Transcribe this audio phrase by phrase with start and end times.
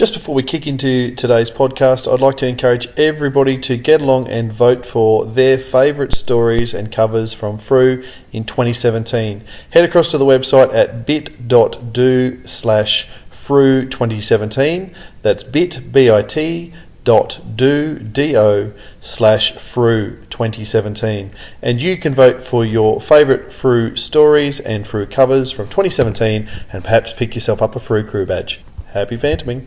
[0.00, 4.28] Just before we kick into today's podcast, I'd like to encourage everybody to get along
[4.28, 9.42] and vote for their favourite stories and covers from Frew in 2017.
[9.68, 14.94] Head across to the website at bit.do slash Frew 2017.
[15.20, 16.72] That's bit, B-I-T,
[17.04, 18.72] dot do do
[19.02, 21.30] slash Frew 2017
[21.60, 26.82] and you can vote for your favourite Frew stories and Frew covers from 2017 and
[26.82, 28.62] perhaps pick yourself up a Frew crew badge.
[28.86, 29.66] Happy Phantoming!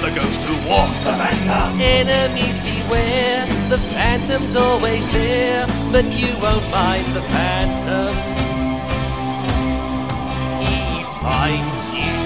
[0.00, 1.08] The ghost who walks.
[1.08, 1.80] The Phantom!
[1.80, 8.14] Enemies beware, the phantom's always there, but you won't mind the phantom.
[10.64, 12.16] He finds you.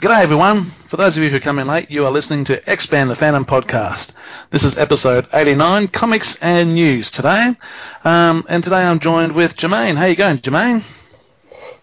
[0.00, 0.64] G'day everyone.
[0.64, 3.44] For those of you who come in late, you are listening to Expand the Phantom
[3.44, 4.12] podcast.
[4.50, 7.54] This is episode 89, comics and news today.
[8.04, 9.96] Um, and today I'm joined with Jermaine.
[9.96, 10.82] How you going, Jermaine?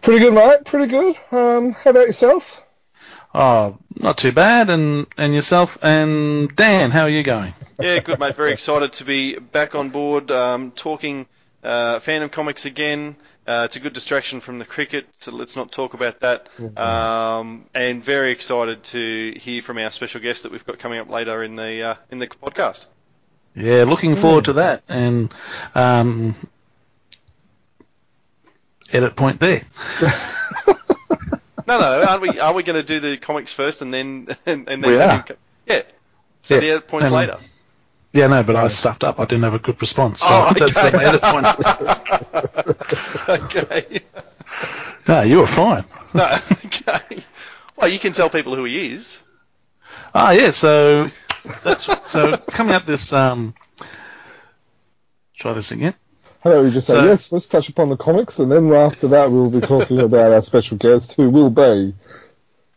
[0.02, 0.66] Pretty good, mate.
[0.66, 1.16] Pretty good.
[1.31, 2.64] Um, how about yourself?
[3.33, 4.69] Oh, not too bad.
[4.69, 7.53] And and yourself and Dan, how are you going?
[7.80, 8.36] Yeah, good mate.
[8.36, 11.28] Very excited to be back on board um, talking
[11.64, 13.16] uh, Phantom Comics again.
[13.47, 16.50] Uh, it's a good distraction from the cricket, so let's not talk about that.
[16.78, 21.09] Um, and very excited to hear from our special guest that we've got coming up
[21.09, 22.88] later in the uh, in the podcast.
[23.56, 24.84] Yeah, looking forward to that.
[24.88, 25.34] And
[25.73, 26.36] um,
[28.94, 29.62] edit point there.
[31.68, 32.40] No, no, aren't we?
[32.40, 35.12] Are we going to do the comics first and then and, and then We are.
[35.23, 35.23] him
[35.68, 35.81] yeah.
[36.42, 36.59] So Yeah.
[36.62, 37.36] the edit points And- later.
[38.12, 39.20] Yeah, no, but I stuffed up.
[39.20, 40.22] I didn't have a good response.
[40.22, 40.90] So Oh, that's okay.
[40.90, 41.46] the edit point.
[43.46, 44.00] okay.
[45.08, 45.84] No, you were fine.
[46.16, 46.25] No,
[46.66, 47.24] okay.
[47.75, 49.22] Well, you can tell people who he is.
[50.16, 50.50] Ah, yeah.
[50.50, 51.06] So,
[51.63, 53.53] that's, so coming up this, um,
[55.36, 55.94] try this again.
[56.44, 59.09] How about we just say, So- yes, let's touch upon the comics, and then after
[59.09, 61.94] that we'll be talking about our special guest, who will be.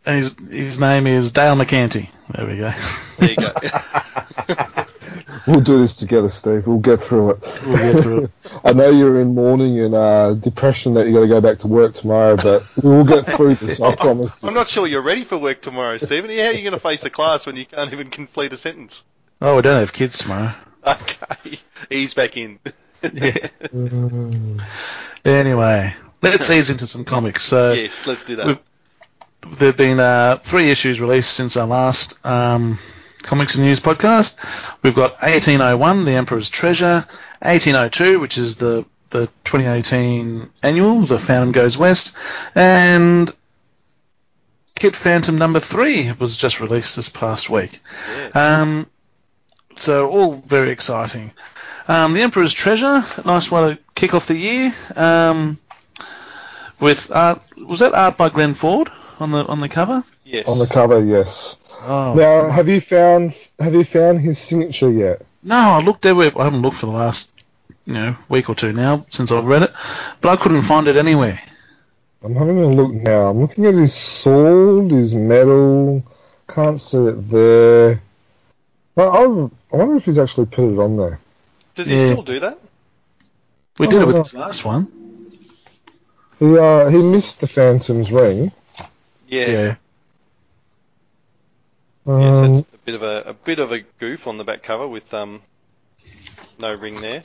[0.05, 2.09] And his his name is Dale McCanty.
[2.35, 2.71] There we go.
[3.19, 4.83] There you go.
[5.45, 6.67] We'll do this together, Steve.
[6.67, 7.39] We'll get through it.
[7.65, 8.31] We'll get through it.
[8.63, 11.67] I know you're in mourning and uh, depression that you got to go back to
[11.67, 13.81] work tomorrow, but we'll get through this.
[13.81, 14.41] I promise.
[14.41, 16.29] I'm not sure you're ready for work tomorrow, Stephen.
[16.29, 19.03] How are you going to face the class when you can't even complete a sentence?
[19.41, 20.53] Oh, we don't have kids tomorrow.
[20.85, 21.59] Okay,
[21.89, 22.59] he's back in.
[23.11, 23.47] Yeah.
[25.25, 27.45] Anyway, let's ease into some comics.
[27.45, 28.59] So yes, let's do that.
[29.49, 32.77] There've been uh, three issues released since our last um,
[33.21, 34.37] comics and news podcast.
[34.83, 37.05] We've got 1801, The Emperor's Treasure,
[37.39, 42.17] 1802, which is the the 2018 annual, The Phantom Goes West,
[42.55, 43.31] and
[44.75, 47.79] Kid Phantom number three was just released this past week.
[48.35, 48.87] Um,
[49.77, 51.31] so all very exciting.
[51.87, 54.71] Um, the Emperor's Treasure, nice way to kick off the year.
[54.95, 55.57] Um,
[56.79, 58.89] with art, was that art by Glenn Ford
[59.19, 60.03] on the on the cover?
[60.23, 60.47] yes.
[60.47, 61.59] On the cover, yes.
[61.81, 65.25] Oh Now, have you found have you found his signature yet?
[65.43, 66.41] no, I looked everywhere.
[66.41, 67.31] I haven't looked for the last
[67.85, 69.71] you know week or two now since I've read it,
[70.21, 71.39] but I couldn't find it anywhere.
[72.23, 73.27] I'm having a look now.
[73.29, 76.03] I'm looking at his sword, his medal.
[76.47, 78.01] Can't see it there.
[78.95, 81.19] Well, I, I wonder if he's actually put it on there.
[81.75, 82.11] Does he Yeah.
[82.11, 82.59] still do that?
[83.79, 84.23] We Oh, did it with no.
[84.23, 84.91] this last one.
[86.39, 88.51] He uh, he missed the Phantom's ring.
[89.27, 89.49] Yeah.
[89.49, 89.75] Yeah.
[92.05, 94.61] Um, Yes, that's a bit of a, a bit of a goof on the back
[94.63, 95.41] cover with um
[96.59, 97.23] no ring there.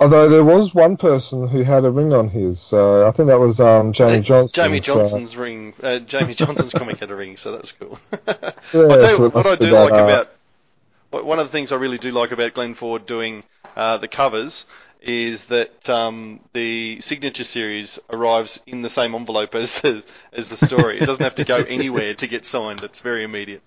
[0.00, 2.60] although there was one person who had a ring on his.
[2.60, 4.62] So I think that was um, Jamie Johnson.
[4.62, 5.72] Jamie so- Johnson's ring.
[5.82, 7.98] Uh, Jamie Johnson's comic had a ring, so that's cool.
[8.74, 10.04] Yeah, I'll tell you it what I do that, like uh,
[11.10, 13.42] about one of the things I really do like about Glenn Ford doing
[13.78, 14.66] uh, the covers
[15.00, 20.56] is that um, the signature series arrives in the same envelope as the as the
[20.56, 20.98] story.
[20.98, 22.82] it doesn't have to go anywhere to get signed.
[22.82, 23.62] It's very immediate.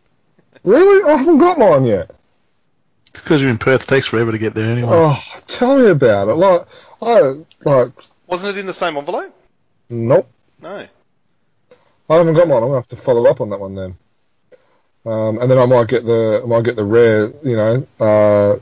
[0.63, 1.09] Really?
[1.09, 2.11] I haven't got mine yet.
[3.13, 4.89] Because you're in Perth, it takes forever to get there anyway.
[4.91, 6.35] Oh, tell me about it.
[6.35, 6.65] Like,
[7.01, 7.91] I like,
[8.27, 9.33] Wasn't it in the same envelope?
[9.89, 10.29] nope.
[10.61, 10.87] No.
[12.09, 12.57] I haven't got mine.
[12.57, 13.97] I'm gonna have to follow up on that one then.
[15.05, 17.31] Um, and then I might get the I might get the rare.
[17.43, 18.59] You know, uh,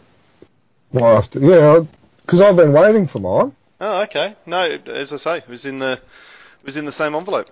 [0.94, 1.86] might have to, yeah,
[2.22, 3.54] because I've been waiting for mine.
[3.82, 4.36] Oh, okay.
[4.46, 7.50] No, as I say, it was in the it was in the same envelope.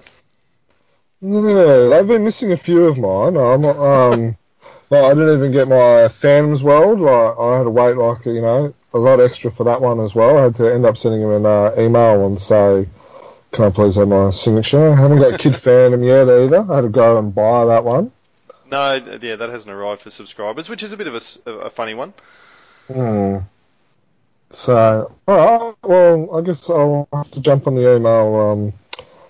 [1.21, 3.37] Yeah, they've been missing a few of mine.
[3.37, 4.37] I'm, um,
[4.89, 7.01] Well, I didn't even get my Phantoms World.
[7.01, 10.15] Like, I had to wait like you know a lot extra for that one as
[10.15, 10.37] well.
[10.37, 12.87] I had to end up sending him an uh, email and say,
[13.51, 16.65] "Can I please have my signature?" I haven't got Kid Phantom yet either.
[16.69, 18.11] I had to go and buy that one.
[18.71, 22.13] No, yeah, that hasn't arrived for subscribers, which is a bit of a funny one.
[22.87, 23.37] Hmm.
[24.49, 28.73] So, alright, well, I guess I'll have to jump on the email um,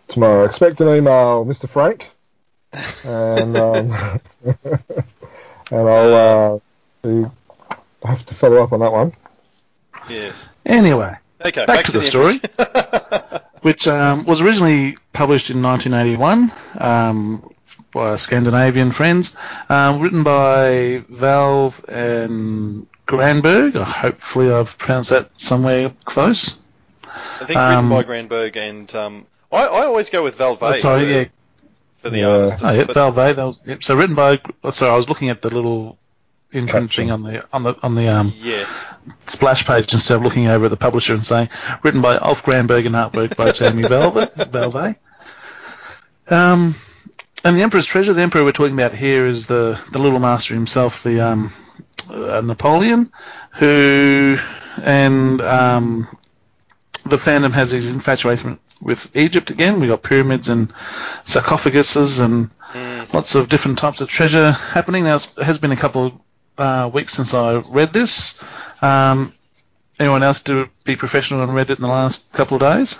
[0.07, 0.45] tomorrow.
[0.45, 1.68] Expect an email, Mr.
[1.68, 2.09] Frank,
[3.06, 4.19] and um,
[5.71, 6.62] and I'll
[7.04, 7.30] uh,
[8.07, 9.13] have to follow up on that one.
[10.07, 10.48] Yes.
[10.65, 11.65] Anyway, Okay.
[11.65, 12.33] Back to the story.
[12.38, 13.42] story.
[13.62, 17.54] which um, was originally published in 1981 um,
[17.92, 19.36] by Scandinavian friends,
[19.69, 23.74] um, written by Valve and Granberg.
[23.75, 26.62] Hopefully, I've pronounced that somewhere close.
[27.06, 30.74] I think Um, written by Granberg and um, I, I always go with Valve Oh,
[30.74, 31.24] sorry, for, yeah,
[32.04, 32.27] for the Yeah.
[32.30, 32.59] artist.
[32.63, 33.15] oh, yeah, but- Valve.
[33.15, 34.39] That was yep, so written by.
[34.63, 35.98] oh, Sorry, I was looking at the little
[36.51, 38.63] imprint thing on the on the on the um, yeah.
[39.25, 41.50] splash page instead of looking over at the publisher and saying
[41.83, 44.31] written by Ulf Granberg and artwork by Jamie Valve.
[44.33, 44.95] Valve.
[46.30, 46.75] Um,
[47.47, 50.53] and the Emperor's Treasure, the Emperor we're talking about here is the, the little master
[50.53, 51.53] himself, the um,
[52.11, 53.09] uh, Napoleon,
[53.53, 54.38] who
[54.83, 56.05] and um,
[57.05, 59.79] the Phantom has his infatuation with Egypt again.
[59.79, 60.73] We got pyramids and
[61.23, 62.49] sarcophaguses and
[63.13, 65.05] lots of different types of treasure happening.
[65.05, 66.13] Now it has been a couple of
[66.57, 68.44] uh, weeks since I read this.
[68.83, 69.33] Um,
[69.97, 72.99] anyone else to be professional and read it in the last couple of days?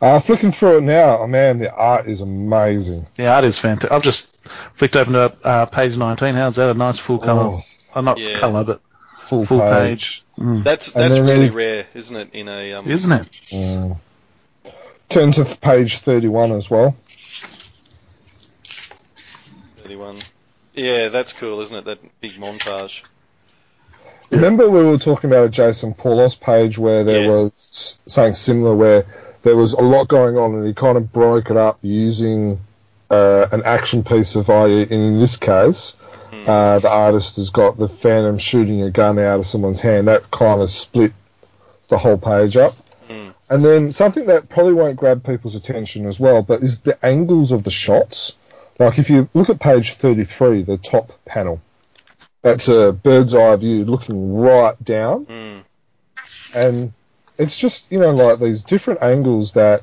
[0.00, 3.06] Uh, flicking through it now, oh man, the art is amazing.
[3.16, 3.90] The art is fantastic.
[3.90, 4.36] I've just
[4.74, 6.34] flicked open to uh, page 19.
[6.36, 6.70] How's that?
[6.70, 7.60] A nice full colour.
[7.96, 8.38] Oh, not Yeah.
[8.38, 8.80] colour, but
[9.18, 10.22] full, full page.
[10.22, 10.24] page.
[10.38, 10.62] Mm.
[10.62, 12.30] That's that's then really they've- rare, isn't it?
[12.32, 13.32] In a um, Isn't it?
[13.50, 13.96] Mm.
[15.08, 16.94] Turn to page 31 as well.
[19.78, 20.16] 31.
[20.74, 21.84] Yeah, that's cool, isn't it?
[21.86, 23.02] That big montage.
[24.30, 27.30] Remember we were talking about a Jason Paulos page where there Yeah.
[27.30, 29.06] was something similar where
[29.42, 32.60] there was a lot going on and he kind of broke it up using
[33.10, 34.82] uh, an action piece of i.e.
[34.82, 35.96] in this case
[36.46, 40.30] uh, the artist has got the phantom shooting a gun out of someone's hand that
[40.30, 41.12] kind of split
[41.88, 42.74] the whole page up
[43.08, 43.32] Mm.
[43.48, 47.52] and then something that probably won't grab people's attention as well but is the angles
[47.52, 48.36] of the shots
[48.78, 51.58] like if you look at page 33 the top panel
[52.42, 55.64] that's a bird's eye view looking right down Mm.
[56.54, 56.92] and
[57.36, 59.82] it's just you know like these different angles that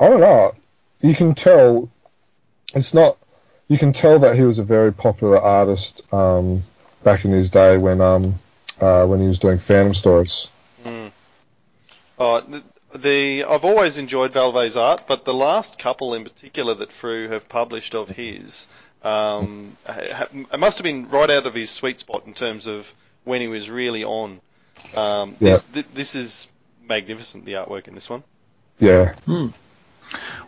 [0.00, 0.54] I don't know.
[1.00, 1.88] You can tell
[2.74, 3.16] it's not.
[3.68, 6.62] You can tell that he was a very popular artist um,
[7.04, 8.38] back in his day when um
[8.80, 10.50] uh, when he was doing Phantom stories.
[12.18, 12.62] Oh, the,
[12.96, 17.48] the I've always enjoyed Valve's art, but the last couple in particular that Frew have
[17.48, 18.66] published of his,
[19.04, 22.66] um, ha- ha- it must have been right out of his sweet spot in terms
[22.66, 22.92] of
[23.24, 24.40] when he was really on.
[24.96, 25.58] Um, Yeah.
[25.72, 26.48] this, this is
[26.88, 28.22] magnificent, the artwork in this one.
[28.78, 29.14] Yeah,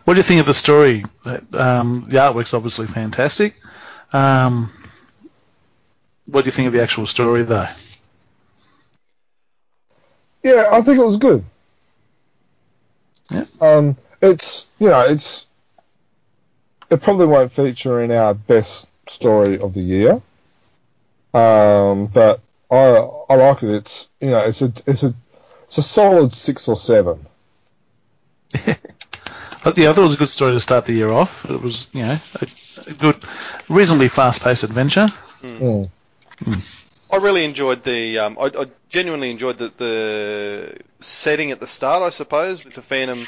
[0.03, 1.03] What do you think of the story?
[1.25, 3.55] Um, the artwork's obviously fantastic.
[4.13, 4.71] Um,
[6.27, 7.67] what do you think of the actual story, though?
[10.43, 11.43] yeah, I think it was good.
[13.31, 13.45] Yeah.
[13.59, 15.45] Um, it's you know it's
[16.89, 20.21] it probably won't feature in our best story of the year.
[21.33, 22.41] Um, but
[22.71, 23.69] I I like it.
[23.69, 25.13] It's you know it's a it's a
[25.65, 27.25] it's a solid six or seven.
[29.67, 31.43] But yeah, I thought it was a good story to start the year off.
[31.43, 32.47] It was, you know, a,
[32.87, 33.17] a good,
[33.67, 35.07] reasonably fast-paced adventure.
[35.41, 35.89] Mm.
[37.11, 38.19] I really enjoyed the.
[38.19, 42.81] Um, I, I genuinely enjoyed the, the setting at the start, I suppose, with the
[42.81, 43.25] Phantom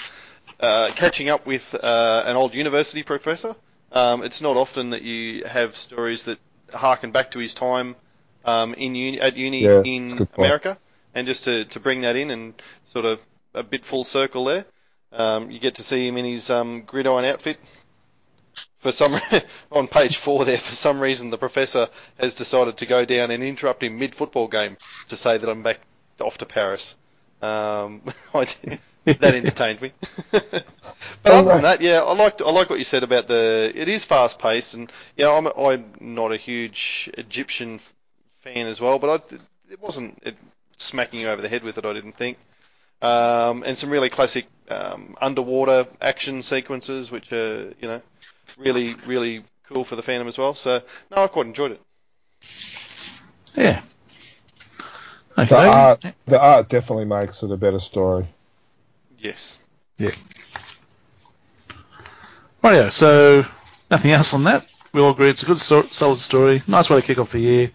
[0.59, 3.55] uh, catching up with uh, an old university professor.
[3.91, 6.39] Um, it's not often that you have stories that
[6.73, 7.95] harken back to his time
[8.45, 10.27] um, in uni, at uni Yeah, in.
[10.37, 10.77] America,
[11.15, 12.53] and just to, to bring that in and
[12.85, 13.19] sort of
[13.53, 14.65] a bit full circle there.
[15.11, 17.57] Um, you get to see him in his um, gridiron outfit.
[18.79, 19.15] For some
[19.71, 21.89] on page four there, for some reason the professor
[22.19, 25.63] has decided to go down and interrupt him mid football game to say that I'm
[25.63, 25.79] back
[26.21, 26.95] off to Paris.
[27.41, 28.01] Um,
[28.33, 28.45] I
[29.19, 29.91] that entertained me.
[30.31, 33.71] but other than that, yeah, I liked I like what you said about the.
[33.75, 37.79] It is fast paced, and yeah, I'm I'm not a huge Egyptian
[38.41, 39.35] fan as well, but I,
[39.71, 40.35] it wasn't it,
[40.77, 41.85] smacking you over the head with it.
[41.85, 42.37] I didn't think.
[43.01, 48.01] Um, and some really classic um, underwater action sequences, which are you know
[48.57, 50.53] really really cool for the fandom as well.
[50.55, 51.81] So no, I quite enjoyed it.
[53.55, 53.81] Yeah.
[55.49, 55.61] The Okay.
[55.61, 58.27] art the art definitely makes it a better story.
[59.19, 59.57] Yes.
[59.97, 60.11] Yeah.
[62.63, 63.43] Rightio, so
[63.91, 64.65] nothing else on that.
[64.93, 66.61] we all agree it's a good, so- solid story.
[66.67, 67.71] Nice way to kick off the year.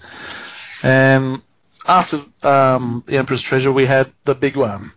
[0.82, 1.42] And
[1.86, 4.90] after um, the Emperor's Treasure, we had the big one.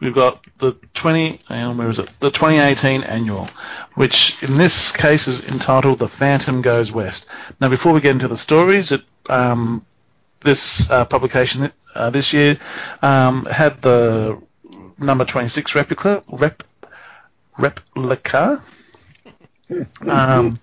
[0.00, 2.08] We've got the 20, hang on, where is it?
[2.20, 3.46] The 2018 annual,
[3.94, 7.26] which in this case is entitled "The Phantom Goes West."
[7.60, 9.84] Now, before we get into the stories, it, um,
[10.40, 12.58] this uh, publication uh, this year
[13.02, 14.40] um, had the
[15.00, 16.62] number 26 replica, rep,
[17.58, 18.62] replica
[20.06, 20.58] um,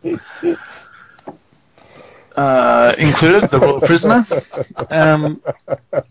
[2.36, 4.26] uh, included the royal prisoner.
[4.92, 5.42] Um,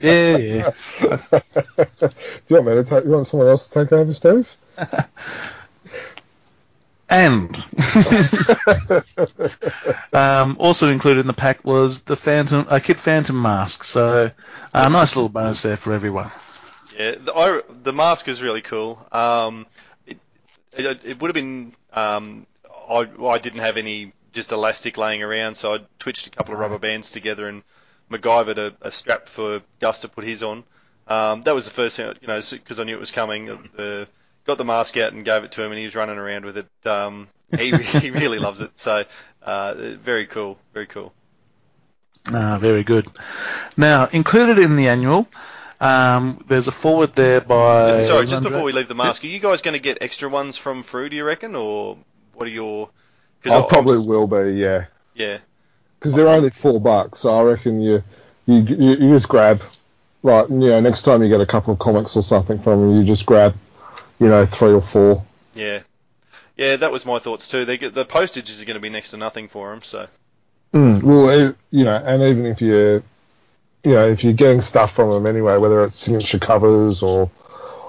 [0.00, 0.71] yeah, yeah.
[1.00, 2.11] Do
[2.49, 3.04] you want me to take?
[3.04, 4.54] You want someone else to take over, Steve?
[7.09, 7.56] And
[10.12, 13.85] um, also included in the pack was the Phantom, a Kid Phantom mask.
[13.85, 14.33] So
[14.75, 16.33] a nice little bonus there for everyone.
[16.97, 19.05] Yeah, the, I, the mask is really cool.
[19.12, 19.67] Um,
[20.07, 20.19] it,
[20.76, 21.73] it, it would have been.
[21.93, 22.47] Um,
[22.88, 26.61] I, I didn't have any just elastic laying around, so I twitched a couple of
[26.61, 27.62] rubber bands together and
[28.11, 30.65] MacGyvered a, a strap for Gus to put his on.
[31.09, 33.47] Um, that was the first thing, you know, because I knew it was coming.
[33.47, 34.09] The,
[34.45, 36.59] got the mask out and gave it to him, and he was running around with
[36.59, 36.87] it.
[36.87, 38.79] Um, he, he really loves it.
[38.79, 39.05] So
[39.43, 41.12] uh, very cool, very cool.
[42.33, 43.07] Ah, very good.
[43.76, 45.29] Now, included in the annual,
[45.80, 48.00] um, there's a forward there by.
[48.02, 50.28] Sorry, just Andre- before we leave the mask, are you guys going to get extra
[50.28, 51.09] ones from Frew?
[51.09, 51.99] Do you reckon, or
[52.35, 52.90] what are your?
[53.45, 55.38] I I'm- probably will be, yeah, Yeah,
[55.99, 57.21] because they're only four bucks.
[57.21, 58.02] So I reckon you,
[58.47, 59.62] you, you, you just grab,
[60.23, 62.97] like, you know, next time you get a couple of comics or something from them,
[62.97, 63.54] you just grab,
[64.18, 65.25] you know, three or four.
[65.54, 65.80] yeah,
[66.56, 66.76] yeah.
[66.76, 67.64] That was my thoughts too.
[67.64, 69.83] They get, the postage is going to be next to nothing for them.
[69.83, 70.09] So
[70.73, 73.02] Mm, well, you know, and even if you,
[73.87, 77.31] you know, if you're getting stuff from them anyway, whether it's signature covers or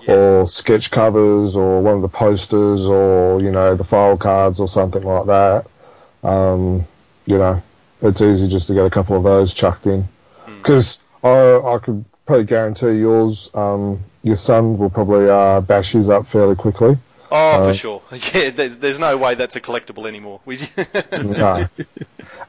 [0.04, 0.14] Yeah.
[0.14, 4.68] or sketch covers or one of the posters or you know the file cards or
[4.68, 5.66] something like that,
[6.24, 6.86] um,
[7.26, 7.64] you know,
[8.04, 10.04] it's easy just to get a couple of those chucked in.
[10.46, 10.58] Mm.
[10.58, 16.12] Because I I could probably guarantee yours, um, your son will probably uh, bash his
[16.12, 16.96] up fairly quickly.
[17.32, 18.02] Oh, Uh, for sure.
[18.34, 20.42] Yeah, there's, there's no way that's a collectible anymore.
[20.46, 20.58] We
[21.12, 21.68] No.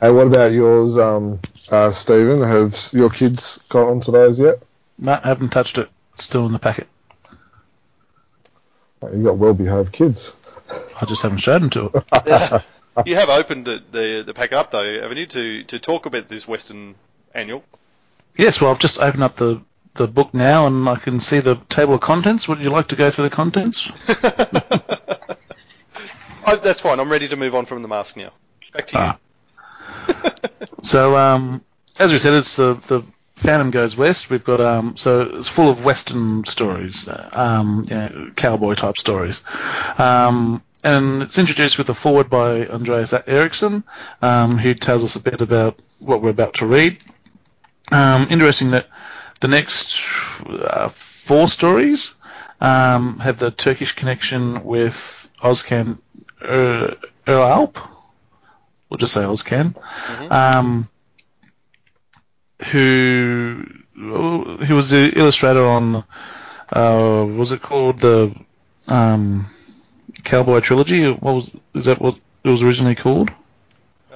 [0.00, 2.42] and what about yours, um, uh, Stephen?
[2.42, 4.56] Have your kids got onto those yet?
[4.98, 5.88] No, I haven't touched it.
[6.16, 6.88] Still in the packet.
[9.02, 10.34] You got well-behaved kids.
[11.00, 12.62] I just haven't showed them to it.
[13.06, 16.26] you have opened the, the the pack up though, haven't you, to to talk about
[16.28, 16.96] this Western
[17.32, 17.62] annual?
[18.36, 19.60] Yes, well, I've just opened up the,
[19.98, 22.48] the book now and I can see the table of contents.
[22.48, 23.92] Would you like to go through the contents?
[26.46, 26.98] I, that's fine.
[26.98, 28.30] I'm ready to move on from the mask now.
[28.72, 29.04] Back to you.
[29.04, 29.18] Ah.
[30.82, 31.62] So, um,
[31.98, 33.02] as we said, it's the, the
[33.34, 34.30] Phantom Goes West.
[34.30, 38.96] We've got um, so it's full of Western stories, uh, um, you know, cowboy type
[38.96, 39.42] stories,
[39.98, 43.84] um, and it's introduced with a forward by Andreas Eriksson,
[44.22, 46.98] um, who tells us a bit about what we're about to read.
[47.90, 48.88] Um, interesting that
[49.40, 50.00] the next
[50.46, 52.14] uh, four stories
[52.60, 56.00] um, have the Turkish connection with Ozcan
[56.42, 56.94] uh,
[57.26, 57.76] Eralp.
[58.88, 59.76] We'll just say Ozcan
[60.30, 60.88] um,
[62.70, 63.64] who
[63.94, 66.04] who was the illustrator on
[66.72, 68.34] uh, was it called the
[68.88, 69.46] um,
[70.24, 71.10] Cowboy Trilogy?
[71.10, 73.30] What was is that what it was originally called?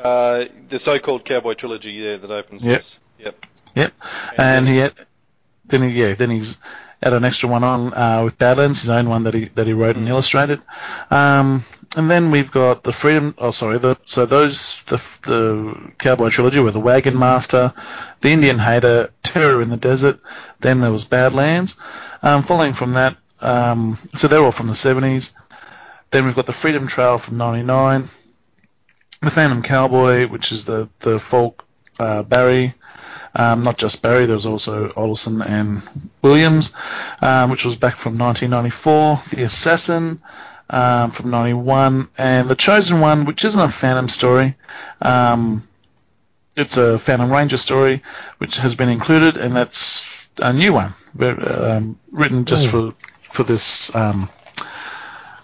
[0.02, 2.76] Uh, the so-called Cowboy trilogy, yeah, that opens Yep.
[2.76, 2.98] this.
[3.20, 3.46] Yep.
[3.76, 3.92] Yep.
[4.36, 4.94] And he had,
[5.72, 6.58] then he yeah then he's
[7.02, 9.72] had an extra one on uh, with Badlands, his own one that he that he
[9.72, 10.62] wrote and illustrated.
[11.10, 11.64] Um,
[11.96, 13.34] and then we've got the Freedom.
[13.38, 13.78] Oh, sorry.
[13.78, 17.72] The, so those the the Cowboy trilogy were the Wagon Master,
[18.20, 20.20] the Indian Hater, Terror in the Desert.
[20.60, 21.76] Then there was Badlands.
[22.22, 25.32] Um, following from that, um, so they're all from the 70s.
[26.12, 28.02] Then we've got the Freedom Trail from '99,
[29.22, 31.64] the Phantom Cowboy, which is the the Falk
[31.98, 32.74] uh, Barry.
[33.34, 35.82] Um, not just Barry, there was also Olson and
[36.20, 36.72] Williams,
[37.20, 39.16] um, which was back from 1994.
[39.30, 40.20] The Assassin
[40.68, 44.56] um, from 91, and The Chosen One, which isn't a Phantom story.
[45.00, 45.62] Um,
[46.56, 48.02] it's a Phantom Ranger story,
[48.38, 53.94] which has been included, and that's a new one, um, written just for for this
[53.94, 54.28] um,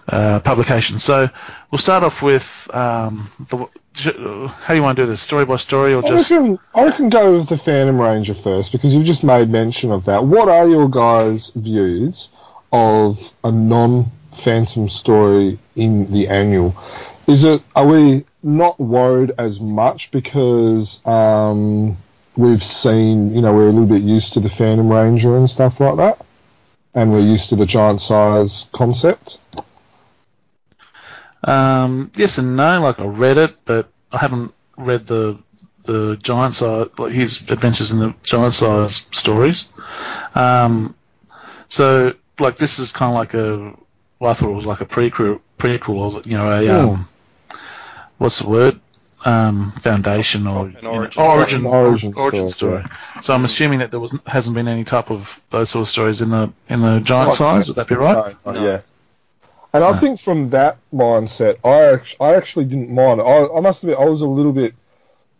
[0.07, 0.99] uh, publication.
[0.99, 1.27] So
[1.71, 3.67] we'll start off with um, the,
[4.05, 5.21] how do you want to do this?
[5.21, 8.71] Story by story, or I just reckon, I reckon go with the Phantom Ranger first
[8.71, 10.23] because you've just made mention of that.
[10.23, 12.29] What are your guys' views
[12.71, 16.75] of a non-Phantom story in the annual?
[17.27, 21.97] Is it are we not worried as much because um,
[22.35, 25.79] we've seen you know we're a little bit used to the Phantom Ranger and stuff
[25.79, 26.25] like that,
[26.93, 29.39] and we're used to the giant size concept?
[31.43, 32.81] Um, yes and no.
[32.81, 35.37] Like I read it, but I haven't read the
[35.85, 39.71] the giant size, like his adventures in the giant size stories.
[40.35, 40.93] Um,
[41.67, 43.73] so like this is kind of like a,
[44.19, 47.05] well, I thought it was like a prequel, prequel or you know a um,
[48.17, 48.79] what's the word?
[49.25, 51.73] Um, foundation or An you know, origin origin, story.
[51.73, 52.83] Origin origin story, story.
[53.21, 56.21] So I'm assuming that there was hasn't been any type of those sort of stories
[56.21, 57.35] in the in the giant Right.
[57.35, 57.67] size.
[57.67, 58.35] Would that be right?
[58.45, 58.63] No, No.
[58.65, 58.81] Yeah.
[59.71, 63.21] And I think from that mindset, I I actually didn't mind.
[63.21, 64.73] I, I must admit, I was a little bit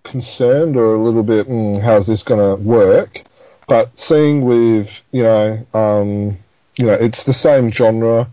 [0.03, 3.23] concerned or a little bit, mm, how's this going to work?
[3.67, 6.37] But seeing with, you know, um,
[6.77, 8.29] you know, it's the same genre.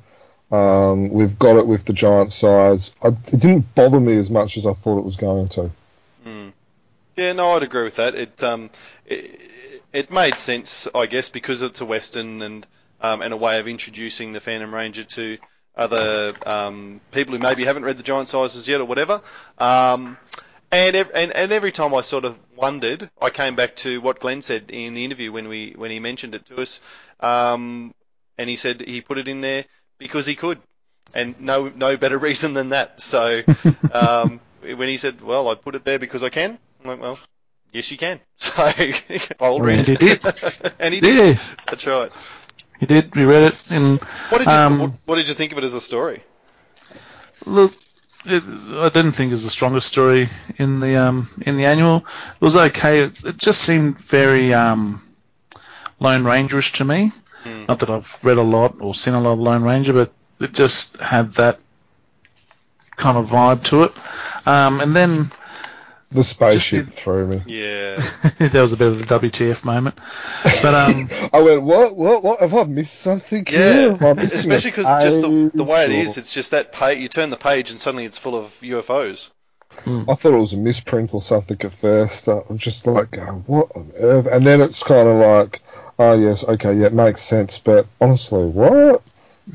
[0.52, 2.94] Um, we've got it with the giant size.
[3.02, 5.70] I, it didn't bother me as much as I thought it was going to.
[7.16, 8.14] Yeah, no, I'd agree with that.
[8.14, 8.70] It um,
[9.06, 9.40] it,
[9.92, 12.66] it made sense, I guess, because it's a western and
[13.00, 15.38] um, and a way of introducing the Phantom Ranger to
[15.76, 19.20] other um, people who maybe haven't read the Giant Sizes yet or whatever.
[19.58, 20.16] Um,
[20.72, 24.20] and, ev- and and every time I sort of wondered, I came back to what
[24.20, 26.80] Glenn said in the interview when we when he mentioned it to us,
[27.20, 27.94] um,
[28.36, 29.64] and he said he put it in there
[29.98, 30.58] because he could,
[31.14, 33.00] and no no better reason than that.
[33.00, 33.40] So
[33.92, 37.18] um, when he said, "Well, I put it there because I can," I'm like, "Well,
[37.72, 38.52] yes, you can." So
[39.40, 40.76] I'll read it.
[40.80, 41.38] and he did.
[41.66, 42.12] That's right.
[42.80, 43.14] He did.
[43.14, 43.96] We read it in.
[44.28, 46.22] What did you Um, what, what did you think of it as a story?
[47.44, 47.74] Look,
[48.24, 51.98] it, I didn't think it was the strongest story in the um, in the annual.
[51.98, 53.00] It was okay.
[53.00, 55.00] It, it just seemed very um,
[56.00, 57.12] Lone Rangerish to me.
[57.68, 60.52] Not that I've read a lot or seen a lot of Lone Ranger, but it
[60.52, 61.60] just had that
[62.96, 63.92] kind of vibe to it.
[64.48, 65.30] Um, and then
[66.12, 67.42] The spaceship Just- threw me.
[67.46, 67.96] Yeah.
[68.38, 69.96] that was a bit of a WTF moment.
[70.62, 72.40] But um, I went, what, what, what?
[72.40, 73.44] Have I missed something?
[73.50, 73.96] Yeah, here?
[74.00, 76.98] Am I missing especially because just the, the way it is, it's just that page.
[76.98, 79.30] You turn the page and suddenly it's full of UFOs.
[79.84, 82.28] I thought it was a misprint or something at first.
[82.28, 84.26] Uh, I'm just like, going, what on earth?
[84.26, 85.60] And then it's kind of like,
[85.98, 87.58] oh yes, okay, yeah, it makes sense.
[87.58, 89.02] But honestly, what?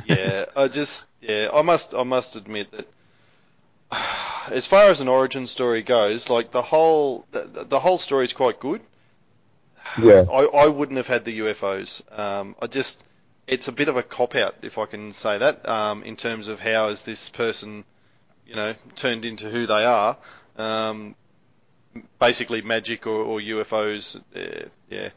[0.05, 2.87] Yeah, I just yeah, I must I must admit that
[4.49, 8.33] as far as an origin story goes, like the whole the, the whole story is
[8.33, 8.81] quite good.
[10.01, 12.01] Yeah, I, I wouldn't have had the UFOs.
[12.17, 13.03] Um, I just
[13.47, 16.47] it's a bit of a cop out if I can say that um, in terms
[16.47, 17.83] of how is this person
[18.47, 20.17] you know turned into who they are.
[20.57, 21.15] Um,
[22.19, 24.19] basically magic or, or UFOs.
[24.35, 25.09] Uh, yeah,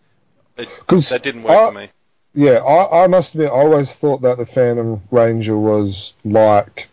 [0.57, 1.89] it, that didn't work I- for me.
[2.35, 2.55] yeah.
[2.59, 6.89] I, I must admit, I always thought that the Phantom Ranger was like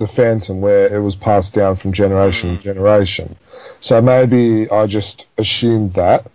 [0.00, 3.36] the Phantom, where it was passed down from generation to generation.
[3.78, 6.26] So maybe I just assumed that.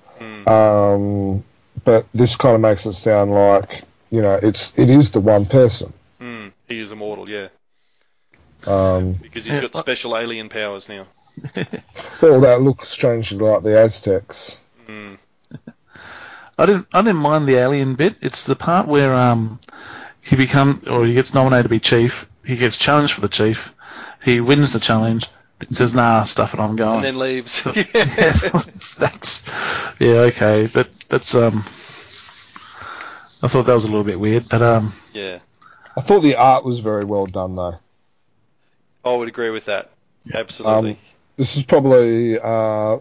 [0.48, 1.44] Um,
[1.84, 5.46] but this kind of makes it sound like you know it's it is the one
[5.46, 5.92] person.
[6.22, 7.48] Mm, he is immortal, yeah,
[8.68, 11.06] Um, because he's got I- special alien powers now.
[12.24, 14.62] all that looks strangely like the Aztecs.
[14.88, 15.18] Mm.
[16.58, 18.18] I didn't I didn't mind the alien bit.
[18.22, 19.60] It's the part where um
[20.22, 22.30] he become or he gets nominated to be chief.
[22.46, 23.74] He gets challenged for the chief.
[24.24, 25.28] He wins the challenge.
[25.62, 26.60] Says nah, stuff it.
[26.60, 26.98] I'm going.
[26.98, 27.66] And then leaves.
[27.66, 27.74] yeah,
[29.00, 29.44] that's
[30.00, 30.66] yeah okay.
[30.66, 31.54] That that's um.
[33.42, 35.40] I thought that was a little bit weird, but um, yeah,
[35.96, 37.80] I thought the art was very well done though.
[39.04, 39.92] I would agree with that.
[40.34, 40.92] Absolutely.
[40.92, 40.98] Um,
[41.38, 42.98] This is probably uh,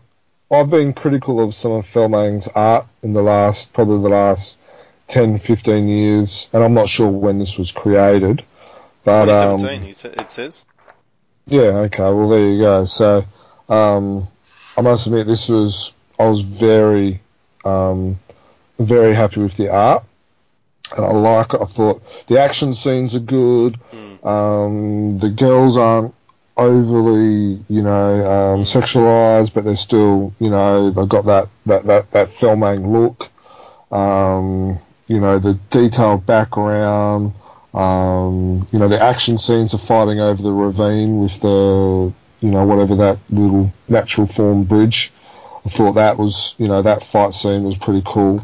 [0.50, 4.58] I've been critical of some of Felmang's art in the last probably the last
[5.08, 8.44] 10, 15 years, and I'm not sure when this was created.
[9.04, 10.64] But um, 2017, he it says.
[11.46, 12.84] Yeah, okay, well there you go.
[12.86, 13.24] So
[13.68, 14.26] um,
[14.76, 17.20] I must admit this was I was very
[17.64, 18.18] um,
[18.78, 20.04] very happy with the art.
[20.96, 21.60] And I like it.
[21.60, 23.78] I thought the action scenes are good.
[24.22, 26.14] Um, the girls aren't
[26.56, 32.10] overly, you know, um, sexualized, but they're still, you know, they've got that that that
[32.12, 33.30] that Felmang look.
[33.92, 37.32] Um, you know, the detailed background.
[37.74, 42.64] Um, you know, the action scenes of fighting over the ravine with the, you know,
[42.64, 45.12] whatever that little natural form bridge.
[45.66, 48.40] I thought that was, you know, that fight scene was pretty cool.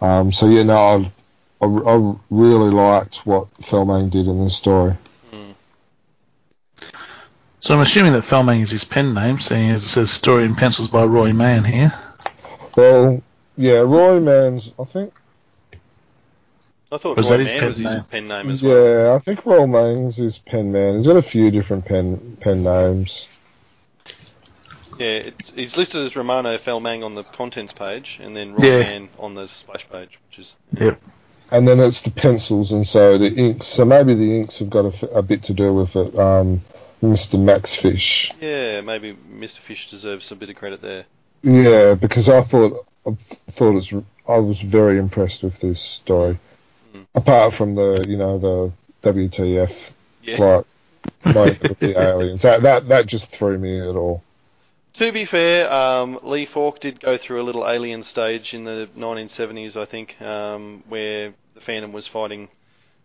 [0.00, 4.94] Um, so yeah, no, I, I, I really liked what Felmang did in this story.
[7.60, 10.54] so I'm assuming that Felmang is his pen name, seeing as it says "Story in
[10.54, 11.92] Pencils" by Roy Mann here.
[12.76, 13.22] Well,
[13.56, 15.12] yeah, Roy Man's, I think,
[16.92, 18.02] I thought Was Roy that his pen was his name?
[18.10, 19.06] pen name as well.
[19.06, 20.96] yeah, I think Roy Man's his pen man.
[20.96, 23.28] He's got a few different pen pen names.
[24.98, 28.82] Yeah, it's, he's listed as Romano Felmang on the contents page, and then Roy Yeah.
[28.82, 31.00] Mann on the splash page, which is Yep.
[31.50, 33.66] And then it's the pencils, and so the inks.
[33.66, 36.18] So maybe the inks have got a bit to do with it.
[36.18, 36.62] Um,
[37.02, 37.38] Mr.
[37.42, 38.32] Max Fish.
[38.40, 39.58] Yeah, maybe Mr.
[39.58, 41.04] Fish deserves a bit of credit there.
[41.42, 43.10] Yeah, because I thought I
[43.50, 43.92] thought it's
[44.28, 46.38] I was very impressed with this story.
[47.14, 48.72] Apart from the you know the
[49.02, 49.90] WTF
[50.22, 50.38] Yeah.
[50.38, 50.66] like
[51.34, 54.22] moment with the aliens, that that that just threw me at all.
[54.94, 58.88] To be fair, um, Lee Falk did go through a little alien stage in the
[58.96, 62.50] 1970s, I think, um, where the Phantom was fighting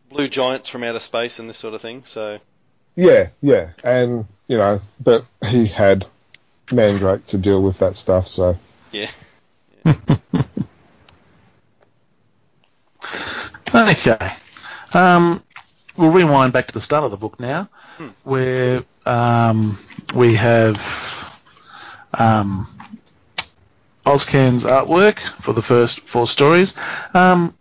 [0.09, 2.03] blue giants from outer space and this sort of thing.
[2.05, 2.39] So
[2.95, 6.05] Yeah, yeah, and you know, but he had
[6.71, 8.57] Mandrake to deal with that stuff, so
[8.91, 9.09] yeah,
[13.73, 14.31] Okay.
[14.93, 15.41] Um,
[15.97, 17.69] we'll rewind back to the start of the book now,
[18.23, 19.77] where um,
[20.15, 20.77] we have
[22.13, 22.65] um,
[24.05, 26.73] Ozcan's artwork for the first four stories.
[27.13, 27.53] Um,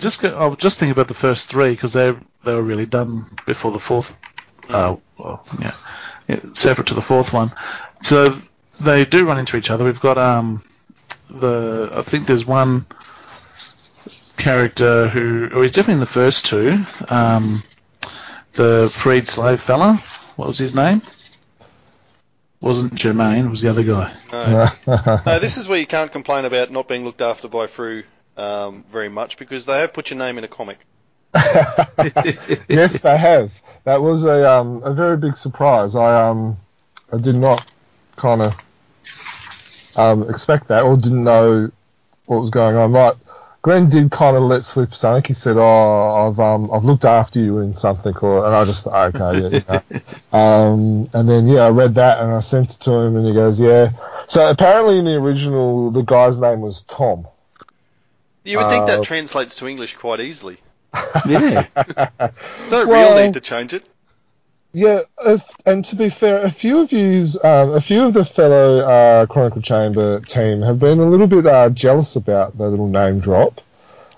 [0.00, 3.24] just go, I'll just think about the first three because they they were really done
[3.44, 4.16] before the fourth.
[4.68, 5.74] Uh, well, yeah,
[6.28, 7.50] yeah, separate to the fourth one.
[8.02, 8.26] So
[8.80, 9.84] they do run into each other.
[9.84, 10.62] We've got um,
[11.30, 12.84] the I think there's one
[14.36, 16.78] character who, oh, he's definitely in the first two.
[17.08, 17.62] Um,
[18.52, 19.94] the freed slave fella.
[20.36, 21.02] What was his name?
[22.60, 23.50] Wasn't Jermaine?
[23.50, 24.12] Was the other guy?
[24.32, 24.66] no.
[25.26, 28.04] no, this is where you can't complain about not being looked after by Frew
[28.36, 30.78] um, very much because they have put your name in a comic.
[32.68, 33.60] yes, they have.
[33.84, 35.94] That was a um, a very big surprise.
[35.94, 36.56] I um
[37.12, 37.70] I did not
[38.16, 38.56] kind of
[39.96, 41.70] um, expect that or didn't know
[42.24, 42.92] what was going on.
[42.92, 43.14] Right,
[43.66, 45.24] Glenn did kind of let slip something.
[45.26, 48.84] He said, "Oh, I've um I've looked after you in something," or, and I just
[48.84, 49.62] thought, okay, yeah, you
[50.32, 50.38] know.
[50.38, 53.34] um, and then yeah, I read that and I sent it to him, and he
[53.34, 53.90] goes, "Yeah."
[54.28, 57.26] So apparently in the original, the guy's name was Tom.
[58.44, 60.58] You would think Uh, that translates to English quite easily.
[61.28, 61.66] Yeah.
[62.70, 63.84] Don't Well- really need to change it.
[64.76, 68.26] Yeah, if, and to be fair, a few of yous, um, a few of the
[68.26, 72.86] fellow uh, Chronicle Chamber team have been a little bit uh, jealous about the little
[72.86, 73.62] name drop.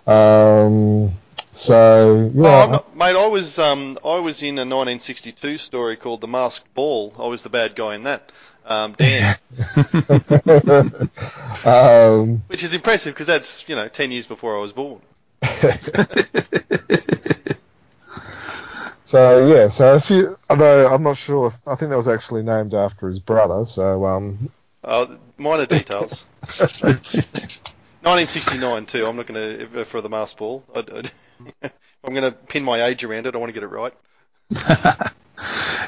[0.05, 1.12] Um,
[1.53, 5.94] so yeah, Oh, I'm not, mate, I was um, I was in a 1962 story
[5.94, 7.14] called The Masked Ball.
[7.21, 8.33] I was the bad guy in that.
[8.66, 9.37] Um, Dan,
[11.64, 15.01] um, which is impressive because that's you know 10 years before I was born.
[19.09, 22.42] so yeah, so a few, although I'm not sure, if, I think that was actually
[22.42, 23.64] named after his brother.
[23.64, 24.51] So um,
[24.85, 26.27] Uh, minor details.
[28.03, 29.07] 1969 too.
[29.07, 30.62] I'm not going to for the Masked Ball.
[30.75, 31.11] I'd, I'd,
[32.05, 33.35] I'm going to pin my age around it.
[33.35, 33.94] I want to get it right.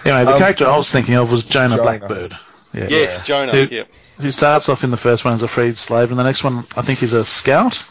[0.04, 1.83] Anyway, the Um, character I was thinking of was Jonah, Jonah.
[1.83, 2.33] Blackbird.
[2.72, 2.87] Yeah.
[2.88, 3.50] Yes, Jonah.
[3.52, 3.88] Who- Yep.
[4.22, 6.59] Who starts off in the first one as a freed slave, and the next one
[6.76, 7.83] I think he's a scout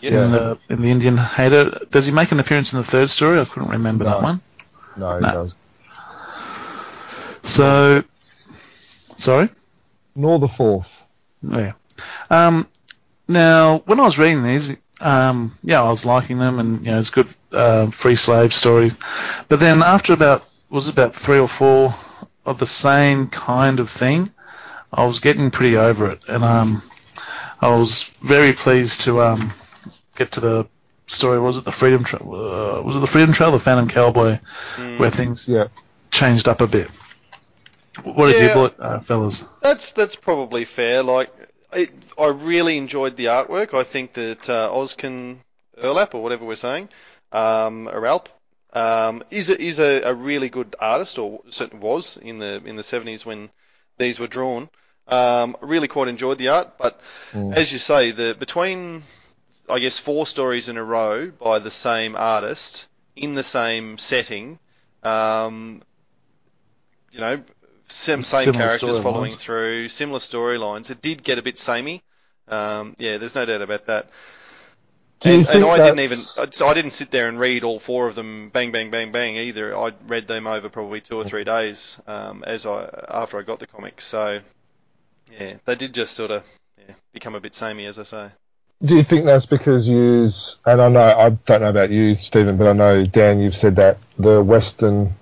[0.00, 0.12] Yes.
[0.14, 1.78] in the in the Indian hater.
[1.90, 3.40] Does he make an appearance in the third story?
[3.40, 4.40] I couldn't remember that one.
[4.96, 5.30] no, he No.
[5.32, 5.56] does.
[7.42, 8.04] So,
[9.16, 9.48] sorry.
[10.14, 11.02] Nor the fourth.
[11.42, 11.72] Yeah.
[12.30, 12.66] Um,
[13.28, 16.98] now, when I was reading these, um, yeah, I was liking them, and you know,
[16.98, 18.90] it's a good uh, free slave story.
[19.48, 21.90] But then after about was it about three or four
[22.44, 24.30] of the same kind of thing,
[24.92, 26.82] I was getting pretty over it, and um,
[27.60, 29.50] I was very pleased to um,
[30.18, 30.66] get to the
[31.06, 31.38] story.
[31.38, 32.22] Was it the Freedom Trail?
[32.34, 34.38] Uh, was it the Freedom Trail, the Phantom Cowboy,
[34.76, 34.98] Mm.
[34.98, 35.68] where things Yeah.
[36.10, 36.90] changed up a bit?
[38.04, 38.42] What did Yeah.
[38.48, 39.40] you thought, uh, fellas?
[39.62, 41.02] That's that's probably fair.
[41.02, 41.30] Like,
[41.72, 43.74] it, I really enjoyed the artwork.
[43.74, 45.38] I think that uh, Ozcan
[45.82, 46.88] Erlap or whatever we're saying,
[47.32, 48.28] um, or Alp,
[48.72, 52.76] um, is a, is a, a really good artist, or certainly was in the in
[52.76, 53.50] the 70s when
[53.98, 54.68] these were drawn.
[55.08, 57.00] Um, really quite enjoyed the art, but
[57.32, 57.54] Mm.
[57.56, 59.02] as you say, the between
[59.70, 64.58] I guess four stories in a row by the same artist in the same setting,
[65.02, 65.82] um,
[67.12, 67.42] you know,
[67.88, 69.36] same, same characters following storylines.
[69.36, 70.90] through, similar storylines.
[70.90, 72.02] It did get a bit samey.
[72.48, 74.08] Um, yeah, there's no doubt about that.
[75.24, 78.14] And, and I didn't even so I didn't sit there and read all four of
[78.14, 79.76] them bang, bang, bang, bang either.
[79.76, 83.58] I read them over probably two or three days um, as I after I got
[83.58, 84.00] the comic.
[84.00, 84.38] So
[85.32, 86.46] yeah, they did just sort of
[86.78, 88.28] yeah, become a bit samey, as I say.
[88.84, 90.28] Do you think that's because you,
[90.64, 93.76] and I know I don't know about you, Stephen, but I know Dan, you've said
[93.76, 95.14] that the Western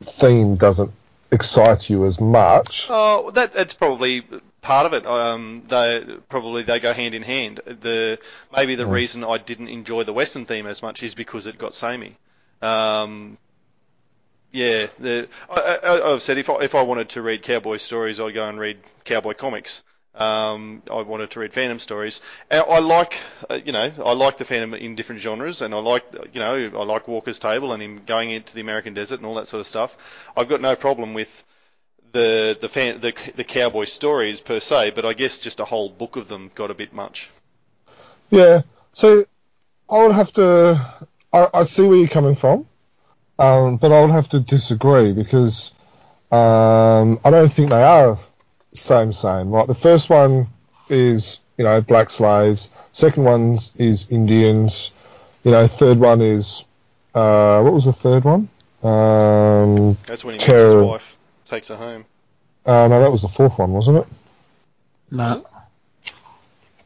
[0.00, 0.92] theme doesn't
[1.30, 2.88] excite you as much.
[2.90, 4.22] Oh, that that's probably
[4.60, 5.06] part of it.
[5.06, 7.60] Um, they probably they go hand in hand.
[7.64, 8.18] The
[8.54, 8.92] maybe the Mm.
[8.92, 12.16] reason I didn't enjoy the Western theme as much is because it got samey.
[12.60, 13.38] Um,
[14.52, 18.20] yeah, the I, I, I've said if I, if I wanted to read cowboy stories,
[18.20, 19.82] I'd go and read cowboy comics.
[20.18, 22.20] Um, I wanted to read Phantom stories.
[22.50, 25.78] And I like, uh, you know, I like the Phantom in different genres, and I
[25.78, 29.26] like, you know, I like Walker's Table and him going into the American desert and
[29.26, 29.96] all that sort of stuff.
[30.36, 31.44] I've got no problem with
[32.12, 35.88] the the fan, the, the cowboy stories per se, but I guess just a whole
[35.88, 37.30] book of them got a bit much.
[38.30, 38.62] Yeah.
[38.92, 39.24] So
[39.88, 41.06] I would have to.
[41.32, 42.66] I, I see where you're coming from,
[43.38, 45.72] um, but I would have to disagree because
[46.32, 48.18] um, I don't think they are
[48.74, 49.50] same same.
[49.50, 50.48] Like the first one
[50.88, 52.70] is you know black slaves.
[52.92, 54.92] Second one is Indians.
[55.44, 56.64] You know, third one is
[57.14, 58.48] uh, what was the third one?
[58.82, 60.76] Um, That's when he meets Terror.
[60.82, 62.04] his wife, takes her home.
[62.66, 64.06] uh, no, that was the fourth one, wasn't it?
[65.10, 65.44] No.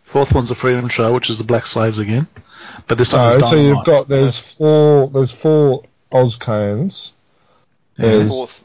[0.04, 2.26] Fourth one's the Freedom Trail, which is the black slaves again.
[2.86, 3.86] But this time No, so you've Dynamite.
[3.86, 7.12] got there's four there's four Ozcanes.
[7.96, 8.64] There's Fourth.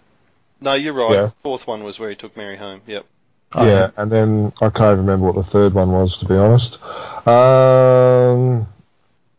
[0.59, 1.11] No, you're right.
[1.11, 1.29] Yeah.
[1.43, 2.81] Fourth one was where he took Mary home.
[2.87, 3.05] Yep.
[3.53, 6.83] Oh, yeah, and then I can't remember what the third one was to be honest.
[7.25, 8.67] Um,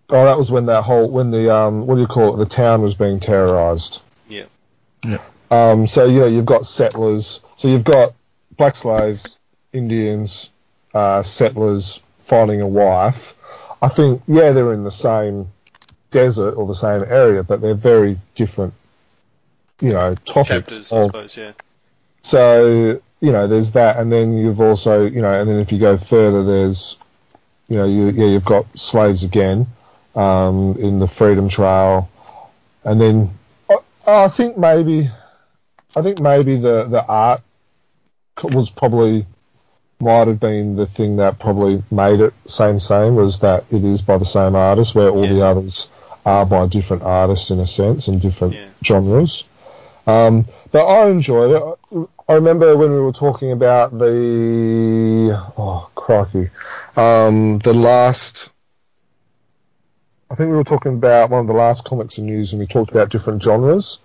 [0.08, 2.38] oh, that was when that whole when the um, what do you call it?
[2.38, 4.02] The town was being terrorized.
[4.26, 4.46] Yeah.
[5.04, 5.18] Yeah.
[5.50, 7.42] Um, so you know you've got settlers.
[7.56, 8.14] So you've got
[8.56, 9.40] black slaves,
[9.74, 10.50] Indians,
[10.94, 13.34] uh, settlers finding a wife.
[13.82, 15.48] I think yeah they're in the same
[16.10, 18.72] desert or the same area, but they're very different.
[19.80, 21.36] You know topics Chapters, of suppose.
[21.36, 21.52] Yeah.
[22.22, 25.78] so you know, there's that, and then you've also, you know, and then if you
[25.78, 26.98] go further, there's,
[27.68, 29.66] you know, you yeah, you've got slaves again
[30.14, 32.08] um, in the Freedom Trail,
[32.84, 33.30] and then
[33.68, 35.10] I, I think maybe,
[35.96, 37.42] I think maybe the the art
[38.42, 39.26] was probably
[40.00, 44.00] might have been the thing that probably made it same same was that it is
[44.00, 45.90] by the same artist, where all the others
[46.24, 48.66] are by different artists in a sense and different Yeah.
[48.84, 49.44] genres.
[50.08, 52.08] Um, but I enjoyed it.
[52.28, 56.50] I remember when we were talking about the oh crikey,
[56.96, 58.48] um, the last.
[60.30, 62.66] I think we were talking about one of the last comics and news, and we
[62.66, 63.98] talked about different genres,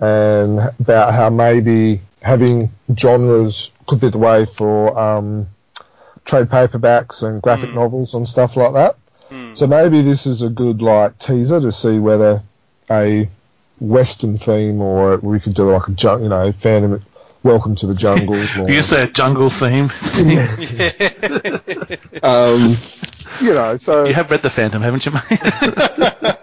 [0.00, 5.48] and about how maybe having genres could be the way for um,
[6.24, 7.74] trade paperbacks and graphic Mm.
[7.74, 8.96] novels and stuff like that.
[9.28, 9.54] Hmm.
[9.54, 12.42] So maybe this is a good like teaser to see whether
[12.90, 13.28] a
[13.82, 17.02] western theme or we could do like a jun- you know Phantom
[17.42, 18.34] Welcome to the Jungle.
[18.36, 19.84] or, You can say a jungle theme.
[22.22, 22.76] um,
[23.40, 25.22] you know, so you have read the Phantom, haven't you, mate?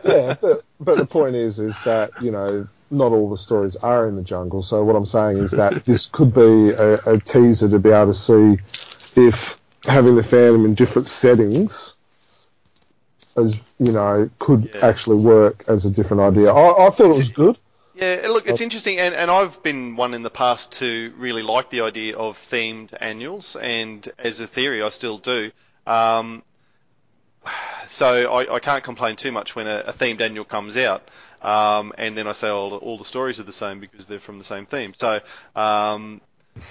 [0.04, 4.10] yeah, but, but the point is, is that you know not all the stories are
[4.10, 4.62] in the jungle.
[4.62, 8.08] So what I'm saying is that this could be a, a teaser to be able
[8.08, 8.58] to see
[9.16, 11.96] if having the Phantom in different settings,
[13.40, 14.86] as you know, could Yeah.
[14.86, 16.52] actually work as a different idea.
[16.54, 17.58] I, I thought it was good.
[17.96, 21.70] Yeah, look, it's interesting, and, and I've been one in the past to really like
[21.70, 25.52] the idea of themed annuals, and as a theory, I still do.
[25.86, 26.44] Um,
[27.88, 31.06] so I, I can't complain too much when a, a themed annual comes out,
[31.42, 34.20] um, and then I say all, the- all the stories are the same because they're
[34.20, 34.94] from the same theme.
[34.94, 35.20] So
[35.56, 36.22] um,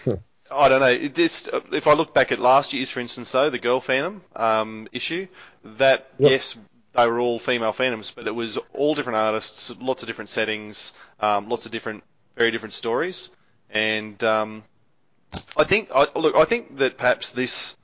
[0.50, 0.96] I don't know.
[1.08, 4.88] This, if I look back at last year's, for instance, though the Girl Phantom um,
[4.92, 5.26] issue,
[5.64, 6.30] that Yep.
[6.30, 6.58] yes,
[6.94, 10.92] they were all female phantoms, but it was all different artists, lots of different settings,
[11.20, 12.02] um, lots of different,
[12.36, 13.30] very different stories,
[13.70, 14.64] and um,
[15.56, 17.76] I think, I, look, I think that perhaps this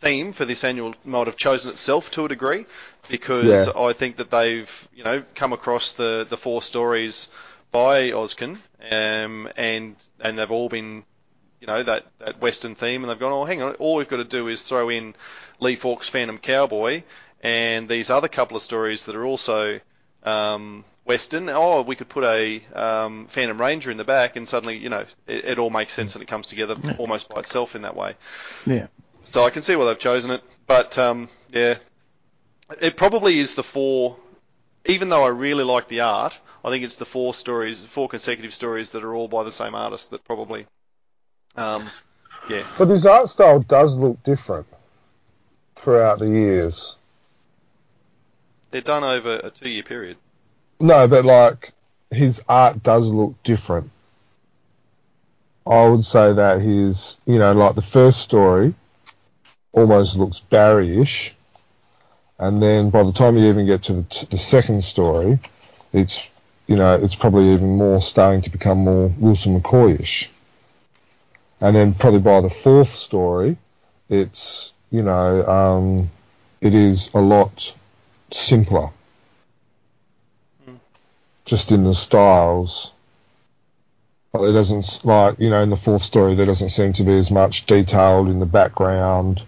[0.00, 2.66] theme for this annual might have chosen itself to a degree,
[3.08, 3.72] because Yeah.
[3.82, 7.28] I think that they've, you know, come across the the four stories
[7.72, 8.58] by Oskin,
[8.90, 11.04] um, and and they've all been
[11.60, 14.18] you know, that, that Western theme, and they've gone, oh, hang on, all we've got
[14.18, 15.14] to do is throw in
[15.60, 17.02] Lee Falk's Phantom Cowboy
[17.42, 19.80] and these other couple of stories that are also
[20.24, 21.48] um, Western.
[21.48, 25.04] Oh, we could put a um, Phantom Ranger in the back, and suddenly, you know,
[25.26, 28.14] it, it all makes sense and it comes together almost by itself in that way.
[28.66, 28.88] yeah.
[29.24, 31.76] So I can see why they've chosen it, but um, yeah,
[32.80, 34.16] it probably is the four.
[34.86, 38.54] Even though I really like the art, I think it's the four stories, four consecutive
[38.54, 40.66] stories that are all by the same artist that probably,
[41.56, 41.88] um,
[42.48, 44.66] yeah, But his art style does look different
[45.76, 46.96] throughout the years.
[48.70, 50.16] they're done over a two-year period.
[50.80, 51.72] No, but like
[52.10, 53.90] his art does look different.
[55.66, 58.74] I would say that his, you know, like the first story
[59.72, 61.34] almost looks Barry-ish,
[62.38, 65.38] and then by the time you even get to the, to the second story,
[65.92, 66.26] it's,
[66.66, 70.30] you know, it's probably even more starting to become more Wilson McCoy-ish.
[71.60, 73.56] And then probably by the fourth story,
[74.08, 76.10] it's, you know, um,
[76.60, 77.74] it is a lot
[78.30, 78.90] simpler
[81.48, 82.92] just in the styles.
[84.32, 87.16] But there doesn't like you know in the fourth story there doesn't seem to be
[87.16, 89.42] as much detailed in the background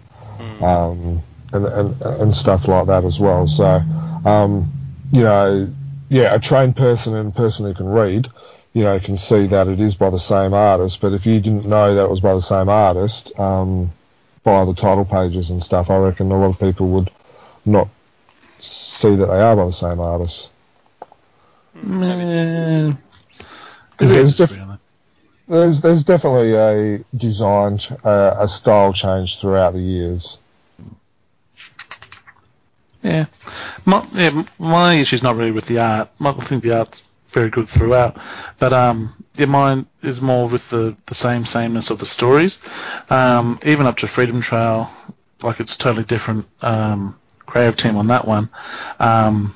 [0.59, 1.21] um,
[1.53, 3.45] and, and and stuff like that as well.
[3.45, 3.65] So
[4.25, 4.71] um,
[5.11, 5.67] you know,
[6.09, 8.27] yeah, a trained person and a person who can read,
[8.73, 11.01] you know, can see that it is by the same artist.
[11.01, 13.91] But if you didn't know that it was by the same artist, um,
[14.43, 17.11] by the title pages and stuff, I reckon a lot of people would
[17.65, 17.89] not
[18.59, 20.51] see that they are by the same artist.
[21.75, 22.91] Eh,
[23.97, 24.57] There's def-
[25.47, 30.37] There's there's definitely a design, uh, a style change throughout the years.
[33.03, 33.25] Yeah,
[33.85, 36.09] my yeah, my issue's not really with the art.
[36.23, 38.17] I think the art's very good throughout,
[38.59, 42.59] but um, yeah, mine is more with the, the same sameness of the stories.
[43.09, 44.89] Um, even up to Freedom Trail,
[45.41, 48.49] like it's totally different um, creative team on that one.
[48.99, 49.53] Um,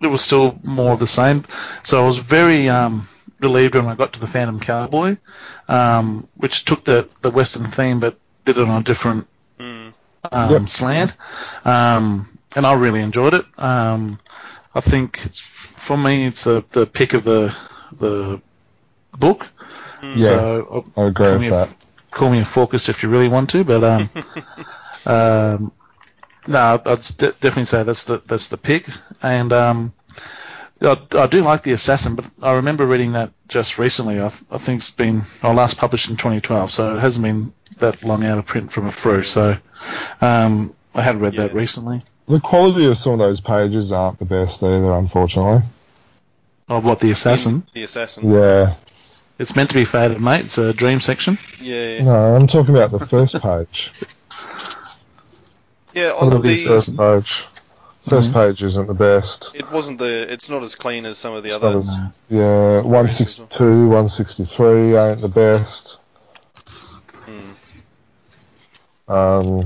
[0.00, 1.44] it was still more of the same.
[1.82, 3.08] So I was very um,
[3.40, 5.16] relieved when I got to the Phantom Cowboy,
[5.68, 9.26] um, which took the the Western theme but did it on a different
[9.58, 9.94] Mm.
[10.32, 10.68] um, Yep.
[10.68, 11.14] slant,
[11.64, 13.44] um, and I really enjoyed it.
[14.76, 17.56] I think for me, it's the, the pick of the
[17.98, 18.40] the
[19.16, 19.46] book.
[20.02, 21.68] Yeah, So uh, I agree with me a- that.
[22.10, 24.10] call me a focus if you really want to, but um,
[25.06, 25.72] um,
[26.46, 28.86] no, I'd de- definitely say that's the that's the pick,
[29.22, 29.92] and um,
[30.82, 34.16] I, I do like the assassin, but I remember reading that just recently.
[34.16, 37.52] I, th- I think it's been I last published in 2012, so it hasn't been
[37.78, 39.22] that long out of print from a through.
[39.24, 39.56] So
[40.20, 42.02] um, I had read that recently.
[42.28, 45.62] The quality of some of those pages aren't the best either, unfortunately.
[46.68, 47.64] Of what the assassin?
[47.72, 48.30] The assassin.
[48.30, 48.74] Yeah.
[49.38, 50.46] It's meant to be faded, mate.
[50.46, 51.38] It's a dream section.
[51.60, 52.02] Yeah.
[52.02, 53.92] No, I'm talking about the first page.
[55.94, 56.12] Yeah.
[56.12, 57.46] On the the, first page.
[58.04, 59.54] 1st page isn't the best.
[59.54, 60.30] it wasn't the.
[60.30, 61.88] It's not as clean as some of the It's others.
[61.88, 65.98] as- Yeah, 162, 163 ain't the best.
[69.08, 69.62] Um,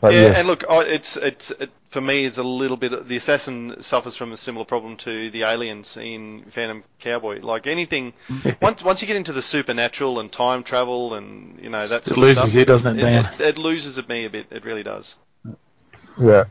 [0.00, 3.08] but yeah, yes, and look, I, it's it's it, for me, it's a little bit.
[3.08, 7.40] The assassin suffers from a similar problem to the aliens in Phantom Cowboy.
[7.40, 8.12] Like anything,
[8.60, 12.16] once once you get into the supernatural and time travel and you know that It
[12.16, 13.24] loses of stuff, you, doesn't it, Dan?
[13.24, 14.46] It, it, loses at me a bit.
[14.50, 15.16] It really does.
[16.20, 16.44] yeah.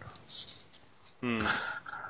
[1.21, 1.45] Hmm.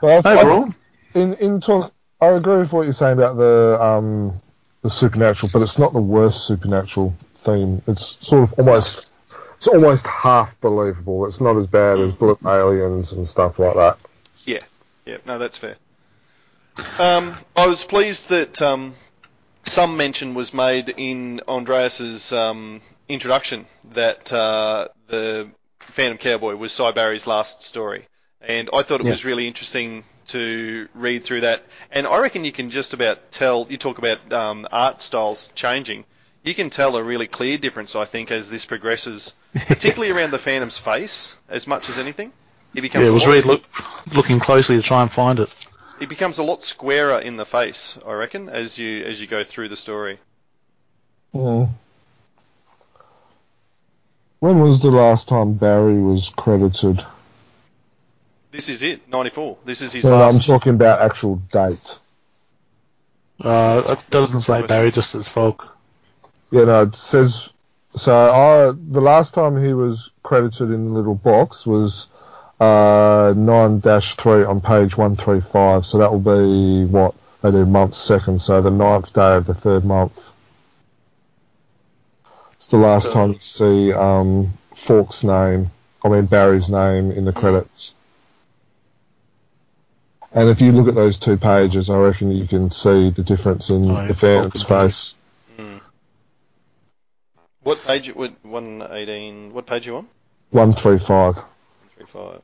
[0.02, 0.68] But I, I-
[1.14, 4.42] in in talk, I agree with what you're saying about the um
[4.82, 7.82] the supernatural, but it's not the worst supernatural theme.
[7.88, 9.10] It's sort of almost
[9.58, 11.26] it's almost half believable.
[11.26, 13.98] It's not as bad as Bullet Aliens and stuff like that.
[14.46, 14.60] Yeah,
[15.06, 15.76] yeah, no, that's fair.
[17.00, 18.96] Um, I was pleased that um,
[19.64, 25.48] some mention was made in Andreas's um, introduction that uh, the
[25.80, 28.06] Phantom Cowboy was Cy Barry's last story,
[28.42, 29.12] and I thought it Yeah.
[29.12, 31.64] was really interesting to read through that.
[31.92, 33.68] And I reckon you can just about tell.
[33.70, 36.04] You talk about um, art styles changing.
[36.46, 39.34] You can tell a really clear difference, I think, as this progresses,
[39.68, 42.32] particularly around the Phantom's face, as much as anything.
[42.76, 45.50] He becomes yeah, it was lot- really look, looking closely to try and find it.
[46.00, 49.44] it becomes a lot squarer in the face, I reckon, as you as you go
[49.44, 50.20] through the story.
[51.34, 51.70] Mm.
[54.40, 57.04] When was the last time Barry was credited?
[58.52, 59.58] This is it, ninety four.
[59.66, 62.00] This is his No, I'm talking about actual date.
[63.42, 65.75] Uh, it doesn't say Barry, just says Falk.
[66.52, 67.50] Yeah, know, it says.
[67.96, 72.08] So I the last time he was credited in the little box was
[72.60, 75.86] uh, nine three on page one three five.
[75.86, 78.42] So that will be what they do month second.
[78.42, 80.32] So the ninth day of the third month.
[82.56, 85.72] It's the last time you see um, Falk's name.
[86.04, 87.96] I mean Barry's name in the credits.
[90.32, 93.70] And if you look at those two pages, I reckon you can see the difference
[93.70, 95.16] in Oh, yeah, the and face.
[97.66, 98.14] What page?
[98.14, 99.52] What one eighteen?
[99.52, 100.08] What page you on?
[100.52, 101.36] One three five.
[101.98, 102.42] Three five.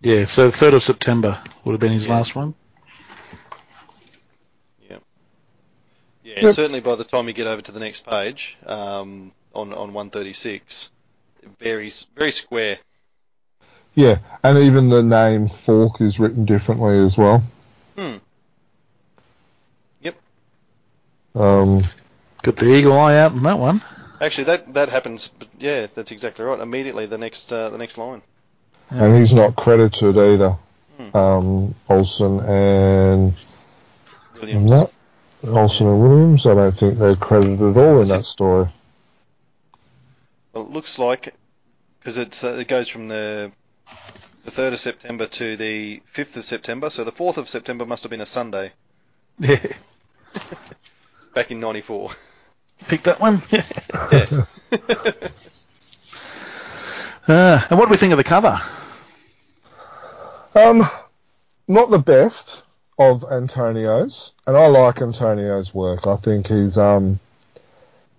[0.00, 2.14] Yeah, so 3rd of September would have been his Yeah.
[2.14, 2.54] last one.
[4.88, 4.98] Yeah.
[6.22, 6.54] Yeah, Yep.
[6.54, 10.10] certainly by the time you get over to the next page, um, on on one
[10.10, 10.90] thirty six,
[11.58, 12.78] very very square.
[13.96, 17.42] Yeah, and even the name Falk is written differently as well.
[17.96, 18.18] Hmm.
[20.02, 20.16] Yep.
[21.34, 21.82] Um,
[22.42, 23.82] Got the eagle eye out on that one.
[24.20, 25.28] Actually, that that happens.
[25.28, 26.58] But yeah, that's exactly right.
[26.58, 28.22] Immediately, the next uh, the next line.
[28.90, 30.56] and he's not credited either.
[30.98, 31.16] Hmm.
[31.16, 33.34] Um, Olsen and
[34.40, 34.70] and Williams.
[34.70, 34.90] that
[35.44, 36.46] Olsen and Williams.
[36.46, 38.68] I don't think they're credited at all in that story.
[40.52, 41.34] Well, it looks like
[42.00, 43.52] because it's uh, it goes from the
[44.44, 46.88] the 3rd of September to the 5th of September.
[46.90, 48.72] So the 4th of September must have been a Sunday
[49.38, 49.58] Yeah.
[51.34, 52.10] back in '94.
[52.88, 53.38] Pick that one.
[54.12, 54.42] Yeah.
[57.28, 58.58] uh, and what do we think of the cover?
[60.54, 60.88] Um,
[61.66, 62.62] not the best
[62.98, 66.06] of Antonio's, and I like Antonio's work.
[66.06, 67.18] I think he's um,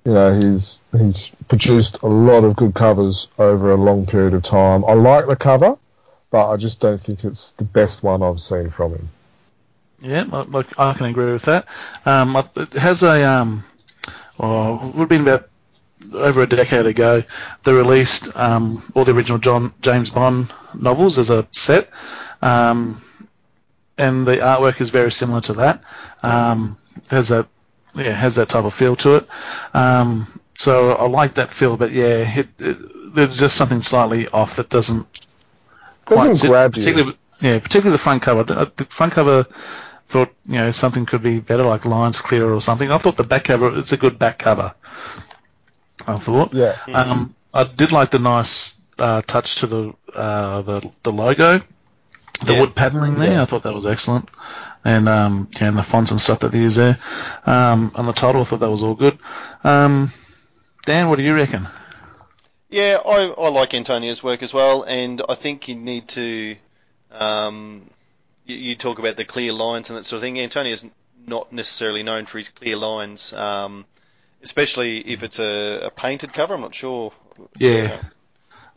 [0.05, 4.43] you know, he's he's produced a lot of good covers over a long period of
[4.43, 4.86] time.
[4.86, 5.78] I like the cover,
[6.32, 9.10] but I just don't think it's the best one I've seen from him.
[10.02, 11.68] Yeah, like I can agree with that.
[12.06, 13.64] Um, it has a um,
[14.38, 15.50] well, it would have been about
[16.14, 17.24] over a decade ago.
[17.64, 21.89] They released um, all the original John James Bond novels as a set,
[22.41, 23.02] um,
[23.97, 25.84] and the artwork is very similar to that.
[26.24, 26.78] Um,
[27.10, 27.47] has that
[27.95, 29.28] yeah has that type of feel to it.
[29.74, 30.28] Um,
[30.58, 34.70] so I like that feel, but yeah, it, it, there's just something slightly off that
[34.70, 35.08] doesn't
[36.08, 36.82] Doesn't sit, grab you.
[36.82, 38.43] particularly, Yeah, particularly the front cover.
[38.43, 39.45] The front cover
[40.10, 42.91] thought you know something could be better, like lines clearer or something.
[42.91, 44.74] I thought the back cover it's a good back cover.
[46.07, 46.53] I thought.
[46.53, 46.76] Yeah.
[46.93, 51.60] Um, I did like the nice uh, touch to the uh, the the logo,
[52.43, 52.60] the Yeah.
[52.62, 53.32] wood paneling there.
[53.34, 53.41] Yeah.
[53.43, 54.30] I thought that was excellent,
[54.84, 56.97] and um, yeah, and the fonts and stuff that they use there.
[57.45, 59.18] Um, and the title, I thought that was all good.
[59.64, 60.12] Um,
[60.86, 61.68] Dan, what do you reckon?
[62.72, 66.55] Yeah, I, I like Antonio's work as well, and I think you need to.
[67.12, 67.89] Um,
[68.50, 70.39] you, you talk about the clear lines and that sort of thing.
[70.39, 70.86] Antonio's
[71.28, 73.86] not necessarily known for his clear lines, um,
[74.43, 76.56] especially if it's a, a painted cover.
[76.56, 77.14] I'm not sure.
[77.58, 77.95] Yeah.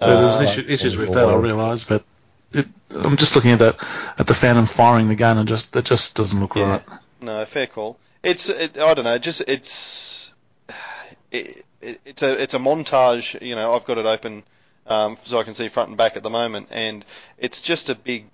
[0.00, 2.04] So there's Uh, issue, issues with that, I realise, but
[2.52, 3.76] it, I'm just looking at that
[4.18, 6.70] at the Phantom firing the gun, and just that just doesn't look Yeah.
[6.70, 6.82] right.
[7.20, 7.98] No, fair call.
[8.22, 10.32] It's it, I don't know, just it's
[11.30, 13.40] it, it, it's a it's a montage.
[13.40, 14.42] You know, I've got it open
[14.86, 17.04] um, so I can see front and back at the moment, and
[17.38, 18.26] it's just a big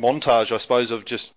[0.00, 1.34] montage, I suppose, of just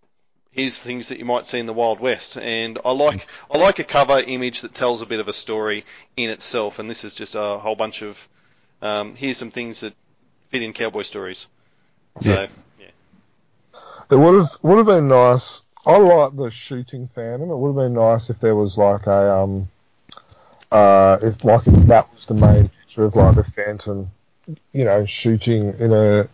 [0.52, 2.38] here's things that you might see in the Wild West.
[2.38, 5.86] And I like I like a cover image that tells a bit of a story
[6.18, 8.28] in itself, and this is just a whole bunch of
[8.82, 9.94] um, here's some things that
[10.50, 11.48] fit in cowboy stories.
[12.22, 12.48] So Yeah.
[12.80, 12.88] yeah,
[14.12, 15.64] It would have would have been nice.
[15.86, 17.50] I like the shooting Phantom.
[17.50, 19.70] It would have been nice if there was like a um,
[20.72, 24.12] uh, if like if that was the main picture of like the Phantom,
[24.74, 26.28] you know, shooting in a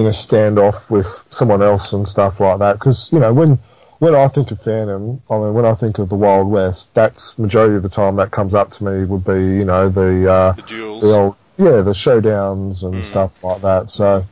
[0.00, 2.74] in a standoff with someone else and stuff like that.
[2.74, 3.58] Because you know when
[3.98, 7.38] when I think of Phantom, I mean when I think of the Wild West, that's
[7.38, 10.52] majority of the time that comes up to me would be you know the uh,
[10.54, 11.02] the duels.
[11.02, 13.04] the old yeah the showdowns and Mm.
[13.04, 13.90] stuff like that.
[13.90, 14.24] So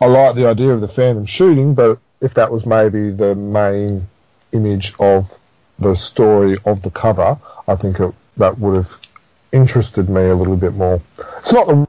[0.00, 4.08] I like the idea of the Phantom shooting, but if that was maybe the main
[4.52, 5.38] image of
[5.78, 7.38] the story of the cover,
[7.68, 8.98] I think it, that would have
[9.52, 11.00] interested me a little bit more.
[11.38, 11.86] It's not the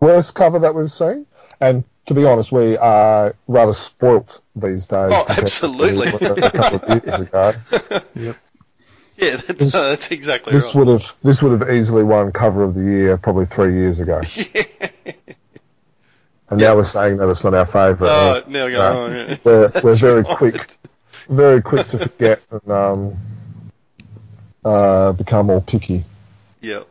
[0.00, 1.26] worst cover that we've seen,
[1.60, 5.10] and to be honest, we are rather spoilt these days.
[5.12, 6.08] Oh, absolutely.
[6.08, 7.52] a couple of years ago.
[9.16, 10.84] Yeah, that's, This- that's exactly This right.
[10.84, 14.20] would have this would have easily won cover of the year probably three years ago.
[16.50, 18.10] And now we're saying that it's not our favourite.
[18.10, 19.12] Oh, and now it's- go no, on.
[19.16, 19.36] Yeah.
[19.44, 20.36] we're, we're very right.
[20.36, 20.66] quick,
[21.28, 23.16] very quick to forget and um,
[24.64, 26.04] uh, become all picky.
[26.60, 26.82] Yeah.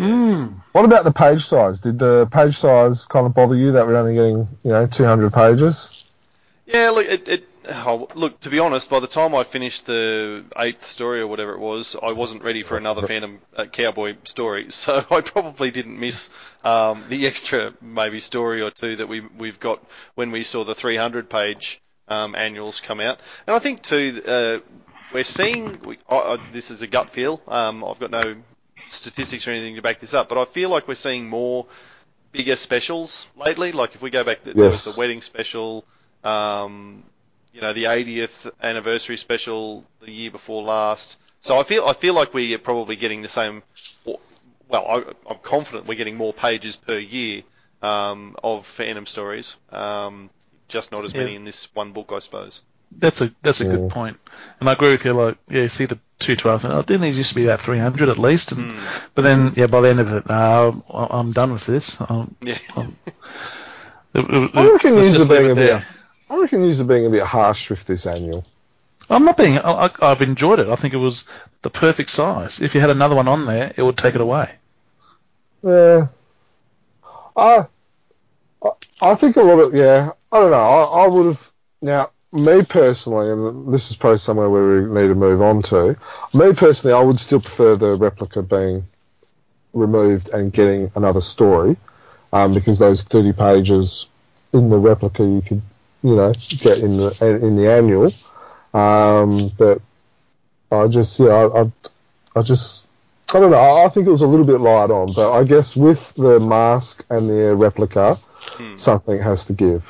[0.00, 0.54] Mm.
[0.72, 1.78] What about the page size?
[1.78, 5.30] Did the page size kind of bother you that we're only getting, you know, 200
[5.30, 6.06] pages?
[6.64, 8.40] Yeah, look, it, it, oh, look.
[8.40, 11.96] To be honest, by the time I finished the eighth story or whatever it was,
[12.02, 14.68] I wasn't ready for another Phantom uh, Cowboy story.
[14.70, 16.30] So I probably didn't miss
[16.64, 19.84] um, the extra maybe story or two that we we've got
[20.14, 23.20] when we saw the 300 page um, annuals come out.
[23.46, 24.58] And I think too, uh,
[25.12, 25.78] we're seeing.
[25.82, 27.42] We, I, I, this is a gut feel.
[27.46, 28.36] Um, I've got no
[28.88, 31.66] statistics or anything to back this up, but I feel like we're seeing more
[32.32, 33.72] bigger specials lately.
[33.72, 35.84] Like if we go back, there was the wedding special
[36.24, 37.02] um,
[37.52, 41.18] you know, the 80th anniversary special the year before last.
[41.40, 43.62] So I feel I feel like we are probably getting the same.
[44.04, 47.42] Well, I, I'm confident we're getting more pages per year
[47.82, 49.56] um, of Phantom stories.
[49.72, 50.30] Um,
[50.68, 51.36] just not as many Yeah.
[51.36, 52.60] in this one book, I suppose.
[52.96, 53.70] That's a that's a Yeah.
[53.72, 54.18] good point,
[54.58, 55.12] and I agree with you.
[55.12, 56.64] Like, yeah, see the two twelve.
[56.64, 58.52] Oh, didn't these used to be about three hundred at least?
[58.52, 59.06] And Hmm.
[59.14, 60.72] but then, yeah, by the end of it, uh,
[61.10, 61.96] I'm done with this.
[62.00, 62.58] Um, Yeah.
[64.14, 65.82] it, it, I reckon let's these are being a bit.
[66.28, 68.44] I reckon these are being a bit harsh with this annual.
[69.08, 69.58] I'm not being.
[69.58, 70.68] I, I- I've enjoyed it.
[70.68, 71.24] I think it was
[71.62, 72.60] the perfect size.
[72.60, 74.52] If you had another one on there, it would take it away.
[75.62, 76.08] Yeah.
[77.36, 77.66] I,
[78.62, 78.70] I,
[79.02, 80.10] I think a lot of yeah.
[80.32, 80.56] I don't know.
[80.58, 82.10] I, I would have now.
[82.32, 85.96] Me personally, and this is probably somewhere where we need to move on to.
[86.32, 88.86] Me personally, I would still prefer the replica being
[89.72, 91.76] removed and getting another story.
[92.32, 94.06] um, because those 30 pages
[94.52, 95.62] in the replica you could,
[96.02, 98.12] you know, get in the in the annual.
[98.72, 99.80] Um, but
[100.70, 101.72] I just, yeah, I, I,
[102.36, 102.86] I just,
[103.34, 103.58] I don't know.
[103.58, 106.38] I, I think it was a little bit light on, but I guess with the
[106.38, 108.16] mask and the replica,
[108.76, 109.82] something has to give.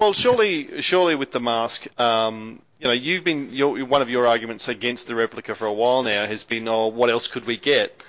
[0.00, 4.26] Well, surely, surely with the mask, um, you know, you've been your, one of your
[4.26, 7.58] arguments against the replica for a while now has been, oh, what else could we
[7.58, 8.02] get?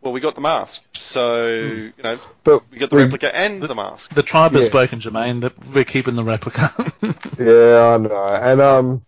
[0.00, 3.62] Well, we got the mask, so you know, But we got the we- replica and
[3.62, 4.14] the mask.
[4.14, 4.68] The tribe has Yeah.
[4.70, 6.68] spoken, Jermaine, that we're keeping the replica.
[7.38, 8.38] Yeah, I know.
[8.40, 9.02] And um,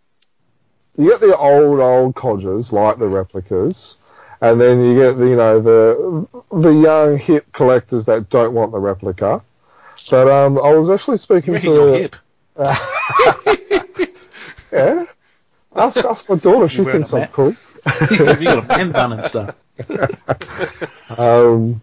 [0.98, 3.98] you get the old old codgers like the replicas,
[4.40, 8.72] and then you get the you know the the young hip collectors that don't want
[8.72, 9.42] the replica.
[10.10, 12.16] But um, I was actually speaking to you're hip?
[14.72, 15.04] yeah.
[15.74, 17.48] Ask, ask my daughter; she thinks I'm cool.
[18.10, 19.58] You've got a pen bun and stuff.
[21.18, 21.80] Um,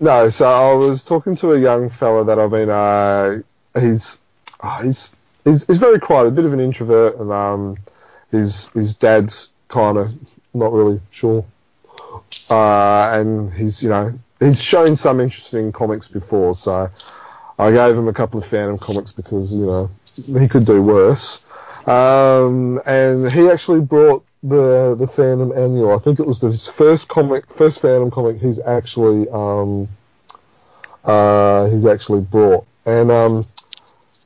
[0.00, 2.70] no, so I was talking to a young fella that I've been.
[2.70, 3.42] Uh,
[3.78, 4.18] he's,
[4.60, 5.14] oh, he's
[5.44, 7.76] he's he's very quiet, a bit of an introvert, and um,
[8.30, 10.12] his his dad's kind of
[10.54, 11.44] not really sure.
[12.50, 16.90] Uh, and he's you know he's shown some interest in comics before, so
[17.62, 19.90] I gave him a couple of Phantom comics because you know
[20.38, 21.44] he could do worse.
[21.86, 25.92] Um, and he actually brought the the Phantom annual.
[25.92, 29.88] I think it was his first comic, first Phantom comic he's actually um,
[31.04, 32.66] uh, he's actually brought.
[32.84, 33.46] And um,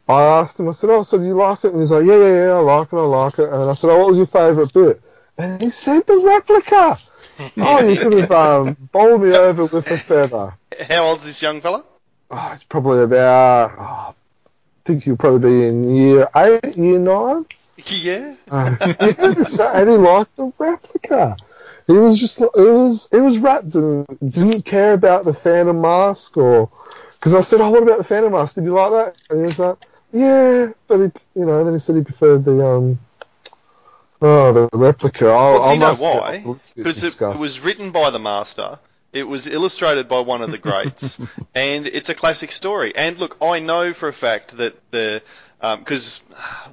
[0.09, 2.17] I asked him, I said, "Oh, so do you like it?" And he's like, "Yeah,
[2.17, 4.27] yeah, yeah, I like it, I like it." And I said, "Oh, what was your
[4.27, 5.03] favourite bit?"
[5.37, 6.97] And he said, "The replica."
[7.59, 10.55] oh, you could have um, bowled me over with a feather.
[10.89, 11.85] How old's this young fella?
[12.31, 13.73] Oh, it's probably about.
[13.79, 14.13] Oh, I
[14.85, 17.47] think he'll probably be in year eight, year nine.
[17.87, 18.35] Yeah.
[18.51, 21.37] Uh, yeah, so- and he liked the replica.
[21.87, 26.37] He was just, it was, it was wrapped and didn't care about the Phantom mask
[26.37, 26.69] or,
[27.13, 28.57] because I said, oh, what about the Phantom mask?
[28.57, 29.19] Did you like that?
[29.31, 29.77] And he was like,
[30.13, 32.99] yeah, but he, you know, then he said he preferred the, um,
[34.21, 35.27] oh, the replica.
[35.29, 36.11] I, Well, do I you know why?
[36.11, 38.81] a little bit Because it, it was written by the master.
[39.17, 41.19] It was illustrated by one of the greats,
[41.55, 42.95] and it's a classic story.
[42.95, 45.23] And look, I know for a fact that the
[45.61, 46.19] because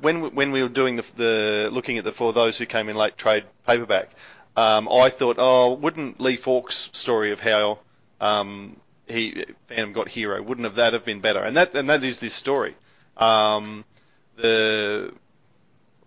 [0.02, 2.96] when when we were doing the, the looking at the for those who came in
[2.96, 4.10] late trade paperback,
[4.56, 7.80] um, I thought, oh, wouldn't Lee Falk's story of how
[8.20, 8.76] um,
[9.08, 11.40] he Phantom got hero wouldn't have that have been better?
[11.40, 12.76] And that and that is this story.
[13.18, 13.86] Um,
[14.36, 15.14] the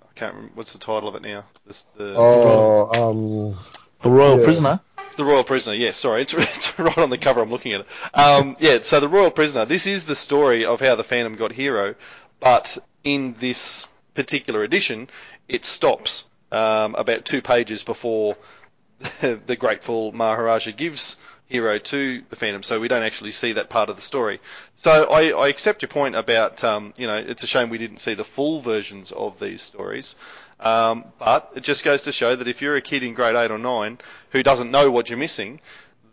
[0.03, 1.45] I can't remember what's the title of it now.
[1.66, 3.59] This, the, Oh, um,
[4.07, 4.44] The royal Yeah.
[4.44, 4.80] prisoner.
[5.16, 7.86] The Royal Prisoner, yes, sorry, it's, it's right on the cover, I'm looking at it.
[8.18, 11.52] Um, yeah, so The Royal Prisoner, this is the story of how the Phantom got
[11.52, 11.94] hero,
[12.38, 15.09] but in this particular edition,
[15.48, 18.36] it stops um, about two pages before
[19.20, 23.88] the grateful Maharaja gives hero to the Phantom, so we don't actually see that part
[23.88, 24.38] of the story.
[24.74, 27.98] So I, I accept your point about, um, you know, it's a shame we didn't
[27.98, 30.14] see the full versions of these stories.
[30.59, 33.50] Um, but it just goes to show that if you're a kid in grade 8
[33.50, 33.98] or 9
[34.30, 35.61] who doesn't know what you're missing,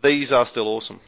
[0.02, 1.00] these are still awesome.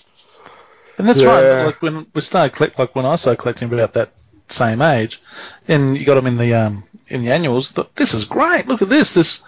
[0.98, 1.28] And that's Yeah.
[1.28, 1.64] right.
[1.66, 4.12] Like when we started collect, like when I started collecting about that
[4.48, 5.20] same age,
[5.68, 7.70] and you got them in the um in the annuals.
[7.70, 8.66] Thought, this is great.
[8.66, 9.12] Look at this.
[9.14, 9.42] This,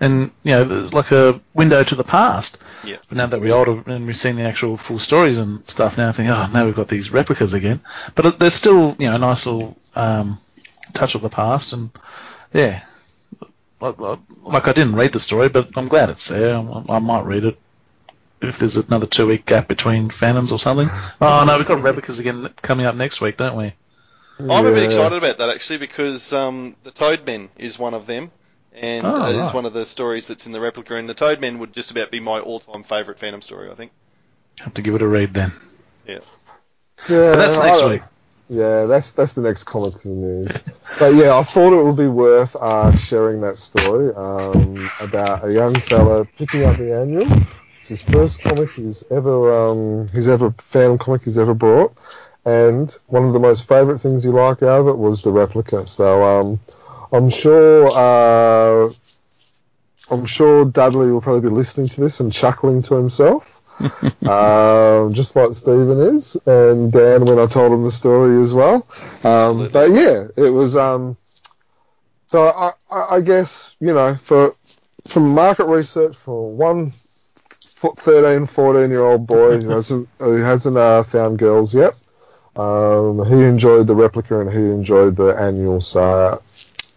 [0.00, 2.58] and you know, there's like a window to the past.
[2.84, 2.96] Yeah.
[3.08, 6.08] But now that we're older and we've seen the actual full stories and stuff, now
[6.08, 7.80] I think, oh, now we've got these replicas again.
[8.16, 10.38] But it- there's still you know a nice little um
[10.94, 11.90] touch of the past, and
[12.52, 12.80] yeah.
[13.80, 16.56] Like, like- like I didn't read the story, but I'm glad it's there.
[16.56, 17.58] I, I might read it
[18.40, 20.88] if there's another two week gap between Phantoms or something.
[21.20, 23.72] Oh no, we've got replicas again coming up next week, don't we?
[24.40, 28.30] I'm a bit excited about that actually because um, the Toadmen is one of them,
[28.72, 29.54] and Oh, uh, is right.
[29.54, 30.94] one of the stories that's in the replica.
[30.94, 33.90] And the Toadmen would just about be my all-time favourite Phantom story, I think.
[34.60, 35.50] Have to give it a read then.
[36.06, 36.20] Yeah.
[37.08, 38.02] Yeah, But that's I next don't- week.
[38.48, 40.64] Yeah, that's that's the next comics news.
[40.98, 45.52] but yeah, I thought it would be worth uh, sharing that story um, about a
[45.52, 47.34] young fella picking up the annual.
[47.80, 51.94] It's his first comic he's ever um, he's ever fan comic he's ever brought,
[52.44, 55.86] and one of the most favourite things he liked out of it was the replica.
[55.86, 56.60] So um,
[57.12, 58.90] I'm sure uh,
[60.10, 63.57] I'm sure Dudley will probably be listening to this and chuckling to himself
[64.28, 68.86] um, just like Stephen is, and Dan when I told him the story as well.
[69.22, 70.76] Um, but yeah, it was.
[70.76, 71.16] Um,
[72.26, 74.56] so I, I, guess you know, for
[75.06, 81.04] from market research for one 13, 14 year old boy who hasn't who hasn't uh,
[81.04, 82.02] found girls yet,
[82.56, 85.80] um, he enjoyed the replica and he enjoyed the annual.
[85.80, 86.42] So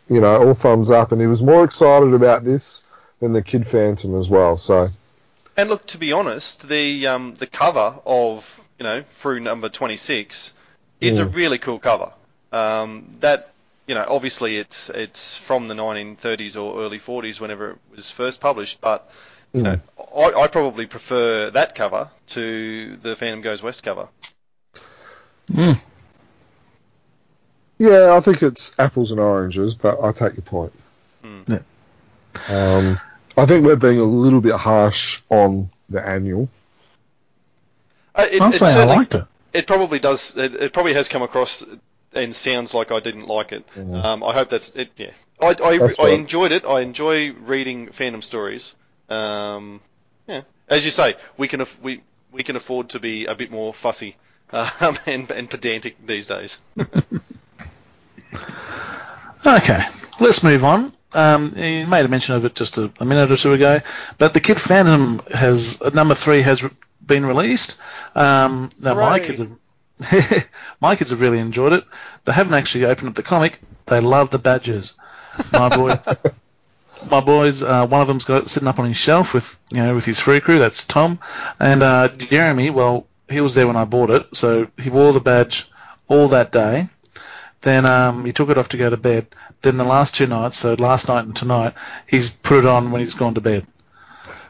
[0.10, 2.82] you know, all thumbs up, and he was more excited about this
[3.20, 4.58] than the Kid Phantom as well.
[4.58, 4.88] So.
[5.58, 10.54] And look, to be honest, the um, the cover of you know, Frew number 26,
[11.02, 11.36] is a Mm.
[11.36, 12.12] really cool cover.
[12.52, 13.52] Um, that,
[13.86, 18.42] you know, obviously it's it's from the 1930s or early 40s, whenever it was first
[18.42, 19.12] published, but
[19.54, 20.36] you know, Mm.
[20.36, 24.08] I, I probably prefer that cover to the Phantom Goes West cover.
[25.52, 25.80] Mm.
[27.78, 30.74] Yeah, I think it's apples and oranges, but I take your point.
[31.24, 31.62] Mm.
[32.50, 32.78] Yeah.
[32.78, 33.00] Um,
[33.38, 36.50] I think we're being a little bit harsh on the annual.
[38.14, 39.24] Uh, it, I'd it say I certainly- liked it.
[39.54, 40.38] It probably does.
[40.38, 41.66] It, it probably has come across
[42.14, 43.66] and sounds like I didn't like it.
[43.76, 44.02] Mhm.
[44.04, 44.92] Um, I hope that's it.
[44.96, 45.12] Yeah,
[45.42, 46.14] I, I, That's I right.
[46.20, 46.64] enjoyed it.
[46.66, 48.76] I enjoy reading Phantom stories.
[49.10, 49.82] Um,
[50.28, 52.02] yeah, as you say, we can aff- we
[52.32, 54.16] we can afford to be a bit more fussy
[54.54, 56.60] um, and and pedantic these days.
[59.46, 59.80] Okay,
[60.20, 60.94] let's move on.
[61.14, 63.82] Um, you made a mention of it just a, a minute or two ago,
[64.18, 66.64] but the Kid Phantom has number three has
[67.06, 67.78] been released.
[68.16, 69.52] Um, now my kids have
[70.82, 71.86] my kids have really enjoyed it.
[72.26, 73.60] They haven't actually opened up the comic.
[73.86, 74.94] They love the badges.
[75.52, 75.96] My boy,
[77.12, 79.78] my boys, uh, one of them's got it sitting up on his shelf with you
[79.78, 80.60] know with his free crew.
[80.60, 81.20] That's Tom,
[81.60, 82.70] and uh, Jeremy.
[82.70, 85.70] Well, he was there when I bought it, so he wore the badge
[86.08, 86.88] all that day.
[87.62, 89.28] Then um, he took it off to go to bed.
[89.62, 91.74] Then the last two nights, so last night and tonight,
[92.08, 93.66] he's put it on when he's gone to bed.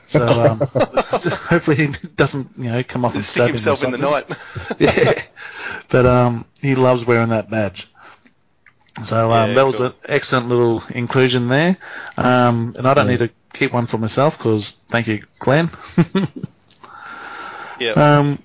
[0.07, 3.91] So um, hopefully he doesn't, you know, come off and Stick stab him himself in
[3.91, 4.29] the night.
[4.79, 5.21] yeah.
[5.89, 7.87] But um, he loves wearing that badge.
[9.03, 9.87] So um, Yeah, that was cool.
[9.87, 11.77] an excellent little inclusion there.
[12.17, 15.69] Um, and I don't need to keep one for myself because thank you, Glenn.
[17.79, 17.91] yeah.
[17.91, 18.37] um,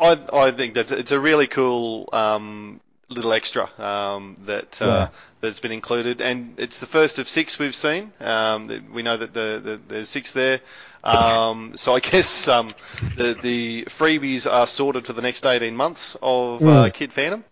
[0.00, 5.08] I I think that's it's a really cool um, little extra um, that uh, Yeah.
[5.44, 8.10] That's been included, and it's the first of six we've seen.
[8.20, 10.60] Um, we know that the, the there's six there.
[11.04, 12.72] Um, so I guess um,
[13.16, 16.94] the the freebies are sorted for the next 18 months of uh, Mm.
[16.94, 17.44] Kid Phantom.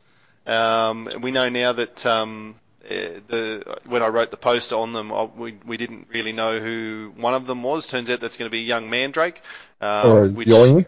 [0.47, 2.57] Um, we know now that um,
[2.89, 6.59] eh, the when I wrote the post on them, I, we we didn't really know
[6.59, 7.87] who one of them was.
[7.87, 9.41] Turns out that's going to be young Mandrake.
[9.81, 10.87] Um, or which- Yoing,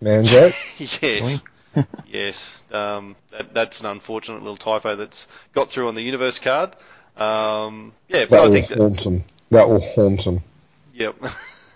[0.00, 0.54] Mandrake.
[0.78, 1.42] yes.
[2.08, 2.64] yes.
[2.72, 6.70] Um, that, that's an unfortunate little typo that's got through on the universe card.
[7.16, 9.24] Um, yeah, but That I will think that, haunt him.
[9.50, 10.40] That will haunt him.
[10.94, 11.16] yep.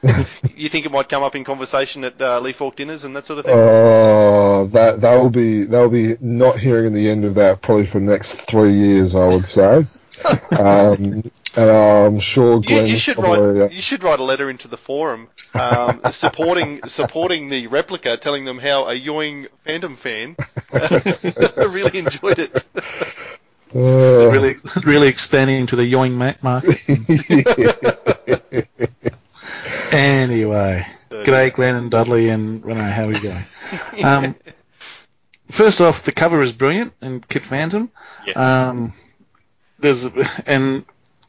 [0.56, 3.26] you think it might come up in conversation at uh, Lee Falk dinners and that
[3.26, 3.54] sort of thing?
[3.56, 7.84] Oh, that that will be that will be not hearing the end of that probably
[7.86, 9.84] for the next three years, I would say.
[10.58, 13.72] Um, and I'm sure you, Glenn you should probably, uh, write.
[13.72, 18.58] You should write a letter into the forum, um, supporting supporting the replica, telling them
[18.58, 20.36] how a Yoing Phantom fan
[21.56, 22.68] really enjoyed it.
[23.74, 26.78] uh, really, really expanding to the yoing Mac market.
[29.92, 32.90] anyway, g'day Glenn and Dudley and Renee.
[32.90, 34.04] How are we going?
[34.04, 34.34] Um,
[35.48, 37.90] first off, the cover is brilliant and Kid Phantom.
[38.26, 38.68] Yeah.
[38.68, 38.92] Um,
[39.80, 40.12] there's a,
[40.46, 40.84] and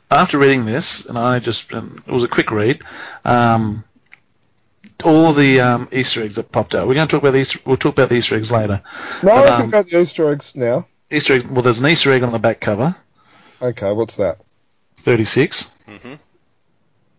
[0.09, 2.81] after reading this, and I just um, it was a quick read.
[3.25, 3.83] Um,
[5.03, 6.87] all the um, Easter eggs that popped out.
[6.87, 7.59] We're going to talk about the Easter.
[7.65, 8.81] We'll talk about the Easter eggs later.
[9.23, 10.85] no, but, I um, think about the Easter eggs now.
[11.09, 11.47] Easter egg.
[11.51, 12.95] Well, there's an Easter egg on the back cover,
[13.61, 14.39] Okay, what's that?
[14.97, 15.71] 36.
[15.87, 16.13] hmm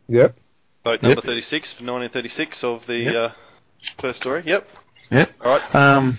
[0.08, 0.36] Yep.
[0.84, 1.24] Vote number Yep.
[1.24, 3.14] 36 for 1936 of the Yep.
[3.14, 3.28] uh,
[3.98, 4.42] first story.
[4.46, 4.68] Yep.
[5.10, 5.32] Yep.
[5.44, 5.74] All right.
[5.74, 6.16] Um,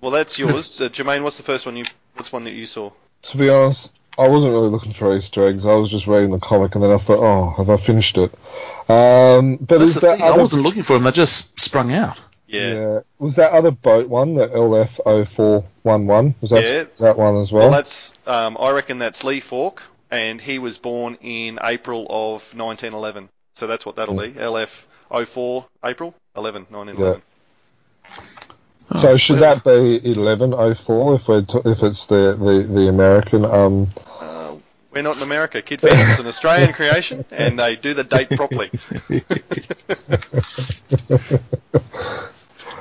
[0.00, 1.22] Well, that's yours, uh, Jermaine.
[1.22, 1.84] What's the first one you?
[2.14, 2.92] What's one that you saw?
[3.22, 5.66] To be honest, I wasn't really looking for Easter eggs.
[5.66, 8.32] I was just reading the comic, and then I thought, oh, have I finished it?
[8.88, 11.02] Um, but that's is that thing, I wasn't looking for them.
[11.04, 12.20] They just sprung out.
[12.46, 13.00] Yeah.
[13.18, 16.34] was that other boat one, the LF0411?
[16.40, 16.84] Was that Yeah.
[16.98, 17.70] that one as Well, well?
[17.72, 18.14] that's.
[18.26, 23.28] Um, I reckon that's Lee Falk, and he was born in April of 1911.
[23.54, 24.30] So that's what that'll be.
[24.32, 27.22] LF 04 April 11 1911.
[28.98, 33.44] So should that be 1104 if we are if it's the, the, the American?
[33.44, 33.88] Um,
[34.20, 34.56] Uh,
[34.92, 35.60] we're not in America.
[35.62, 38.70] Kid Phantom's an Australian creation, and they do the date properly.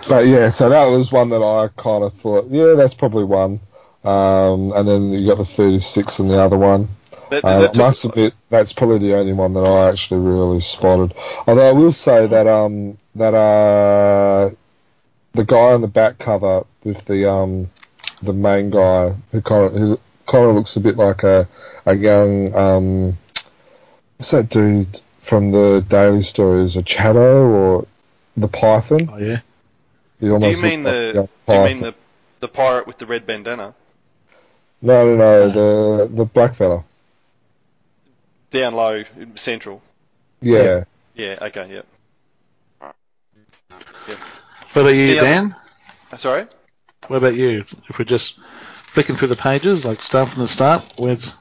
[0.09, 3.59] but yeah, so that was one that I kind of thought, yeah, that's probably one.
[4.03, 6.89] Um, and then you got the 36 and the other one.
[7.29, 10.19] That, Uh, that I took- must admit, that's probably the only one that I actually
[10.21, 11.13] really spotted.
[11.47, 14.49] Although I will say that um that uh
[15.33, 17.69] the guy on the back cover with the um
[18.21, 21.47] the main guy who kind of who kind of looks a bit like a
[21.85, 23.17] a young um
[24.17, 27.87] what's that dude from the Daily Stories, a Shadow or
[28.35, 29.09] the Python?
[29.11, 29.39] Oh yeah.
[30.19, 31.29] Do you mean looks like the?
[31.47, 31.95] Do you mean the
[32.39, 33.73] the pirate with the red bandana
[34.81, 36.83] No, no, no, the the black fella.
[38.51, 39.03] down low
[39.35, 39.81] central?
[40.41, 40.83] Yeah.
[41.15, 41.37] Yeah.
[41.41, 41.71] Okay.
[41.71, 41.85] Yep.
[44.73, 45.55] What about you, The other- Dan?
[46.17, 46.47] Sorry.
[47.07, 47.65] What about you?
[47.89, 51.35] If we're just flicking through the pages, like start from the start, where's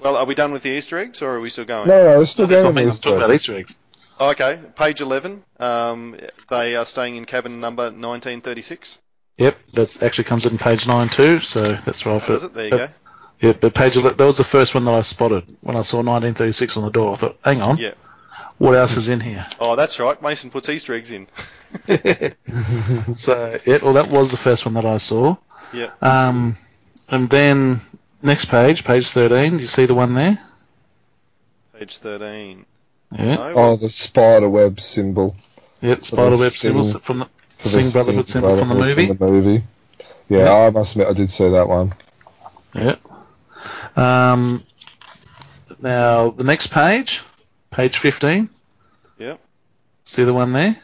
[0.00, 1.88] Well, are we done with the Easter eggs, or are we still going?
[1.88, 3.74] No, no, we're still I going mean, on I'm talking about Easter eggs.
[4.20, 5.42] Oh, okay, page 11.
[5.58, 6.16] Um,
[6.48, 8.98] they are staying in cabin number 1936.
[9.38, 11.38] Yep, that actually comes in page nine too.
[11.40, 12.22] So that's right.
[12.22, 12.54] Oh, does it?
[12.54, 12.88] There you but, go.
[13.40, 15.96] Yeah, but page 11, that was the first one that I spotted when I saw
[15.98, 17.14] 1936 on the door.
[17.14, 17.94] I thought, hang on, Yeah.
[18.58, 19.46] What else is in here?
[19.60, 20.20] Oh, that's right.
[20.22, 21.26] Mason puts Easter eggs in.
[23.16, 25.36] So yeah, well that was the first one that I saw.
[25.72, 25.90] Yeah.
[26.00, 26.56] Um,
[27.08, 27.80] and then
[28.22, 29.56] next page, page 13.
[29.56, 30.38] Do you see the one there?
[31.78, 32.64] Page 13.
[33.12, 33.34] Yeah.
[33.34, 33.52] No?
[33.54, 35.34] Oh, the spider web symbol.
[35.80, 37.24] Yep, spider web symbols from the
[37.58, 39.06] for Sing Brotherhood Sing symbol from the movie.
[39.08, 39.64] From the movie.
[40.28, 41.92] Yeah, I must admit I did see that one.
[42.74, 42.96] Yeah.
[43.96, 44.62] Um,
[45.80, 47.22] now the next page,
[47.74, 48.48] page 15.
[49.18, 49.40] Yep.
[50.04, 50.76] See the one there?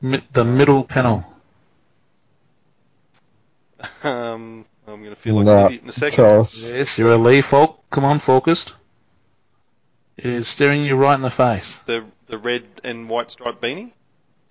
[0.00, 1.24] Mi- the middle panel.
[4.02, 6.16] Um, I'm going to feel like No, an idiot in a second.
[6.16, 6.70] tell us.
[6.70, 7.82] Yes, you're a Lee Falk.
[7.90, 8.72] Come on, focused.
[10.16, 11.76] It is staring you right in the face.
[11.86, 13.92] The the red and white striped beanie.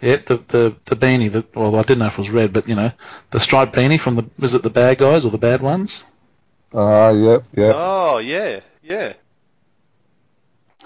[0.02, 1.32] Yep, the the, the beanie.
[1.32, 2.92] The, well, I didn't know if it was red, but you know,
[3.32, 6.04] the striped beanie from the is it the bad guys or the bad ones?
[6.74, 7.74] Ah, yep, yep.
[7.76, 9.14] Oh, yeah, yeah.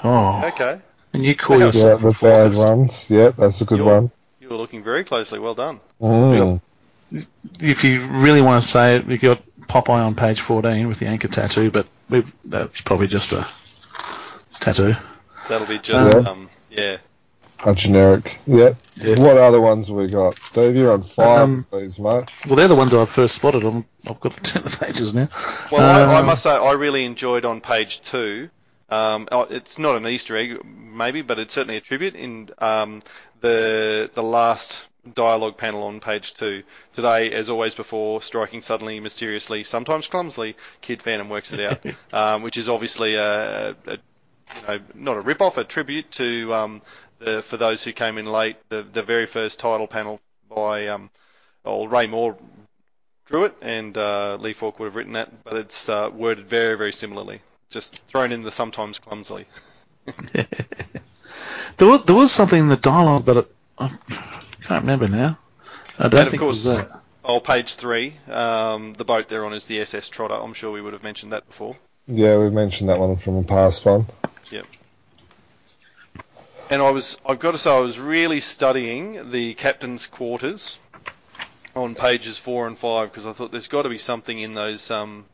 [0.03, 0.81] Oh, Okay.
[1.13, 2.61] and you call yourself yeah, a the bad focused.
[2.61, 3.09] ones.
[3.09, 4.11] Yep, that's a good You're- one.
[4.41, 5.39] You were looking very closely.
[5.39, 5.79] Well done.
[6.01, 6.59] Mm.
[7.59, 11.05] If you really want to say it, you got Popeye on page 14 with the
[11.07, 13.47] anchor tattoo, but we, that's probably just a
[14.59, 14.93] tattoo.
[15.47, 16.29] That'll be just, Yeah.
[16.29, 16.97] um, yeah.
[17.65, 18.39] A generic.
[18.45, 18.75] Yep.
[18.97, 19.19] Yeah.
[19.21, 20.37] What other ones have we got?
[20.39, 22.25] Steve, you're on fire, Um, please, mate.
[22.45, 23.63] Well, they're the ones I first spotted.
[23.63, 25.29] I'm, I've got to turn the pages now.
[25.71, 28.49] Well, I, I Um, must say, I really enjoyed on page two.
[28.93, 33.01] Um, oh, it's not an Easter egg, maybe, but it's certainly a tribute in um,
[33.41, 34.85] the the last
[35.15, 36.61] dialogue panel on page two.
[36.93, 41.79] Today, as always before, striking suddenly, mysteriously, sometimes clumsily, Kid Phantom works it out,
[42.13, 46.53] um, which is obviously a, a, you know not a rip off, a tribute to
[46.53, 46.81] um,
[47.17, 51.09] the for those who came in late, the the very first title panel by um,
[51.65, 52.37] old Ray Moore
[53.25, 56.77] drew it, and uh, Lee Falk would have written that, but it's uh, worded very,
[56.77, 57.41] very similarly.
[57.74, 59.45] Just thrown in the sometimes clumsily.
[61.78, 63.88] There was, there was something in the dialogue, but it, I
[64.61, 65.39] can't remember now.
[65.97, 66.99] I don't And of think it was course- that.
[67.26, 68.13] Oh, page three.
[68.30, 70.36] Um, the boat they're on is the SS Trotter.
[70.36, 71.76] I'm sure we would have mentioned that before.
[72.05, 74.05] Yeah, we've mentioned that one from a past one.
[74.51, 74.65] Yep.
[76.69, 80.78] And I was, I've got to say, I was really studying the captain's quarters
[81.76, 84.91] on pages four and five because I thought there's got to be something in those,
[84.91, 85.26] um,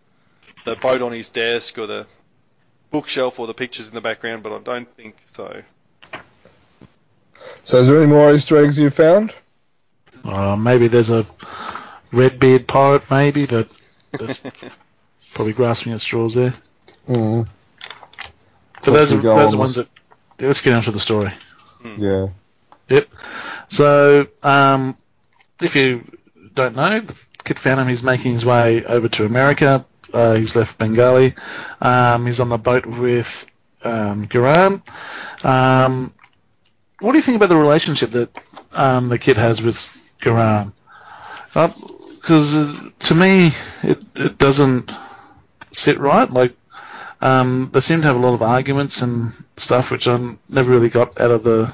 [0.64, 2.08] the boat on his desk or the
[2.92, 5.62] bookshelf or the pictures in the background, but I don't think so.
[7.64, 9.34] So, is there any more Easter eggs you found?
[10.24, 11.26] Uh, maybe there's a
[12.12, 13.70] red-beard pirate, maybe, but
[14.12, 14.42] that's
[15.34, 16.54] probably grasping at straws there.
[17.08, 17.48] Mm,
[18.84, 19.60] So those are, go those are on.
[19.60, 19.88] ones that.
[20.40, 21.32] Let's get on to the story.
[21.98, 22.28] yeah.
[22.90, 23.10] Yep.
[23.68, 24.96] So, um,
[25.62, 26.04] if you
[26.54, 27.02] don't know,
[27.44, 29.86] Kid Phantom is making his way over to America.
[30.14, 31.34] Uh, he's left Bengali.
[31.82, 33.50] Um, he's on the boat with
[33.84, 34.82] um, Guran.
[35.46, 36.14] Um,
[37.00, 38.30] what do you think about the relationship that
[38.76, 39.78] um, the kid has with
[40.20, 40.74] Guran?
[41.54, 43.52] Because uh, to me,
[43.84, 44.92] it, it doesn't
[45.72, 46.30] sit right.
[46.30, 46.56] Like,
[47.22, 50.18] um, they seem to have a lot of arguments and stuff, which I
[50.50, 51.74] never really got out of the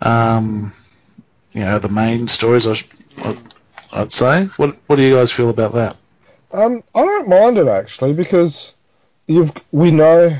[0.00, 0.72] um,
[1.52, 2.66] you know, the main stories.
[2.66, 3.36] I
[3.92, 4.46] I'd say.
[4.56, 5.96] What What do you guys feel about that?
[6.52, 8.74] Um, I don't mind it actually because
[9.26, 10.30] you've we know.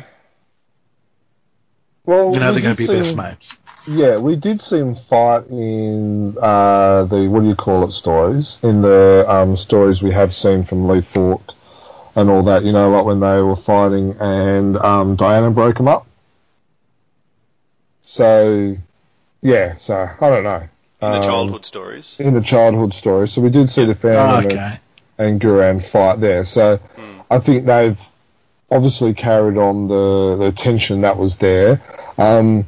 [2.05, 3.57] Well, You know, we they're going to be best see- mates.
[3.85, 8.61] Yeah, we did see him fight in uh, the what do you call it stories
[8.63, 11.55] in the um, stories we have seen from Lee Falk
[12.15, 12.63] and all that.
[12.65, 16.07] You know, like when they were fighting and um, Diana broke him up.
[18.03, 18.77] So,
[19.41, 19.75] yeah.
[19.75, 20.69] So I don't know.
[21.03, 22.17] In the Um, childhood stories.
[22.21, 23.33] in the childhood stories.
[23.33, 24.79] So we did see the Oh, family okay.
[25.23, 26.45] And Guran fight there.
[26.45, 26.79] So
[27.31, 28.01] I think they've
[28.71, 31.81] obviously carried on the, the tension that was there.
[32.19, 32.65] Um,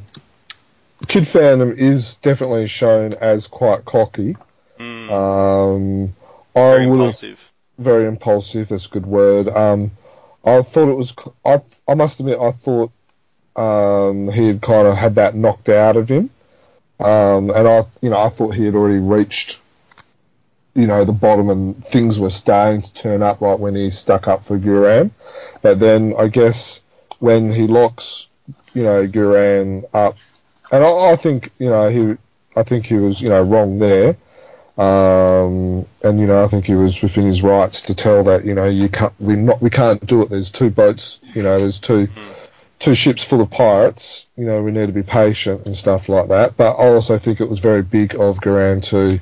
[1.07, 4.35] Kid Phantom is definitely shown as quite cocky.
[4.79, 6.15] Mm, Um,
[6.55, 7.51] I very would impulsive.
[7.77, 8.69] very impulsive.
[8.69, 9.49] That's a good word.
[9.49, 9.91] Um,
[10.43, 11.13] I thought it was.
[11.43, 12.91] I I must admit, I thought
[13.55, 16.29] um, he had kind of had that knocked out of him,
[16.99, 19.59] um, and I, you know, I thought he had already reached,
[20.75, 24.27] you know, the bottom, and things were starting to turn up, like when he stuck
[24.27, 25.11] up for Guran.
[25.61, 26.83] But then I guess
[27.19, 28.27] when he locks,
[28.73, 30.17] you know, Guran up,
[30.71, 32.17] and I, I think, you know, he
[32.55, 34.17] I think he was, you know, wrong there.
[34.77, 38.53] Um, and you know, I think he was within his rights to tell that, you
[38.53, 40.29] know, you can't, we not, we can't do it.
[40.29, 42.09] There's two boats, you know, there's two,
[42.79, 44.27] two ships full of pirates.
[44.35, 46.57] You know, we need to be patient and stuff like that.
[46.57, 49.21] But I also think it was very big of Guran to,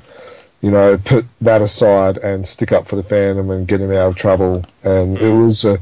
[0.64, 4.08] you know, put that aside and stick up for the Phantom and get him out
[4.08, 4.64] of trouble.
[4.82, 5.76] And it was, uh,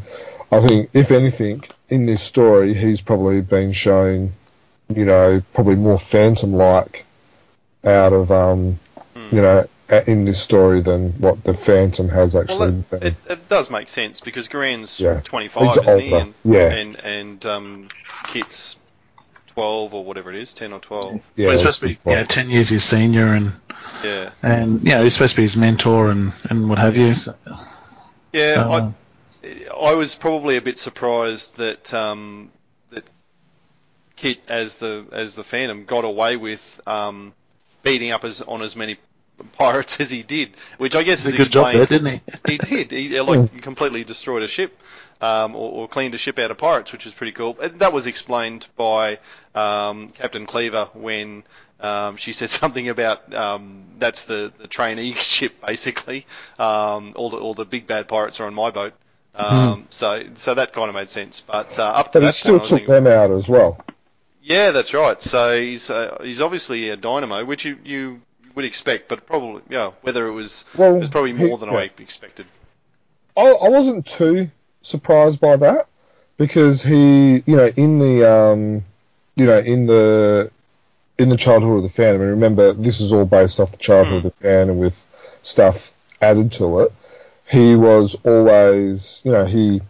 [0.50, 4.32] I think, if anything, in this story, he's probably been shown,
[4.92, 7.06] you know, probably more Phantom-like
[7.84, 8.80] out of, um,
[9.30, 9.68] you know,
[10.08, 13.02] in this story than what the Phantom has actually Well, been.
[13.02, 15.20] it, it, it does make sense because Guran's Yeah.
[15.20, 16.12] 25, He's isn't he?
[16.12, 16.72] And, yeah.
[16.72, 17.88] And, and um,
[18.24, 18.74] Kit's
[19.55, 21.20] 12 or whatever it is, 10 or 12.
[21.36, 23.53] yeah, Well, he's supposed to be you know, ten years his senior, and
[24.03, 24.30] Yeah.
[24.42, 27.12] and you know he's supposed to be his mentor and, and what have you.
[27.14, 27.34] So,
[28.32, 28.94] Yeah, um,
[29.44, 32.50] I, I was probably a bit surprised that um,
[32.90, 33.05] that
[34.16, 37.34] Kit as the as the Phantom got away with um,
[37.82, 38.96] beating up as on as many
[39.59, 42.53] pirates as he did, which I guess is a good job there, didn't he?
[42.53, 42.90] he did.
[42.90, 44.80] He like completely destroyed a ship,
[45.22, 47.56] um, or, or cleaned a ship out of pirates, which is pretty cool.
[47.62, 49.18] And that was explained by
[49.54, 51.44] um, Captain Cleaver when
[51.80, 56.26] um, she said something about um, that's the, the trainee ship basically.
[56.58, 58.94] Um, all the all the big bad pirates are on my boat.
[59.34, 61.40] Um, So so that kind of made sense.
[61.40, 63.82] But uh, up to But he that still point, took thinking, them out as well.
[64.42, 65.22] yeah, that's right.
[65.22, 68.22] So he's uh, he's obviously a dynamo, which you, you
[68.54, 71.78] would expect, but probably yeah, whether it was Well, it was probably more than yeah.
[71.78, 72.46] I expected.
[73.36, 74.50] I, I wasn't too
[74.82, 75.86] surprised by that
[76.36, 78.84] because he, you know, in the, um,
[79.36, 80.50] you know, in the,
[81.18, 84.16] in the childhood of the Phantom, and remember this is all based off the childhood
[84.18, 85.06] of the Phantom with
[85.42, 86.92] stuff added to it.
[87.50, 89.80] He was always, you know, he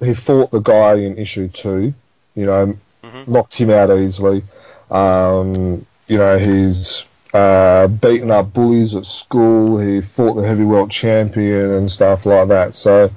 [0.00, 1.94] he fought the guy in issue two,
[2.34, 3.28] you know, Mhm.
[3.28, 4.44] knocked him out easily.
[4.90, 9.78] Um, you know, he's uh, beaten up bullies at school.
[9.78, 12.74] He fought the heavyweight champion and stuff like that.
[12.74, 13.10] So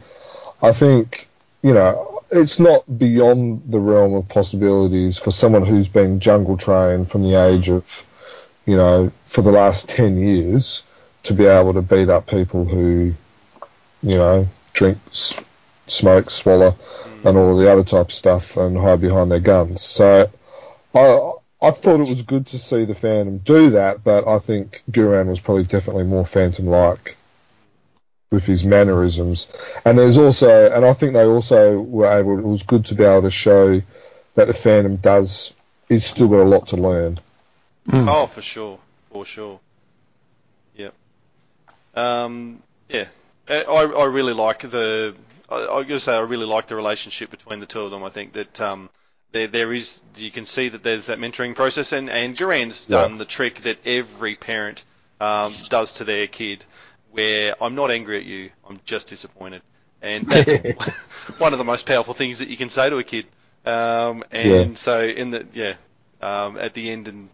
[0.62, 1.28] I think,
[1.62, 7.10] you know, it's not beyond the realm of possibilities for someone who's been jungle trained
[7.10, 8.04] from the age of,
[8.66, 10.84] you know, for the last 10 years
[11.24, 13.14] to be able to beat up people who,
[14.04, 15.40] you know, drink, s-
[15.88, 16.76] smoke, swallow,
[17.24, 19.82] and all the other type of stuff and hide behind their guns.
[19.82, 20.30] So
[20.94, 24.84] I I thought it was good to see the Phantom do that, but I think
[24.92, 27.17] Guran was probably definitely more Phantom-like
[28.30, 29.52] with his mannerisms.
[29.86, 32.38] And there's also, and I think they also were able.
[32.40, 33.82] It was good to be able to show
[34.36, 35.54] that the Phantom does.
[35.88, 37.20] He's still got a lot to learn.
[37.88, 38.08] Mm.
[38.10, 38.80] Oh, for sure,
[39.12, 39.60] for sure.
[40.76, 40.94] Yep.
[41.96, 43.06] Um, yeah,
[43.50, 45.16] I, I really like the.
[45.50, 48.04] I, I gotta say, I really like the relationship between the two of them.
[48.04, 48.90] I think that um,
[49.32, 52.98] there there is you can see that there's that mentoring process, and and Guran's Yeah.
[53.04, 54.84] done the trick that every parent
[55.22, 56.66] um, does to their kid,
[57.18, 59.64] where I'm not angry at you, I'm just disappointed,
[60.04, 61.10] and that's
[61.40, 63.26] one of the most powerful things that you can say to a kid.
[63.66, 64.76] Um, and Yeah.
[64.76, 65.74] so in the yeah,
[66.22, 67.30] um, at the end and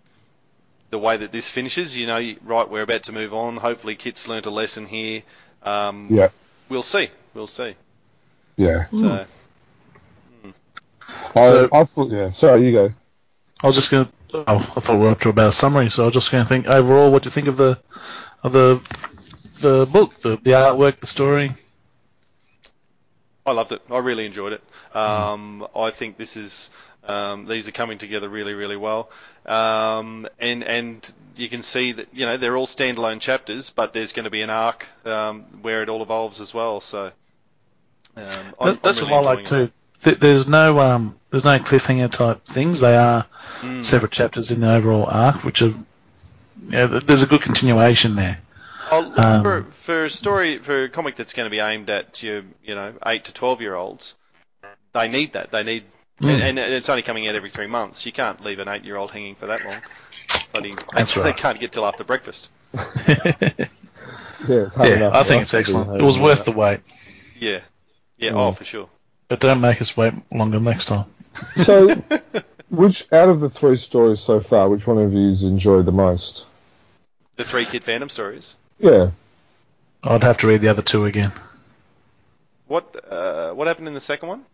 [0.90, 3.58] the way that this finishes, you know, right, we're about to move on.
[3.58, 5.22] Hopefully, Kit's learnt a lesson here.
[5.64, 6.30] Um, Yeah,
[6.70, 7.10] We'll see.
[7.34, 7.76] We'll see.
[8.56, 8.86] yeah.
[8.98, 9.26] So,
[11.36, 12.30] I, So- I thought, yeah.
[12.32, 12.94] Sorry, you go.
[13.62, 14.06] I was just going.
[14.06, 14.12] to...
[14.36, 16.44] Oh, I thought we were up to about a summary, so I was just going
[16.44, 17.78] to think overall, what do you think of the
[18.44, 18.82] of the
[19.60, 21.52] the book, the, the artwork, the story?
[23.46, 23.82] I loved it.
[23.92, 24.64] I really enjoyed it.
[24.96, 26.70] Um, I think this is
[27.06, 29.10] um, these are coming together really, really well.
[29.46, 34.14] Um, and and you can see that you know they're all standalone chapters, but there's
[34.14, 36.80] going to be an arc um, where it all evolves as well.
[36.80, 37.12] So
[38.16, 38.24] um,
[38.60, 39.72] I'm, that's I'm what I like too.
[40.02, 42.80] Th- There's no um, there's no cliffhanger type things.
[42.80, 43.26] They are.
[43.64, 43.84] Mm.
[43.84, 45.74] separate chapters in the overall arc, which are
[46.68, 48.40] yeah, th- there's a good continuation there.
[48.92, 52.22] Oh, Um, for, for a story, for a comic that's going to be aimed at
[52.24, 54.16] your, you know, eight to twelve year olds,
[54.94, 55.52] they need that.
[55.52, 55.84] They need,
[56.22, 56.30] Mm.
[56.42, 58.06] and, and it's only coming out every three months.
[58.06, 59.76] You can't leave an eight year old hanging for that long.
[60.54, 61.36] Bloody, That's they, right.
[61.36, 62.48] can't get till after breakfast.
[64.48, 66.02] Yeah, it's yeah, I think it's excellent.
[66.02, 66.82] It was worth the wait,
[67.40, 67.62] Yeah,
[68.18, 68.32] yeah.
[68.32, 68.38] Mm.
[68.38, 68.90] Oh, for sure.
[69.30, 71.06] but don't make us wait longer next time.
[71.56, 71.96] So,
[72.70, 76.46] which out of the three stories so far, which one of you's enjoyed the most?
[77.38, 78.56] The three kid Phantom stories.
[78.84, 79.12] Yeah.
[80.04, 81.32] I'd have to read the other two again.
[82.68, 84.46] What uh, what happened in the second one?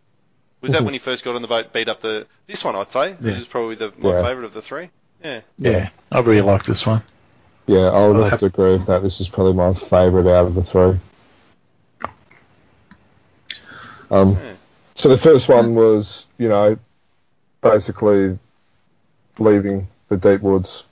[0.62, 2.76] Was that when he first got on the boat, beat up the this one?
[2.76, 3.16] I'd say Yeah.
[3.16, 4.24] this is probably the my Yeah.
[4.24, 4.90] favourite of the three.
[5.24, 5.42] Yeah.
[5.58, 7.02] Yeah, I really like this one.
[7.66, 9.02] Yeah, I would I'll have have- to agree with that.
[9.02, 11.00] This is probably my favourite out of the three.
[14.12, 14.54] Um, Yeah.
[14.96, 16.78] so the first one was, you know,
[17.62, 18.38] basically
[19.40, 20.84] leaving the deep woods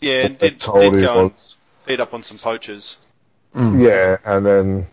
[0.00, 1.56] Yeah, and did, did go and was.
[1.86, 2.98] Beat up on some poachers.
[3.54, 3.82] Mm.
[3.82, 4.86] Yeah, and then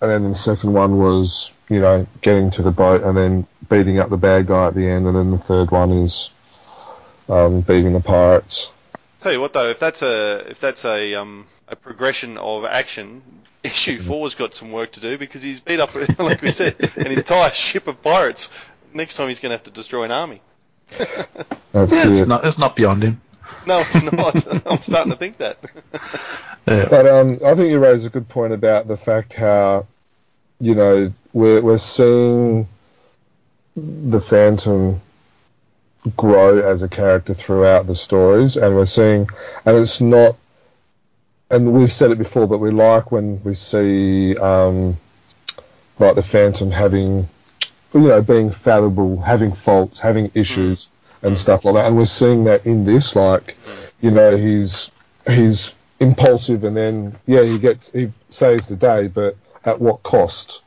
[0.00, 3.98] and then the second one was you know getting to the boat and then beating
[3.98, 6.30] up the bad guy at the end, and then the third one is
[7.28, 8.70] um, beating the pirates.
[9.20, 13.22] Tell you what though, if that's a if that's a um a progression of action,
[13.62, 17.08] issue four's got some work to do because he's beat up, like we said, an
[17.08, 18.50] entire ship of pirates.
[18.94, 20.40] Next time he's going to have to destroy an army.
[21.72, 22.28] That's Yeah, it's it.
[22.28, 23.20] not it's not beyond him.
[23.66, 24.66] No, it's not.
[24.66, 25.58] I'm starting to think that.
[26.66, 26.86] Yeah.
[26.90, 29.86] But um, I think you raise a good point about the fact how,
[30.60, 32.68] you know, we're we're seeing
[33.76, 35.00] the Phantom
[36.16, 39.28] grow as a character throughout the stories, and we're seeing,
[39.64, 40.36] and it's not,
[41.50, 44.96] and we've said it before, but we like when we see, um,
[45.98, 47.28] like the Phantom having,
[47.92, 50.88] you know, being fallible, having faults, having issues,
[51.22, 53.56] and stuff like that, and we're seeing that in this, like,
[54.00, 54.90] you know, he's
[55.28, 60.62] he's impulsive and then yeah he gets he saves the day but at what cost?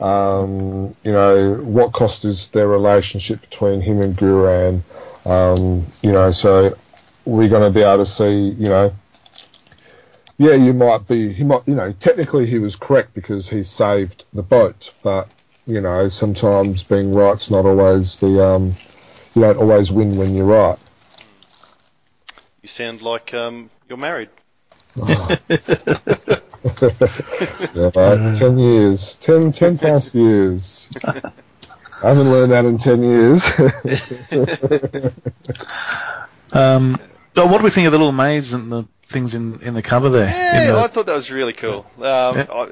[0.00, 4.80] Um, you know what cost is their relationship between him and Guran
[5.26, 6.76] um, you know so
[7.26, 8.94] we're going to be able to see you know
[10.38, 14.24] yeah you might be he might you know technically he was correct because he saved
[14.32, 15.28] the boat but
[15.66, 18.72] you know sometimes being right's not always the um,
[19.34, 20.78] you don't always win when you're right
[22.62, 24.28] You sound like um, you're married.
[27.74, 28.36] Yeah, mate.
[28.36, 29.14] Ten years.
[29.16, 30.90] Ten, ten past years.
[31.04, 31.32] I
[32.08, 33.44] haven't learned that in ten years.
[36.52, 36.96] Um,
[37.36, 39.82] so what do we think of the little maids and the things in, in the
[39.82, 40.26] cover there?
[40.26, 41.86] Yeah, the- I thought that was really cool.
[41.98, 42.46] Um, Yeah.
[42.50, 42.68] I,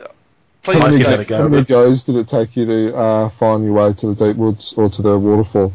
[0.65, 2.67] please, how, many, give that a Dave, go, how many goes did it take you
[2.67, 5.73] to uh, find your way to the deep woods or to the waterfall?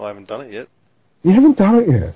[0.00, 0.68] I haven't done it yet.
[1.22, 2.14] You haven't done it yet.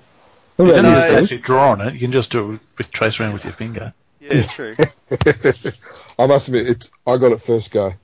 [0.59, 1.95] You about don't No, have to actually draw on it.
[1.95, 3.95] You can just do it with trace around with your finger.
[4.20, 4.76] Yeah, true.
[6.18, 7.95] I must admit, it's, I got it first go.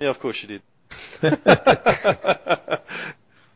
[0.00, 0.62] Yeah, of course you did.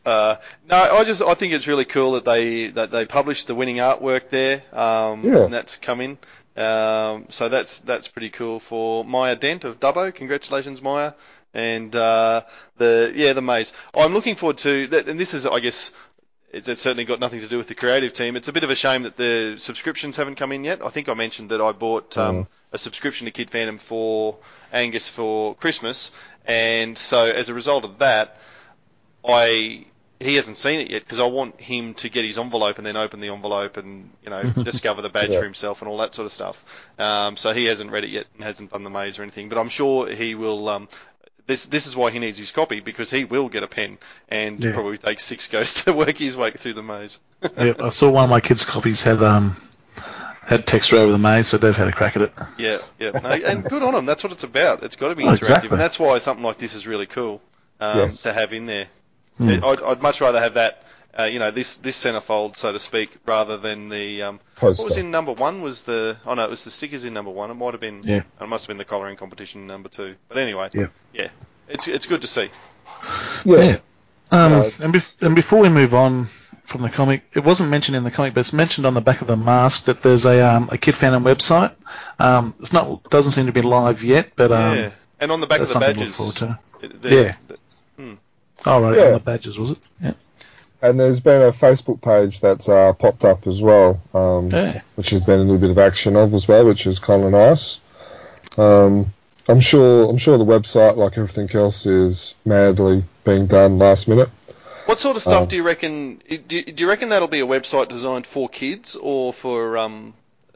[0.05, 0.35] uh,
[0.69, 3.77] no, I just I think it's really cool that they that they published the winning
[3.77, 4.63] artwork there.
[4.71, 5.43] Um, Yeah.
[5.45, 6.17] and that's come in.
[6.55, 10.13] Um, so that's that's pretty cool for Maya Dent of Dubbo.
[10.13, 11.13] Congratulations, Maya.
[11.53, 12.41] And uh,
[12.77, 13.73] the yeah the maze.
[13.95, 15.07] I'm looking forward to that.
[15.07, 15.91] And this is I guess
[16.51, 18.35] it, it's certainly got nothing to do with the creative team.
[18.35, 20.83] It's a bit of a shame that the subscriptions haven't come in yet.
[20.85, 22.47] I think I mentioned that I bought um, Mm.
[22.73, 24.37] a subscription to Kid Phantom for
[24.71, 26.11] Angus for Christmas,
[26.45, 28.37] and so as a result of that,
[29.27, 29.85] I
[30.21, 32.97] he hasn't seen it yet because I want him to get his envelope and then
[32.97, 35.39] open the envelope and you know discover the badge Yeah.
[35.39, 36.91] for himself and all that sort of stuff.
[36.99, 39.57] Um, so he hasn't read it yet and hasn't done the maze or anything, but
[39.57, 40.67] I'm sure he will.
[40.69, 40.89] Um,
[41.49, 43.97] this this is why he needs his copy because he will get a pen
[44.29, 44.73] and Yeah.
[44.73, 47.19] probably take six goes to work his way through the maze.
[47.57, 49.55] yeah, I saw one of my kids' copies had um
[50.41, 52.33] had texture over the maze, so they've had a crack at it.
[52.57, 54.05] Yeah, yeah, no, and good on them.
[54.05, 54.83] That's what it's about.
[54.83, 55.69] It's got to be Oh, interactive, exactly.
[55.71, 57.41] and that's why something like this is really cool
[57.79, 58.23] um, Yes.
[58.23, 58.87] to have in there.
[59.39, 60.83] It- I'd, I'd much rather have that,
[61.17, 64.81] uh, you know, this this centerfold, so to speak, rather than the um, Poster.
[64.83, 67.31] what was in number one was the oh no, it was the stickers in number
[67.31, 67.49] one.
[67.51, 68.21] It might have been Yeah.
[68.41, 70.15] it must have been the collaring competition in number two.
[70.27, 70.87] But anyway, Yeah.
[71.13, 71.29] yeah,
[71.67, 72.49] it's it's good to see.
[73.45, 73.77] Yeah.
[74.31, 74.79] Um, Right.
[74.81, 76.25] and, be- and before we move on
[76.65, 79.21] from the comic, it wasn't mentioned in the comic, but it's mentioned on the back
[79.21, 81.73] of the mask that there's a um, a Kid Phantom website.
[82.19, 84.89] Um, it's not doesn't seem to be live yet, but um, yeah,
[85.19, 86.85] and on the back of the something to badges, look forward to.
[86.85, 87.35] it- the- Yeah.
[87.47, 87.57] the-
[88.65, 89.05] Oh right, Yeah.
[89.05, 89.77] on the badges was it?
[90.03, 90.11] Yeah.
[90.81, 94.81] And there's been a Facebook page that's uh, popped up as well, um, Yeah.
[94.95, 97.31] which has been a little bit of action of as well, which is kind of
[97.31, 97.81] nice.
[98.57, 99.13] Um,
[99.47, 104.29] I'm sure I'm sure the website, like everything else, is madly being done last minute.
[104.85, 106.21] What sort of stuff Um, do you reckon?
[106.29, 110.13] Do, do you reckon that'll be a website designed for kids or for um?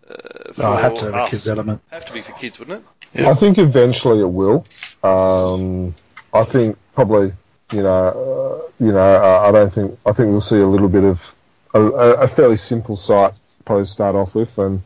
[0.10, 1.82] Uh, for Oh, I have to have a kids element.
[1.92, 3.22] Have to be for kids, wouldn't it?
[3.22, 3.30] Yeah.
[3.30, 4.66] I think eventually it will.
[5.04, 5.94] Um,
[6.34, 7.32] I think probably,
[7.74, 10.90] you know, uh, you know, uh, I don't think I think we'll see a little
[10.90, 11.34] bit of
[11.74, 14.82] a, a a fairly simple site probably start off with, and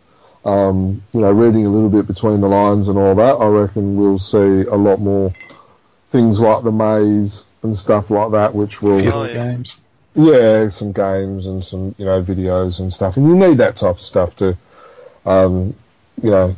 [0.46, 3.36] um, you know, reading a little bit between the lines and all that.
[3.36, 5.34] I reckon we'll see a lot more
[6.12, 9.34] things like the maze and stuff like that, which will Few Oh, yeah.
[9.34, 9.82] games.
[10.16, 13.96] yeah, some games and some you know videos and stuff, and you need that type
[13.96, 14.58] of stuff to,
[15.26, 15.76] um,
[16.22, 16.56] you know,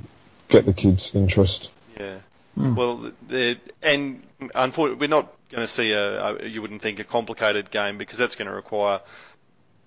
[0.50, 1.72] get the kids' interest.
[2.00, 2.18] Yeah.
[2.56, 2.76] Hmm.
[2.76, 4.22] Well, the, and
[4.54, 8.18] unfortunately, we're not going to see a, a, you wouldn't think, a complicated game because
[8.18, 9.02] that's going to require,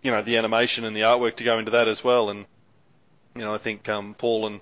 [0.02, 2.30] you know, the animation and the artwork to go into that as well.
[2.30, 2.46] And,
[3.34, 4.60] you know, I think um, Paul and,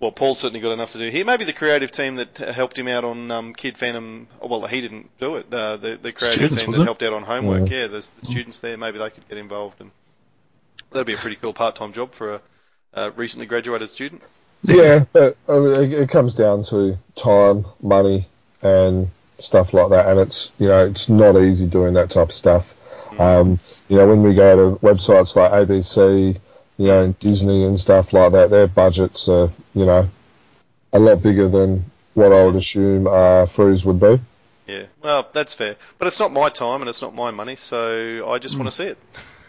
[0.00, 1.24] well, Paul certainly got enough to do here.
[1.24, 4.80] Maybe the creative team that uh, helped him out on um, Kid Phantom, well, he
[4.80, 5.52] didn't do it.
[5.52, 6.84] Uh, the, the creative Students, team that it?
[6.84, 7.82] helped out on homework, Yeah.
[7.82, 9.80] yeah, the, the students there, maybe they could get involved.
[9.80, 9.90] And
[10.90, 12.40] that'd be a pretty cool part-time job for a,
[12.94, 14.22] a recently graduated student.
[14.62, 18.26] Yeah, but I mean, it, it comes down to time, money,
[18.62, 19.10] and
[19.42, 20.08] stuff like that.
[20.08, 22.74] And it's you know it's not easy doing that type of stuff.
[23.18, 26.38] Um, you know, when we go to websites like ABC,
[26.78, 30.08] you know, Disney and stuff like that, their budgets are you know
[30.92, 34.20] a lot bigger than what I would assume uh, Frew's would be.
[34.66, 38.30] Yeah, well, that's fair, but it's not my time and it's not my money, so
[38.30, 38.98] I just want to see it.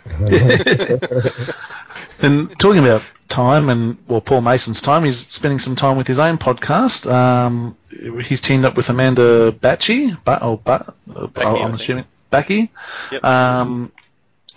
[2.22, 6.20] And talking about time and well, Paul Mason's time, he's spending some time with his
[6.20, 7.12] own podcast.
[7.12, 7.76] Um,
[8.24, 12.72] he's teamed up with Amanda Batchy, ba- oh, I I'm assuming Backy.
[13.12, 13.24] Yep.
[13.24, 13.92] Um,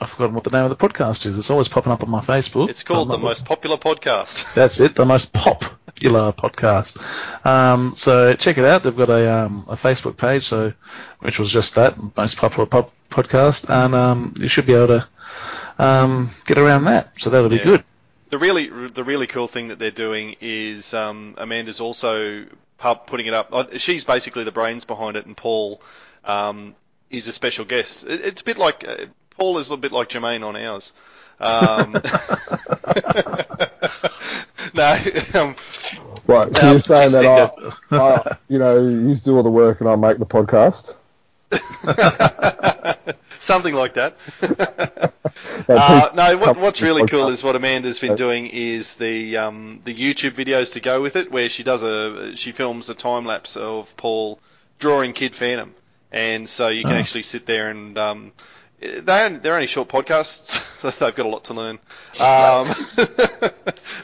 [0.01, 1.39] I've forgotten what the name of the podcast is.
[1.39, 2.69] It's always popping up on my Facebook.
[2.69, 4.53] It's called the most popular podcast.
[4.55, 7.47] That's it, the most popular podcast.
[7.47, 8.83] Um, so check it out.
[8.83, 10.73] They've got a, um, a Facebook page, so
[11.21, 15.09] which was just that most popular pop- podcast, and um, you should be able to
[15.79, 17.21] um, get around that.
[17.21, 17.65] So that'll be Yeah.
[17.65, 17.85] good.
[18.31, 22.47] The really, the really cool thing that they're doing is um, Amanda's also
[23.07, 23.49] putting it up.
[23.53, 25.81] uh, She's basically the brains behind it, and Paul
[26.25, 26.75] um,
[27.11, 28.05] is a special guest.
[28.09, 29.07] It's a bit like uh,
[29.39, 30.93] Paul is a little bit like Jermaine on ours.
[31.41, 31.93] Um,
[34.75, 35.55] no, um,
[36.27, 37.53] Right, so Um, you're saying that
[37.93, 40.97] I, I, you know, you do all the work and I make the podcast.
[43.39, 44.17] something like that.
[45.67, 49.95] Uh, no, what, what's really cool is what Amanda's been doing is the um, the
[49.95, 53.57] YouTube videos to go with it, where she does a she films a time lapse
[53.57, 54.39] of Paul
[54.79, 55.75] drawing Kid Phantom,
[56.13, 56.97] and so you can Oh.
[56.97, 58.33] actually sit there and um,
[58.81, 60.71] they're only, they're only short podcasts.
[60.99, 61.79] They've got a lot to learn.
[62.21, 62.67] Um,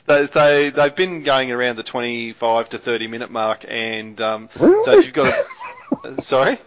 [0.06, 4.98] they, they they've been going around the 25 to 30 minute mark, and um, so
[4.98, 5.32] if you've got
[6.04, 6.58] a sorry.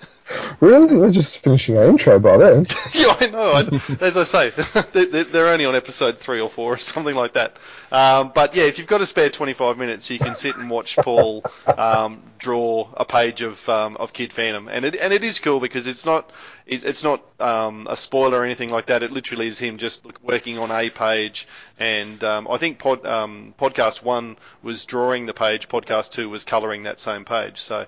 [0.59, 0.95] Really?
[0.95, 2.65] We're just finishing our intro by then.
[2.93, 3.51] yeah, I know.
[3.51, 3.59] I,
[4.01, 4.49] as I say,
[4.93, 7.57] they- they- they're only on episode three or four or something like that.
[7.91, 10.95] Um, but yeah, if you've got a spare 25 minutes, you can sit and watch
[10.95, 11.43] Paul
[11.77, 15.59] um, draw a page of um, of Kid Phantom, and it and it is cool
[15.59, 16.31] because it's not
[16.65, 19.03] it's it's not um, a spoiler or anything like that.
[19.03, 21.47] It literally is him just working on a page,
[21.79, 26.43] and um, I think pod, um, podcast one was drawing the page, podcast two was
[26.45, 27.59] colouring that same page.
[27.59, 27.85] So um,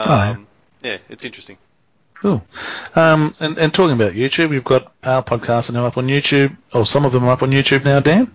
[0.00, 0.06] Oh,
[0.82, 0.92] yeah.
[0.92, 1.56] yeah, it's interesting.
[2.20, 2.44] Cool.
[2.96, 6.56] Um, and, and talking about YouTube, we've got our podcasts are now up on YouTube,
[6.74, 8.28] or some of them are up on YouTube now, Dan.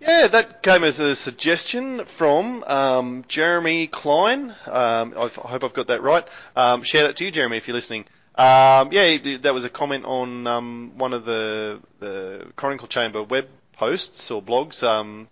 [0.00, 4.54] Yeah, that came as a suggestion from um, Jeremy Klein.
[4.66, 6.26] Um, I hope I've got that right.
[6.54, 8.04] Um, shout out to you, Jeremy, if you're listening.
[8.36, 13.48] Um, yeah, that was a comment on um, one of the the Chronicle Chamber web
[13.72, 15.26] posts or blogs um,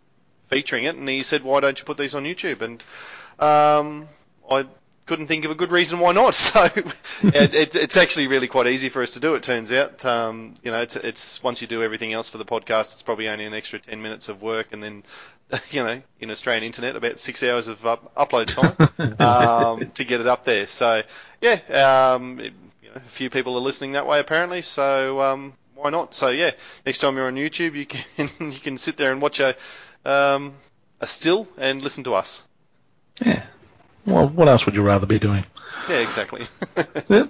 [0.49, 2.83] featuring it, and he said, "Why don't you put these on YouTube?" And
[3.39, 4.67] I
[5.07, 6.35] couldn't think of a good reason why not.
[6.35, 9.35] So it, it, it's actually really quite easy for us to do.
[9.37, 12.45] It turns out, um, you know, it's, it's once you do everything else for the
[12.45, 15.03] podcast, it's probably only an extra ten minutes of work, and then,
[15.71, 20.21] you know, in Australian internet, about six hours of up, upload time um, to get
[20.21, 20.67] it up there.
[20.67, 21.03] So
[21.41, 22.53] yeah, um, it-
[22.83, 24.63] you know, a few people are listening that way apparently.
[24.63, 26.15] So um, why not?
[26.15, 26.51] So yeah,
[26.85, 29.55] next time you're on YouTube, you can you can sit there and watch a
[30.05, 30.55] um,
[31.01, 32.45] a still and listen to us.
[33.25, 33.43] Yeah.
[34.07, 35.45] Well, what else would you rather be doing?
[35.89, 36.47] Yeah, exactly.
[37.09, 37.27] Yep.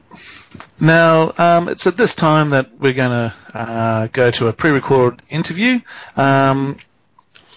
[0.81, 5.23] Now, um, it's at this time that we're going to uh, go to a pre-recorded
[5.29, 5.81] interview.
[6.17, 6.77] Um,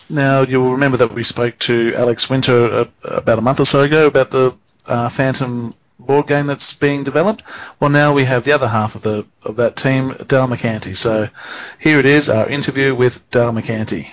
[0.09, 3.81] now, you'll remember that we spoke to Alex Winter uh, about a month or so
[3.81, 4.55] ago about the
[4.85, 7.43] uh, Phantom board game that's being developed.
[7.79, 10.95] Well, now we have the other half of the of that team, Dale McCanty.
[10.95, 11.29] So
[11.79, 14.07] here it is, our interview with Dale McCanty.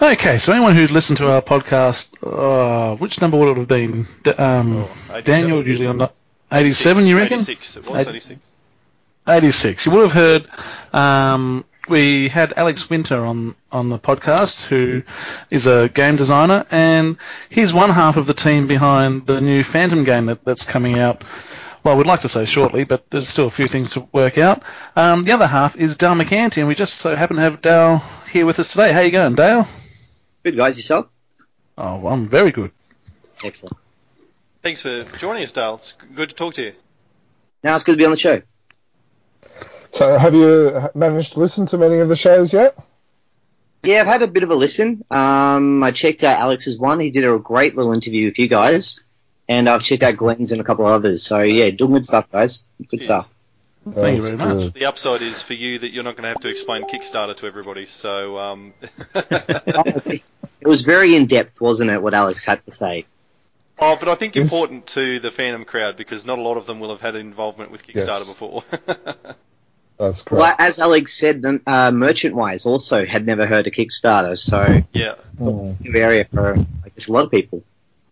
[0.00, 4.04] Okay, so anyone who's listened to our podcast, uh, which number would it have been?
[4.24, 6.10] D- um, Oh, Daniel, usually on the
[6.52, 7.40] 87, you reckon?
[7.40, 7.76] 86.
[7.78, 8.40] It was 86.
[9.26, 9.86] 86.
[9.86, 15.02] You would have heard um, we had Alex Winter on, on the podcast, who
[15.50, 17.16] is a game designer, and
[17.48, 21.22] he's one half of the team behind the new Phantom game that, that's coming out.
[21.84, 24.62] Well, we'd like to say shortly, but there's still a few things to work out.
[24.94, 28.02] Um, the other half is Dale McCanty, and we just so happen to have Dale
[28.30, 28.92] here with us today.
[28.92, 29.66] How you going, Dale?
[30.46, 31.08] Good guys, yourself?
[31.76, 32.70] Oh, well, I'm very good.
[33.44, 33.76] Excellent.
[34.62, 35.74] Thanks for joining us, Dale.
[35.74, 36.72] It's good to talk to you.
[37.64, 38.42] Now it's good to be on the show.
[39.90, 42.78] So, have you managed to listen to many of the shows yet?
[43.82, 45.04] Yeah, I've had a bit of a listen.
[45.10, 47.00] Um, I checked out Alex's one.
[47.00, 49.02] He did a great little interview with you guys.
[49.48, 51.24] And I've checked out Glenn's and a couple of others.
[51.24, 52.66] So, yeah, doing good stuff, guys.
[52.88, 53.04] Good Yes.
[53.04, 53.28] stuff.
[53.94, 54.48] Thank you very much.
[54.58, 54.74] good.
[54.74, 57.46] The upside is for you that you're not going to have to explain Kickstarter to
[57.46, 57.86] everybody.
[57.86, 58.74] So, um,
[60.66, 63.06] it was very in depth, wasn't it, what Alex had to say?
[63.78, 64.50] oh, but I think Yes.
[64.52, 67.70] important to the Phantom crowd because not a lot of them will have had involvement
[67.70, 68.32] with Kickstarter Yes.
[68.32, 68.64] before.
[69.98, 70.40] That's correct.
[70.42, 75.14] Well, as Alex said, uh, Merchant Wise also had never heard of Kickstarter, so Yeah,
[75.40, 75.80] Mm.
[75.80, 77.62] new area for I guess a lot of people.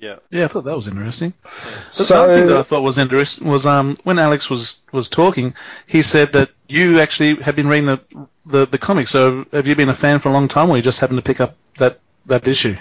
[0.01, 0.17] yeah.
[0.31, 1.33] Yeah, I thought that was interesting.
[1.43, 5.09] The So- other thing that I thought was interesting was um, when Alex was, was
[5.09, 5.55] talking,
[5.87, 8.01] he said that you actually have been reading the,
[8.47, 9.11] the, the comics.
[9.11, 11.23] So have you been a fan for a long time, or you just happened to
[11.25, 12.77] pick up that, that issue?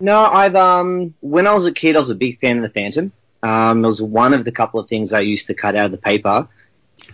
[0.00, 2.70] No, I've um when I was a kid, I was a big fan of the
[2.70, 3.12] Phantom.
[3.42, 5.92] Um, it was one of the couple of things I used to cut out of
[5.92, 6.48] the paper.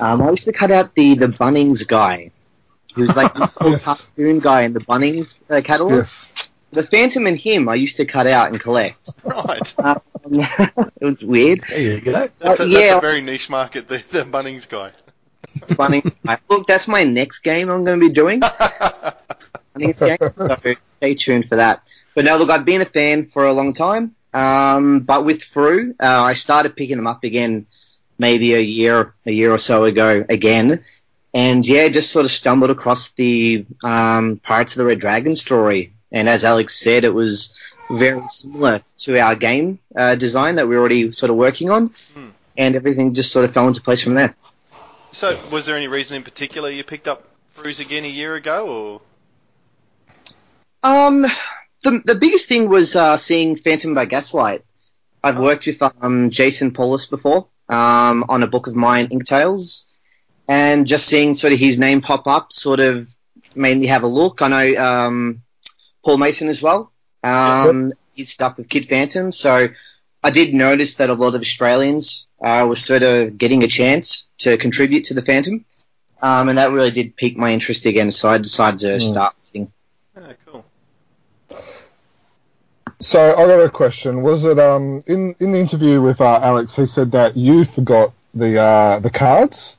[0.01, 2.31] Um, I used to cut out the the Bunnings guy.
[2.95, 3.85] He was like the little Yes.
[3.85, 5.93] cartoon guy in the Bunnings uh, catalog.
[5.93, 6.51] Yes.
[6.73, 9.11] The Phantom and him, I used to cut out and collect.
[9.23, 9.75] Right.
[9.85, 10.01] Um,
[10.33, 11.61] it was weird.
[11.69, 12.13] There you go.
[12.39, 14.91] That's, a, Uh, that's a very niche market, the, the Bunnings guy.
[15.77, 16.39] Bunnings guy.
[16.49, 18.41] Look, that's my next game I'm going to be doing.
[19.75, 20.19] Bunnings game.
[20.59, 21.83] So stay tuned for that.
[22.15, 24.15] But no, look, I've been a fan for a long time.
[24.33, 27.67] Um, but with Frew, uh, I started picking them up again
[28.19, 30.85] maybe a year, a year or so ago again.
[31.33, 35.93] And yeah, just sort of stumbled across the um, Pirates of the Red Dragon story.
[36.13, 37.57] And as Alex said, it was
[37.91, 41.89] very similar to our game uh, design that we were already sort of working on.
[42.15, 42.29] Hmm.
[42.57, 44.35] And everything just sort of fell into place from there.
[45.11, 48.69] So, was there any reason in particular you picked up Cruise again a year ago,
[48.69, 49.01] or
[50.85, 51.23] Um,
[51.83, 54.65] the the biggest thing was uh, seeing Phantom by Gaslight.
[55.23, 59.87] I've worked with um, Jason Paulos before um, on a book of mine, Ink Tales,
[60.47, 63.09] and just seeing sort of his name pop up sort of
[63.55, 64.43] made me have a look.
[64.43, 65.43] I know um,
[66.05, 66.93] Paul Mason as well.
[67.23, 69.69] Um, He's stuck with Kid Phantom, so
[70.23, 74.27] I did notice that a lot of Australians uh, were sort of getting a chance
[74.39, 75.65] to contribute to the Phantom,
[76.23, 78.13] um, and that really did pique my interest again.
[78.13, 79.35] So I decided to start.
[79.53, 79.73] reading.
[80.17, 80.65] oh, cool.
[83.05, 84.23] So I got a question.
[84.23, 86.75] Was it um in in the interview with uh, Alex?
[86.75, 89.77] He said that you forgot the uh, the cards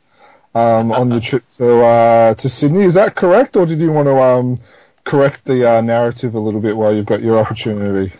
[0.53, 2.83] um, on your trip to uh, to Sydney.
[2.83, 4.59] Is that correct, or did you want to um
[5.05, 8.13] correct the uh, narrative a little bit while you've got your opportunity?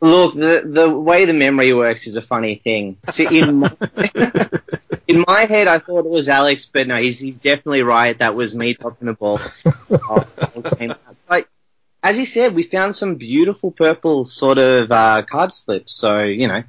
[0.00, 2.96] Look, the the way the memory works is a funny thing.
[3.10, 3.76] See, in my,
[5.06, 8.18] in my head, I thought it was Alex, but no, he's, he's definitely right.
[8.18, 9.38] That was me popping the ball.
[9.90, 10.26] Oh,
[11.28, 11.46] But
[12.06, 15.94] as you said, we found some beautiful purple sort of uh, card slips.
[15.94, 16.62] So you know,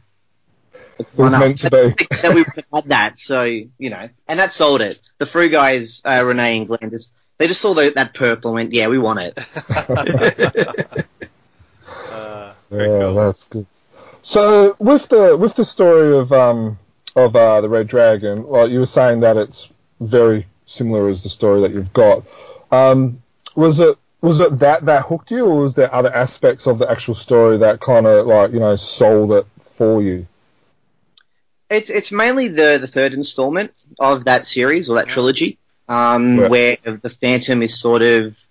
[0.99, 1.77] It was meant to be.
[2.21, 2.43] that we
[2.73, 3.19] had that.
[3.19, 4.99] So you know, and that sold it.
[5.19, 8.55] The Frew guys, uh, Renee and Glenn, just, they just saw the, that purple and
[8.55, 9.35] went, "Yeah, we want it."
[12.11, 13.13] Uh, Yeah, cool.
[13.13, 13.65] that's good.
[14.21, 16.77] So with the with the story of um
[17.15, 19.69] of uh, the Red Dragon, like you were saying that it's
[19.99, 22.23] very similar as the story that you've got.
[22.71, 23.21] Um,
[23.55, 26.89] was it was it that that hooked you, or was there other aspects of the
[26.89, 30.27] actual story that kind of like you know sold it for you?
[31.69, 35.57] It's it's mainly the the third installment of that series or that trilogy,
[35.87, 36.49] um, Right.
[36.83, 38.41] where the Phantom is sort of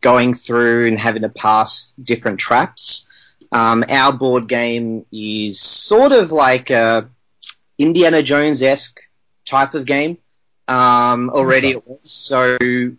[0.00, 3.06] going through and having to pass different traps.
[3.50, 7.08] Um, our board game is sort of like a
[7.78, 9.00] Indiana Jones esque
[9.44, 10.18] type of game.
[10.68, 12.58] Um, already it was so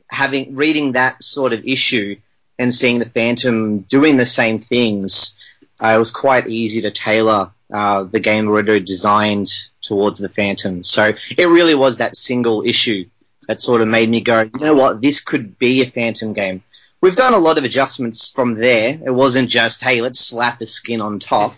[0.09, 2.15] having reading that sort of issue
[2.57, 5.35] and seeing the Phantom doing the same things,
[5.83, 10.83] uh, it was quite easy to tailor uh, the game already designed towards the Phantom.
[10.83, 13.05] So it really was that single issue
[13.47, 16.63] that sort of made me go, you know what, this could be a Phantom game.
[16.99, 18.99] We've done a lot of adjustments from there.
[19.05, 21.55] It wasn't just, hey, let's slap a skin on top.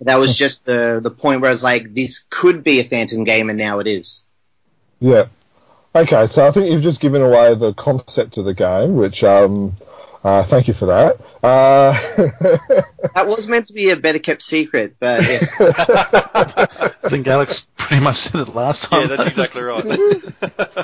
[0.00, 3.24] That was just the the point where I was like, this could be a Phantom
[3.24, 4.24] game, and now it is.
[5.00, 5.26] Yeah.
[5.94, 9.76] Okay, so I think you've just given away the concept of the game, which um,
[10.24, 11.20] uh, thank you for that.
[11.42, 11.92] Uh,
[13.14, 15.38] That was meant to be a better kept secret, but yeah.
[15.60, 19.02] I think Alex pretty much said it last time.
[19.02, 19.84] Yeah, that's exactly right.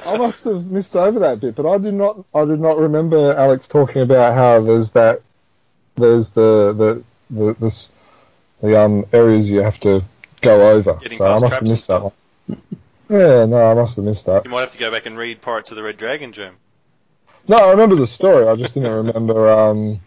[0.07, 2.25] I must have missed over that bit, but I did not.
[2.35, 5.23] I did not remember Alex talking about how there's that.
[5.97, 6.75] There's the
[7.31, 7.91] the the this,
[8.61, 10.05] the um areas you have to
[10.43, 10.95] go over.
[10.95, 12.13] Getting so I must have missed that one.
[13.09, 14.45] Yeah, no, I must have missed that.
[14.45, 16.57] you might have to go back and read Pirates of the Red Dragon, Jim.
[17.47, 18.47] No, I remember the story.
[18.47, 19.51] I just didn't remember.
[19.51, 19.99] Um,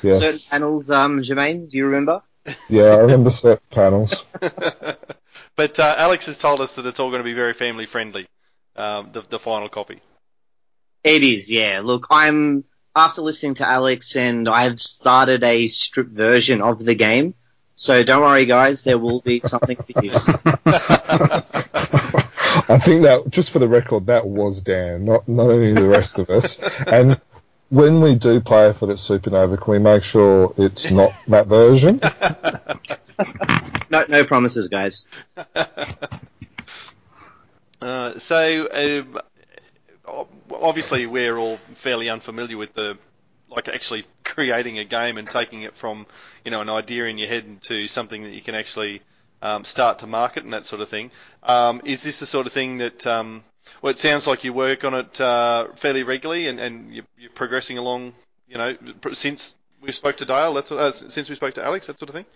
[0.02, 0.50] Yes.
[0.50, 2.22] panels, um, Jermaine, do you remember?
[2.70, 4.24] Yeah, I remember set panels.
[4.40, 8.26] but uh, Alex has told us that it's all going to be very family friendly.
[8.76, 9.98] Um, the, the final copy.
[11.04, 11.80] It is, yeah.
[11.84, 12.64] Look, I'm
[12.96, 17.34] after listening to Alex, and I've started a stripped version of the game.
[17.80, 18.82] So don't worry, guys.
[18.82, 20.10] There will be something for you.
[22.68, 26.18] I think that, just for the record, that was Dan, not not only the rest
[26.18, 26.58] of us.
[26.86, 27.18] And
[27.70, 31.46] when we do play it for the Supernova, can we make sure it's not that
[31.46, 32.00] version?
[33.88, 35.06] No, no promises, guys.
[37.82, 42.98] Uh, so, um, obviously, we're all fairly unfamiliar with the
[43.48, 46.06] like actually creating a game and taking it from
[46.44, 49.02] you know an idea in your head into something that you can actually
[49.42, 51.10] um, start to market and that sort of thing.
[51.42, 53.44] Um, is this the sort of thing that um,
[53.82, 57.30] well, it sounds like you work on it uh, fairly regularly and, and you're, you're
[57.30, 58.14] progressing along.
[58.48, 58.76] You know,
[59.12, 62.14] since we spoke to Dale, that's uh, since we spoke to Alex, that sort of
[62.14, 62.26] thing.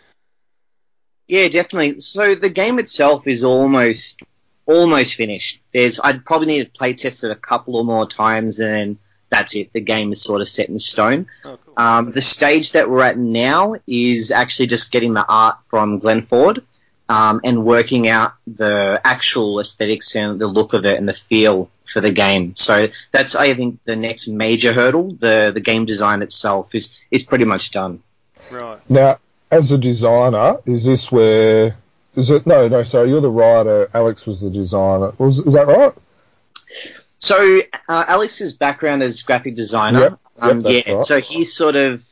[1.26, 2.00] Yeah, definitely.
[2.00, 4.22] So the game itself is almost
[4.66, 5.60] almost finished.
[5.72, 8.98] There's I'd probably need to play test it a couple or more times and
[9.30, 9.72] that's it.
[9.72, 11.26] The game is sort of set in stone.
[11.44, 11.74] Oh, cool.
[11.76, 16.22] Um, the stage that we're at now is actually just getting the art from Glenn
[16.22, 16.62] Ford
[17.08, 21.70] um, and working out the actual aesthetics and the look of it and the feel
[21.84, 22.54] for the game.
[22.54, 25.10] So that's I think the next major hurdle.
[25.12, 28.02] The the game design itself is is pretty much done.
[28.50, 28.78] Right.
[28.90, 29.18] Now,
[29.50, 31.76] as a designer, is this where?
[32.16, 32.46] Is it?
[32.46, 32.82] No, no.
[32.82, 33.88] Sorry, you're the writer.
[33.94, 35.12] Alex was the designer.
[35.18, 35.92] Was is that right?
[37.24, 40.00] So uh, Alex's background is graphic designer.
[40.00, 40.92] Yep, yep, um, that's yeah.
[40.94, 41.06] right.
[41.06, 42.06] So he's sort of.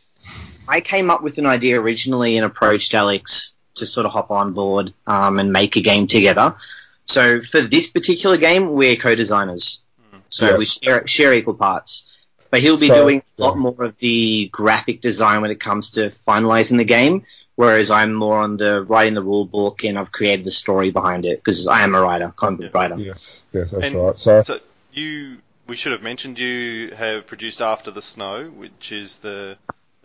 [0.66, 4.54] I came up with an idea originally and approached Alex to sort of hop on
[4.54, 6.54] board um, and make a game together.
[7.04, 9.82] So for this particular game, we're co-designers.
[10.30, 10.56] So Yeah.
[10.56, 12.08] we share share equal parts.
[12.50, 13.60] But he'll be So- doing a lot yeah.
[13.60, 17.24] more of the graphic design when it comes to finalizing the game,
[17.56, 21.26] whereas I'm more on the writing the rule book and I've created the story behind
[21.26, 22.96] it because I am a writer, comic book writer.
[22.98, 24.18] Yes, yes, that's And- right.
[24.18, 24.60] So, So
[24.92, 29.56] you, we should have mentioned you have produced After the Snow, which is the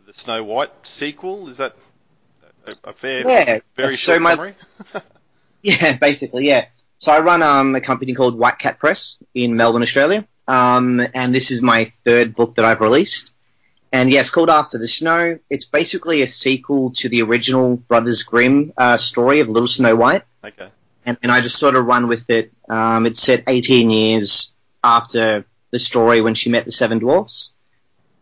[0.05, 1.49] the Snow White sequel.
[1.49, 1.75] Is that
[2.65, 4.55] a, a fair, Yeah, very so short my- summary?
[5.63, 6.65] Yeah, basically, yeah.
[6.99, 11.33] So I run um, a company called White Cat Press in Melbourne, Australia, um, and
[11.35, 13.35] this is my third book that I've released.
[13.91, 15.39] And yeah, it's called After the Snow.
[15.49, 20.23] It's basically a sequel to the original Brothers Grimm uh, story of Little Snow White,
[20.43, 20.69] Okay.
[21.05, 22.51] and, and I just sort of run with it.
[22.69, 24.53] Um, it's set 18 years
[24.87, 27.53] after the story when she met the Seven Dwarfs,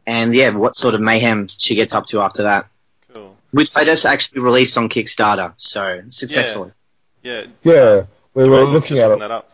[0.06, 2.68] and yeah, what sort of mayhem she gets up to after that.
[3.14, 3.36] Cool.
[3.52, 6.72] Which I just actually released on Kickstarter, so successfully.
[7.24, 7.46] Yeah.
[7.64, 9.20] yeah, we were Joel looking at it.
[9.20, 9.52] that up.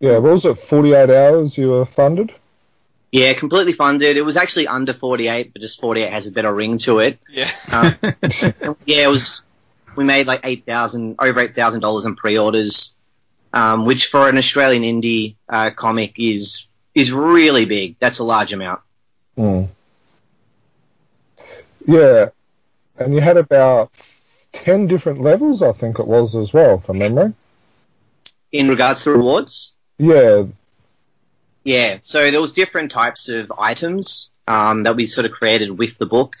[0.00, 0.58] Yeah, what was it?
[0.58, 2.32] 48 hours you were funded?
[3.10, 4.16] Yeah, completely funded.
[4.16, 7.18] It was actually under 48, but just 48 has a better ring to it.
[7.30, 7.48] Yeah.
[7.72, 7.94] Um,
[8.84, 9.40] yeah, it was.
[9.96, 12.93] We made like eight thousand, over eight thousand dollars in pre-orders,
[13.54, 17.96] um, which for an Australian indie uh, comic is is really big.
[18.00, 18.80] That's a large amount.
[19.38, 19.68] Mm.
[21.86, 22.30] Yeah,
[22.98, 23.92] and you had about
[24.52, 27.34] 10 different levels, I think it was as well, from memory.
[28.52, 30.44] In regards to rewards, Yeah,
[31.62, 31.98] yeah.
[32.00, 36.06] So there was different types of items um, that we sort of created with the
[36.06, 36.36] book: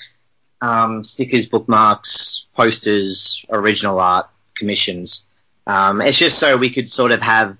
[0.60, 5.26] um, stickers, bookmarks, posters, original art, commissions.
[5.66, 7.56] Um, it's just so we could sort of have,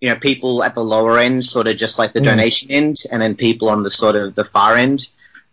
[0.00, 2.24] you know, people at the lower end, sort of just like the Mm.
[2.24, 5.08] donation end, and then people on the sort of the far end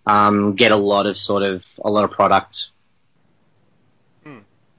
[0.05, 2.71] um, get a lot of sort of a lot of product.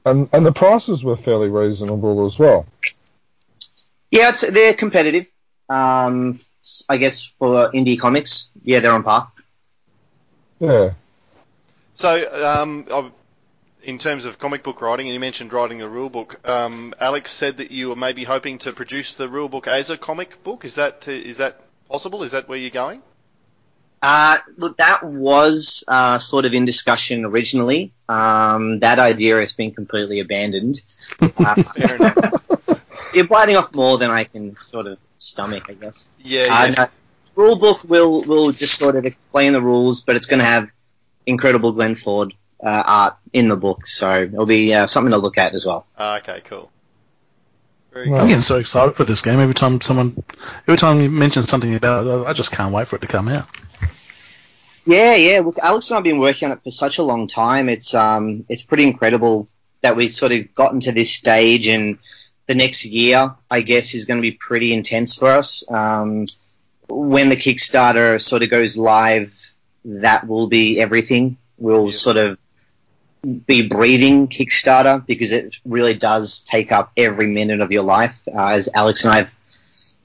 [0.07, 2.65] and, and the prices were fairly reasonable as well.
[4.11, 5.27] Yeah, it's, they're competitive.
[5.69, 6.41] Um,
[6.89, 9.31] I guess for indie comics, yeah, they're on par.
[10.61, 10.93] Yeah.
[11.95, 13.13] So, um, I've-
[13.89, 17.31] in terms of comic book writing, and you mentioned writing the rule book, um, Alex
[17.33, 20.67] said that you were maybe hoping to produce the rule book as a comic book.
[20.67, 22.23] Is that is that possible?
[22.23, 23.01] Is that where you're going?
[24.03, 27.95] Uh, look, that was uh, sort of in discussion originally.
[28.11, 30.83] Um, that idea has been completely abandoned.
[31.39, 36.11] Uh, you're biting off more than I can sort of stomach, I guess.
[36.23, 36.75] Yeah, Uh, yeah.
[36.77, 36.87] no,
[37.37, 40.69] rule book will will just sort of explain the rules, but it's going to have
[41.25, 45.39] incredible Glenn Ford uh, art in the book, so it'll be uh, something to look
[45.39, 45.87] at as well.
[45.97, 46.71] Ah, okay, cool.
[47.93, 48.21] Very Right.
[48.21, 49.39] I'm getting so excited for this game.
[49.41, 50.23] Every time someone,
[50.67, 53.29] every time you mention something about it, I just can't wait for it to come
[53.29, 53.47] out.
[54.87, 55.41] Yeah, yeah.
[55.41, 57.69] Look, Alex and I've been working on it for such a long time.
[57.69, 59.49] It's um, it's pretty incredible
[59.83, 61.99] that we've sort of gotten to this stage, and
[62.47, 65.65] the next year, I guess, is going to be pretty intense for us.
[65.71, 66.27] Um,
[66.89, 69.35] when the Kickstarter sort of goes live,
[69.85, 71.37] that will be everything.
[71.59, 71.93] We'll Yeah.
[71.93, 72.39] sort of
[73.23, 78.47] be breathing Kickstarter because it really does take up every minute of your life, uh,
[78.47, 79.35] as Alex and I've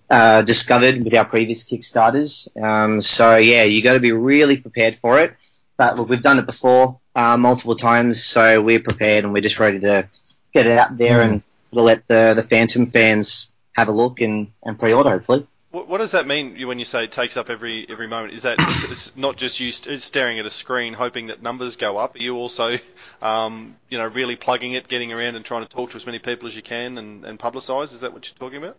[0.09, 2.47] uh, discovered with our previous Kickstarters.
[2.61, 5.35] Um, so yeah, you got to be really prepared for it.
[5.77, 9.59] But look, we've done it before uh, multiple times, so we're prepared and we're just
[9.59, 10.09] ready to
[10.53, 11.23] get it out there Mm.
[11.25, 15.47] and sort of let the the Phantom fans have a look and, and pre-order hopefully.
[15.73, 18.33] What, what does that mean when you say it takes up every every moment?
[18.33, 21.97] Is that it's, not just you st- staring at a screen hoping that numbers go
[21.97, 22.13] up?
[22.13, 22.77] Are you also,
[23.23, 26.19] um, you know, really plugging it, getting around and trying to talk to as many
[26.19, 27.91] people as you can and, and publicise?
[27.91, 28.77] Is that what you're talking about?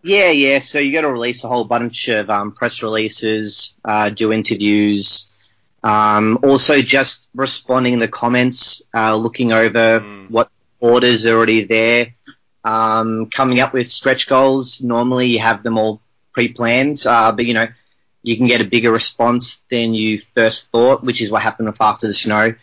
[0.00, 0.60] Yeah, yeah.
[0.60, 5.28] So you got to release a whole bunch of um, press releases, uh, do interviews,
[5.82, 10.30] um, also just responding to the comments, uh, looking over Mm.
[10.30, 10.48] what
[10.80, 12.14] orders are already there,
[12.64, 14.82] um, coming up with stretch goals.
[14.82, 16.00] Normally you have them all
[16.34, 17.66] pre-planned, uh, but you know
[18.22, 21.80] you can get a bigger response than you first thought, which is what happened with
[21.80, 22.54] After the Snow.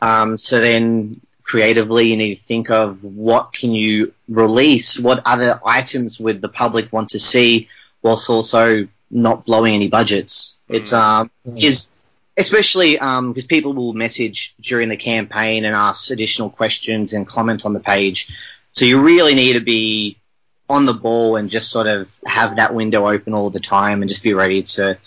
[0.00, 5.60] Um, so then creatively you need to think of what can you release, what other
[5.64, 7.68] items would the public want to see,
[8.02, 10.58] whilst also not blowing any budgets.
[10.68, 11.90] It's um is
[12.36, 17.72] especially because people will message during the campaign and ask additional questions and comment on
[17.72, 18.28] the page.
[18.72, 20.18] So you really need to be
[20.68, 24.08] on the ball and just sort of have that window open all the time and
[24.08, 24.98] just be ready to,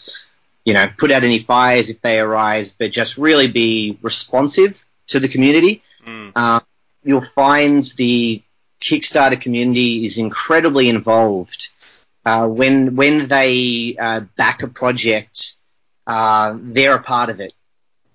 [0.66, 5.20] you know, put out any fires if they arise, but just really be responsive to
[5.20, 5.84] the community.
[6.06, 6.32] Mm.
[6.36, 6.60] Uh,
[7.04, 8.42] you'll find the
[8.82, 11.70] Kickstarter community is incredibly involved.
[12.26, 15.56] Uh, when when they uh, back a project,
[16.08, 17.54] uh, they're a part of it.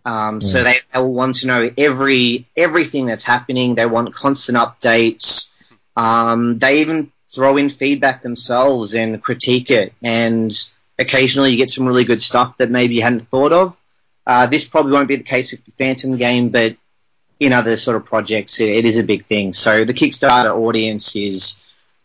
[0.04, 3.74] Um, So they, they will want to know every everything that's happening.
[3.74, 5.50] They want constant updates.
[5.96, 9.92] Um, they even throw in feedback themselves and critique it.
[10.02, 10.52] And
[10.98, 13.80] occasionally you get some really good stuff that maybe you hadn't thought of.
[14.26, 16.76] Uh, this probably won't be the case with the Phantom game, but
[17.40, 19.52] in other sort of projects, it, it is a big thing.
[19.52, 21.58] So the Kickstarter audience is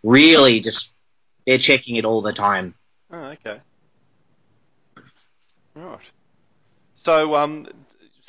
[0.03, 0.93] really just
[1.45, 2.73] they're checking it all the time.
[3.11, 3.59] Oh, okay.
[5.75, 5.99] Right.
[6.95, 7.67] So, um,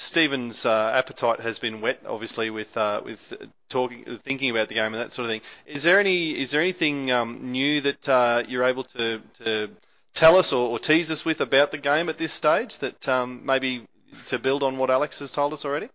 [0.01, 3.35] Stephen's uh, appetite has been whet, obviously, with uh, with
[3.69, 5.43] talking, thinking about the game and that sort of thing.
[5.67, 9.71] Is there any is there anything um, new that uh, you're able to, to
[10.15, 13.43] tell us or, or tease us with about the game at this stage that um,
[13.45, 13.87] maybe
[14.27, 15.89] to build on what Alex has told us already?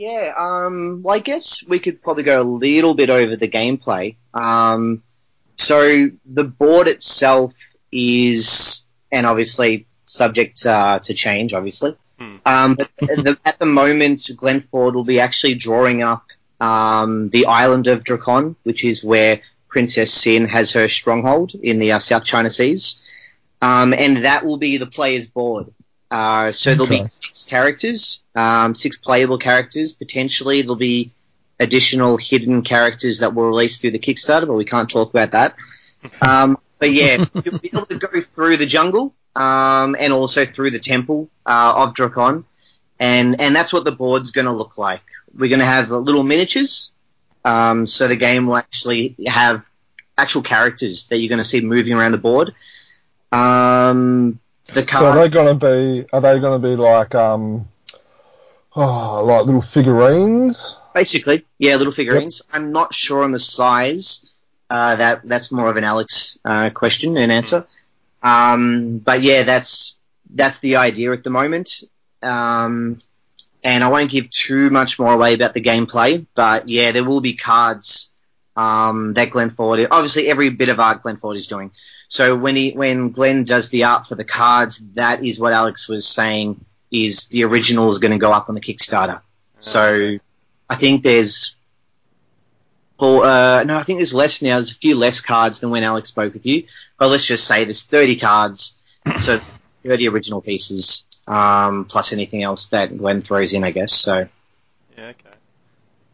[0.00, 4.16] Yeah, um, well, I guess we could probably go a little bit over the gameplay.
[4.34, 5.04] Um,
[5.56, 7.54] so the board itself
[7.92, 11.96] is, and obviously subject uh, to change, obviously.
[12.20, 12.36] Hmm.
[12.44, 16.26] Um, but the, at the moment, Glenn Ford will be actually drawing up
[16.60, 21.92] um, the island of Dracon, which is where Princess Sin has her stronghold in the
[21.92, 23.00] uh, South China Seas,
[23.62, 25.72] um, and that will be the player's board.
[26.10, 29.92] Uh, so there'll be six characters, um, six playable characters.
[29.92, 31.12] Potentially there'll be
[31.60, 35.56] additional hidden characters that will release through the Kickstarter, but we can't talk about that.
[36.22, 40.70] Um, but yeah, you'll be able to go through the jungle um, and also through
[40.70, 42.44] the temple uh, of Dracon,
[42.98, 45.02] and and that's what the board's going to look like.
[45.36, 46.92] We're going to have little miniatures,
[47.44, 49.68] um, so the game will actually have
[50.18, 52.54] actual characters that you're going to see moving around the board.
[53.32, 54.40] Um,
[54.72, 56.06] the So are they going to be?
[56.12, 57.68] Are they going to be like um,
[58.74, 60.76] oh, like little figurines?
[60.94, 62.42] Basically, yeah, little figurines.
[62.52, 64.26] I'm not sure on the size.
[64.68, 67.66] Uh, that that's more of an Alex uh, question and answer.
[68.22, 69.96] Um, but yeah, that's
[70.32, 71.82] that's the idea at the moment.
[72.22, 72.98] Um,
[73.62, 76.26] and I won't give too much more away about the gameplay.
[76.34, 78.12] But yeah, there will be cards
[78.56, 79.86] um, that Glenn Ford.
[79.90, 81.70] Obviously, every bit of art Glenn Ford is doing.
[82.08, 85.88] So when he when Glenn does the art for the cards, that is what Alex
[85.88, 86.64] was saying.
[86.90, 89.20] Is the original is going to go up on the Kickstarter.
[89.60, 90.18] So
[90.68, 91.54] I think there's
[92.98, 94.56] four, uh, no, I think there's less now.
[94.56, 96.64] There's a few less cards than when Alex spoke with you.
[97.00, 98.76] But let's just say there's 30 cards,
[99.18, 99.38] so
[99.84, 103.94] 30 original pieces, um, plus anything else that Glenn throws in, I guess.
[103.94, 104.28] So,
[104.98, 105.36] Yeah, okay.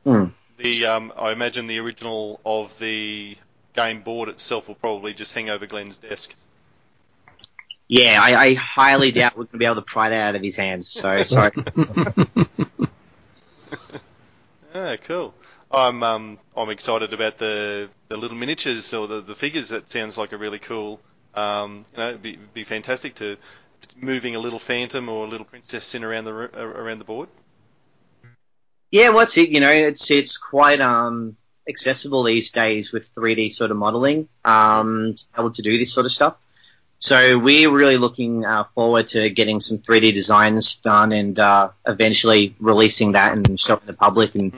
[0.04, 0.24] hmm.
[0.58, 3.36] The um, I imagine the original of the
[3.74, 6.32] game board itself will probably just hang over Glenn's desk.
[7.88, 10.42] yeah, I, I highly doubt we're going to be able to pry that out of
[10.42, 10.88] his hands.
[10.88, 11.50] So, sorry.
[14.74, 15.32] Yeah, cool.
[15.70, 19.70] I'm um, I'm excited about the the little miniatures or the, the figures.
[19.70, 21.00] That sounds like a really cool.
[21.34, 23.36] Um, you know, it'd be, be fantastic to
[24.00, 27.28] moving a little phantom or a little princess in around the ro- around the board.
[28.90, 29.50] Yeah, what's it?
[29.50, 31.36] You know, it's it's quite um
[31.68, 35.92] accessible these days with 3D sort of modeling, um, to be able to do this
[35.92, 36.36] sort of stuff.
[36.98, 42.54] So we're really looking uh, forward to getting some 3D designs done and uh, eventually
[42.58, 44.54] releasing that and showing the public and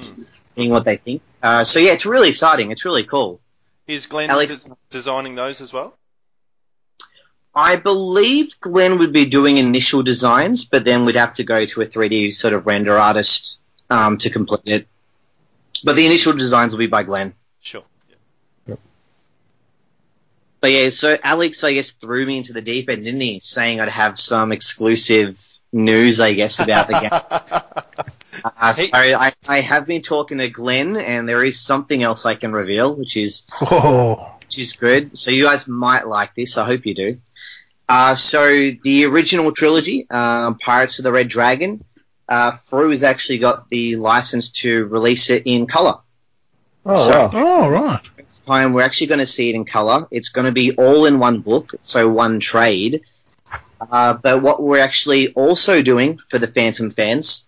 [0.58, 1.22] seeing what they think.
[1.42, 2.70] Uh, so yeah, it's really exciting.
[2.72, 3.40] It's really cool.
[3.86, 5.96] Is Glenn Alex- des- designing those as well?
[7.54, 11.80] I believe Glenn would be doing initial designs, but then we'd have to go to
[11.82, 13.58] a 3D sort of render artist
[13.88, 14.88] um, to complete it.
[15.82, 17.34] But the initial designs will be by Glenn.
[17.60, 17.84] Sure.
[20.60, 23.38] But yeah, so Alex, I guess, threw me into the deep end, didn't he?
[23.38, 25.40] Saying I'd have some exclusive
[25.72, 27.00] news, I guess, about the
[27.96, 28.14] game.
[28.44, 29.14] Uh, so Hey.
[29.14, 32.94] I, I have been talking to Glenn, and there is something else I can reveal,
[32.94, 35.18] which is Oh, which is good.
[35.18, 36.56] So you guys might like this.
[36.58, 37.18] I hope you do.
[37.88, 41.82] Uh, so the original trilogy, uh, Pirates of the Red Dragon,
[42.28, 45.94] uh, Frew has actually got the license to release it in color.
[46.84, 47.30] Oh, So- wow.
[47.32, 48.00] Oh, right.
[48.18, 50.06] Next time we're actually going to see it in color.
[50.10, 53.02] It's going to be all in one book, so one trade.
[53.80, 57.46] Uh, but what we're actually also doing for the Phantom fans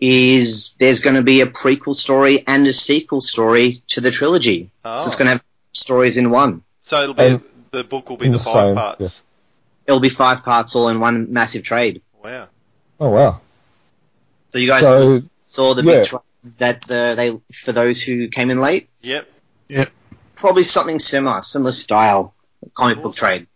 [0.00, 4.70] is there's going to be a prequel story and a sequel story to the trilogy.
[4.84, 4.98] Oh.
[5.00, 6.62] So it's going to have stories in one.
[6.80, 9.22] So it'll be And- the book will be in the the five same, parts.
[9.86, 12.02] It'll be five parts all in one massive trade.
[12.22, 12.48] Wow.
[12.98, 13.40] Oh, wow.
[14.50, 16.00] So you guys So, saw the yeah.
[16.00, 16.20] big trade
[16.58, 18.88] that the, they for those who came in late.
[19.02, 19.30] Yep.
[19.68, 19.90] Yep.
[20.34, 22.34] Probably something similar, similar style
[22.74, 23.46] comic book trade.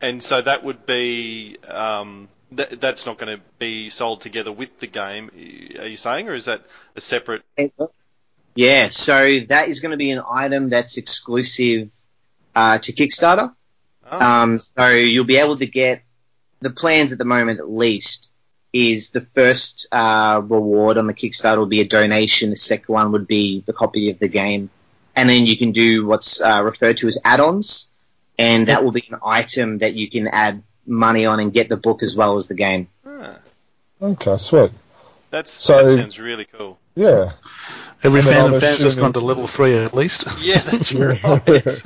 [0.00, 4.78] And so that would be um, th- that's not going to be sold together with
[4.78, 5.30] the game.
[5.78, 6.62] Are you saying, or is that
[6.96, 7.42] a separate?
[8.54, 11.92] Yeah, so that is going to be an item that's exclusive
[12.54, 13.54] uh, to Kickstarter.
[14.10, 16.02] Oh, Um, so you'll be able to get
[16.60, 18.32] the plans at the moment, at least,
[18.72, 22.50] is the first uh, reward on the Kickstarter will be a donation.
[22.50, 24.70] The second one would be the copy of the game,
[25.16, 27.90] and then you can do what's uh, referred to as add-ons,
[28.38, 31.76] and that will be an item that you can add money on and get the
[31.76, 32.88] book as well as the game.
[33.06, 33.36] ah,
[34.00, 34.70] okay, sweet.
[35.30, 36.78] that's So- that sounds really cool.
[36.94, 37.30] Yeah.
[38.04, 40.26] Every And then fan I'm of fans just gone to level three at least.
[40.42, 41.16] Yeah, that's Yeah.
[41.22, 41.82] right.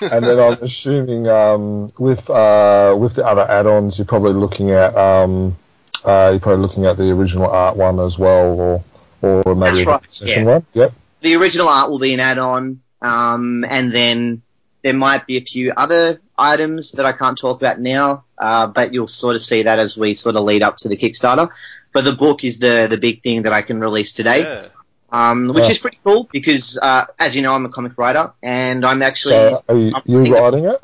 [0.12, 4.96] and then I'm assuming um, with uh, with the other add-ons, you're probably looking at
[4.96, 5.56] um,
[6.04, 8.84] uh, you're probably looking at the original art one as well, or
[9.20, 10.52] or maybe That's a right, second yeah.
[10.52, 10.66] one.
[10.74, 10.92] Yep.
[11.20, 14.42] the original art will be an add-on, um, and then
[14.82, 18.92] there might be a few other items that I can't talk about now, uh, but
[18.92, 21.50] you'll sort of see that as we sort of lead up to the Kickstarter.
[21.92, 24.68] But the book is the the big thing that I can release today, yeah.
[25.10, 25.70] um, which Yeah.
[25.70, 29.54] is pretty cool because, uh, as you know, I'm a comic writer, and I'm actually
[29.54, 30.80] So are you, you writing it?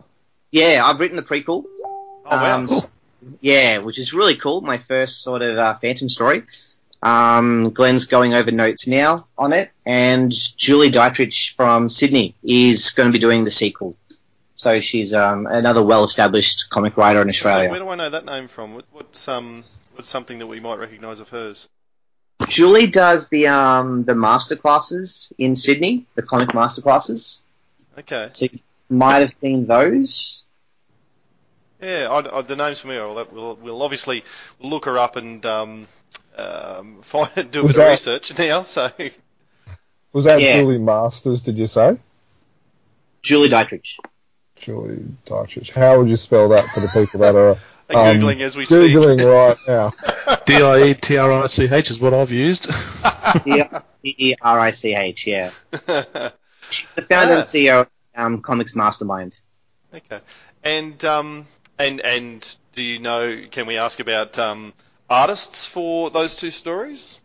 [0.52, 1.64] yeah, I've written the prequel.
[1.84, 2.56] Oh wow.
[2.56, 2.68] Um,
[3.40, 4.60] Yeah, which is really cool.
[4.60, 6.44] My first sort of uh, Phantom story.
[7.02, 13.08] Um, Glenn's going over notes now on it, and Julie Ditrich from Sydney is going
[13.08, 13.96] to be doing the sequel.
[14.54, 17.70] So she's um, another well-established comic writer in Australia.
[17.70, 18.74] where do I know that name from?
[18.74, 19.62] What, what's um
[19.94, 21.68] what's something that we might recognise of hers?
[22.48, 27.42] Julie does the um, the master classes in Sydney, the comic master classes.
[27.98, 28.30] Okay.
[28.32, 28.58] So you
[28.88, 30.44] might have seen those.
[31.80, 33.12] Yeah, I, I, the name's familiar.
[33.12, 34.24] We'll, we'll obviously
[34.60, 35.86] look her up and um,
[36.38, 38.62] um, find do a Was bit of research now.
[38.62, 38.90] So
[40.12, 40.60] Was that Yeah.
[40.60, 41.42] Julie Masters?
[41.42, 41.98] Did you say?
[43.22, 43.98] Julie Ditrich.
[44.56, 45.70] Julie Ditrich.
[45.70, 47.56] How would you spell that for the people that are
[47.90, 48.92] I'm Um, googling as we speak.
[48.92, 49.92] googling right now?
[50.46, 52.70] D I E T R I C H is what I've used.
[54.02, 55.50] D-E-R-I-C-H, yeah.
[56.70, 57.38] She's the founder Ah.
[57.38, 59.36] and CEO of um, Comics Mastermind.
[59.94, 60.20] okay,
[60.64, 61.46] and um,
[61.78, 63.42] and and do you know?
[63.50, 64.72] Can we ask about um,
[65.08, 67.20] artists for those two stories?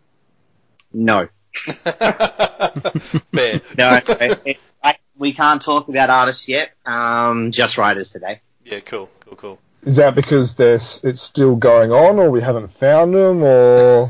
[0.92, 1.28] No.
[1.54, 3.62] Fair.
[3.78, 6.72] No, I, I, we can't talk about artists yet.
[6.86, 8.42] Um, just writers today.
[8.66, 9.60] Yeah, cool, cool, cool.
[9.84, 14.10] Is that because there's it's still going on, or we haven't found them, or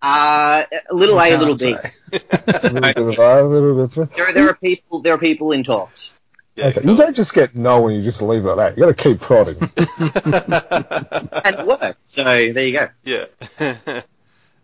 [0.00, 1.72] Uh, a little A, a little B.
[2.12, 3.96] a little bit of a, a little bit?
[3.98, 5.00] Of, There, there are people.
[5.00, 6.18] There are people in talks,
[6.56, 8.76] Yeah, okay, you don't just get no and you just leave it at that.
[8.78, 9.56] You got to keep prodding.
[11.44, 12.08] and it worked.
[12.08, 12.88] So there you go.
[13.04, 13.26] Yeah.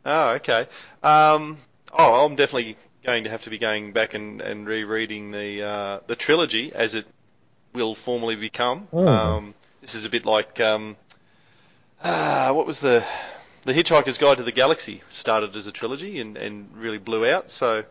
[0.07, 0.67] oh, okay.
[1.03, 1.59] Um,
[1.93, 6.01] oh, I'm definitely going to have to be going back and, and rereading the uh,
[6.07, 7.07] the trilogy as it
[7.75, 8.89] will formally become.
[8.93, 9.07] Oh.
[9.07, 10.97] Um, this is a bit like um,
[12.03, 13.05] uh, what was the
[13.65, 17.51] the Hitchhiker's Guide to the Galaxy started as a trilogy and, and really blew out.
[17.51, 17.85] So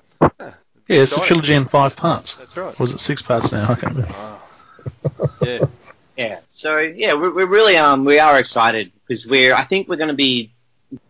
[0.88, 2.34] Yeah, it's a trilogy in five parts.
[2.34, 2.80] that's right.
[2.80, 3.64] Was it six parts now?
[3.70, 4.16] I can't remember.
[5.46, 5.60] Yeah.
[6.18, 6.40] Yeah.
[6.50, 10.08] So yeah, we're, we're really um we are excited because we're I think we're going
[10.10, 10.52] to be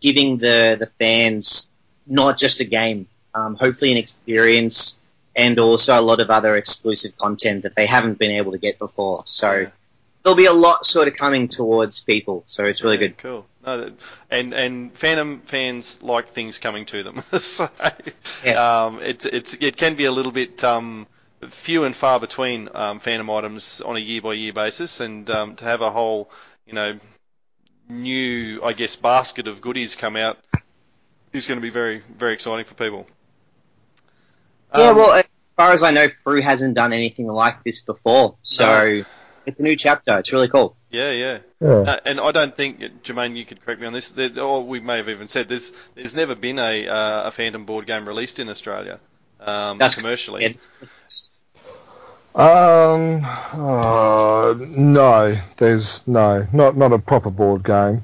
[0.00, 1.70] giving the the fans
[2.06, 4.98] not just a game, um, hopefully an experience
[5.34, 8.78] and also a lot of other exclusive content that they haven't been able to get
[8.78, 9.22] before.
[9.26, 9.68] So Yeah.
[10.22, 12.42] there'll be a lot sort of coming towards people.
[12.46, 13.18] So it's really Yeah, good.
[13.18, 13.46] Cool.
[13.64, 13.92] No,
[14.30, 17.22] and and Phantom fans like things coming to them.
[17.38, 17.68] so
[18.44, 18.84] Yeah.
[18.86, 21.06] um, it's it's it can be a little bit um,
[21.48, 25.54] few and far between um, Phantom items on a year by year basis, and um,
[25.56, 26.30] to have a whole
[26.66, 26.98] you know
[27.88, 30.38] new I guess basket of goodies come out
[31.32, 33.06] is going to be very very exciting for people.
[34.76, 34.88] Yeah.
[34.88, 35.24] Um, Well, as
[35.56, 38.36] far as I know, Frew hasn't done anything like this before.
[38.42, 39.04] So No.
[39.46, 40.18] it's a new chapter.
[40.18, 40.76] It's really cool.
[40.90, 41.38] yeah, yeah.
[41.62, 41.68] Yeah.
[41.70, 44.80] Uh, and I don't think, Jermaine, you could correct me on this, that, or we
[44.80, 48.40] may have even said there's there's never been a uh, a Phantom board game released
[48.40, 48.98] in Australia
[49.44, 50.42] um, That's commercially.
[50.42, 50.88] Yeah.
[52.34, 58.02] Um, uh, no, there's no, not not a proper board game.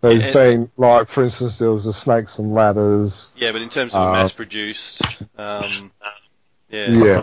[0.00, 3.32] There's Yeah, been like, for instance, there was the Snakes and Ladders.
[3.36, 5.02] Yeah, but in terms of Uh, mass produced,
[5.36, 5.90] um,
[6.70, 7.22] yeah, Yeah,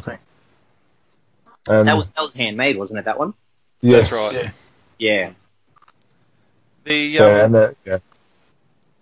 [1.70, 3.06] and That was that was handmade, wasn't it?
[3.06, 3.34] That one.
[3.82, 4.44] yes, that's right.
[4.44, 4.52] Yeah.
[4.98, 5.32] Yeah.
[6.86, 7.98] The, um, Yeah, and that, yeah.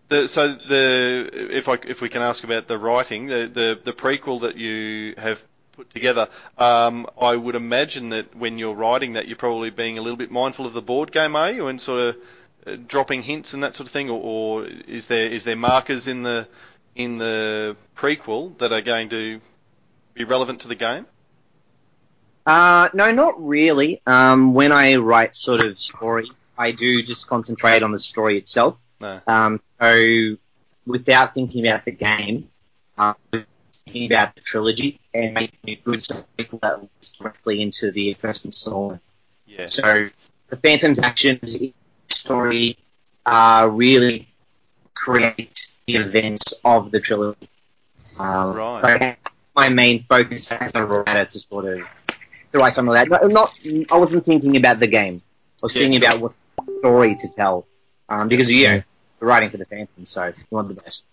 [0.10, 3.94] the so the if I if we can ask about the writing, the the, the
[3.94, 5.44] prequel that you have
[5.74, 10.02] put together, um, I would imagine that when you're writing that, you're probably being a
[10.02, 12.18] little bit mindful of the board game, are you, and sort of
[12.68, 16.08] uh, dropping hints and that sort of thing, or, or is there is there markers
[16.08, 16.48] in the
[16.96, 19.42] in the prequel that are going to
[20.14, 21.06] be relevant to the game?
[22.46, 24.02] Uh, no, not really.
[24.06, 28.78] Um, when I write sort of story, I do just concentrate on the story itself.
[29.00, 29.22] No.
[29.28, 30.36] Um, so
[30.86, 32.50] without thinking about the game,
[32.98, 33.16] um,
[33.86, 36.24] thinking about the trilogy and making a good story
[36.62, 39.02] that leads directly into the first installment.
[39.46, 39.68] Yeah.
[39.68, 40.10] So
[40.50, 41.74] the Phantom's actions in
[42.08, 42.78] the story
[43.26, 44.28] uh, really
[44.94, 47.50] create the events of the trilogy.
[48.20, 49.18] Um, Right.
[49.18, 52.03] so my main focus as a writer to sort of
[52.60, 53.30] write something like that.
[53.30, 55.22] Not, not I wasn't thinking about the game.
[55.62, 56.10] I was Yeah, thinking sure.
[56.10, 56.34] about what
[56.80, 57.66] story to tell.
[58.10, 58.84] Um, because you know,
[59.20, 61.08] we're writing for the Phantom, so you want the best.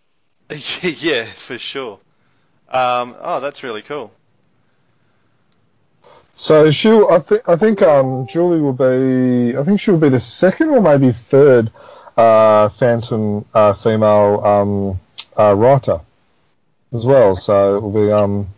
[1.03, 1.99] yeah, for sure.
[2.69, 4.13] Um, oh, that's really cool.
[6.35, 10.09] So she, I think, I think um, Julie will be, I think she will be
[10.09, 11.71] the second or maybe third
[12.17, 15.01] uh, Phantom uh, female um,
[15.39, 16.01] uh, writer
[16.93, 17.37] as well.
[17.37, 18.51] So it will be.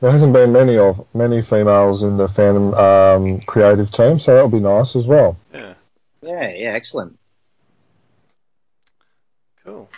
[0.00, 4.50] There hasn't been many of many females in the Phantom um, creative team, so that'll
[4.50, 5.38] be nice as well.
[5.54, 5.74] Yeah,
[6.20, 7.18] Yeah, yeah, excellent.
[9.64, 9.88] cool.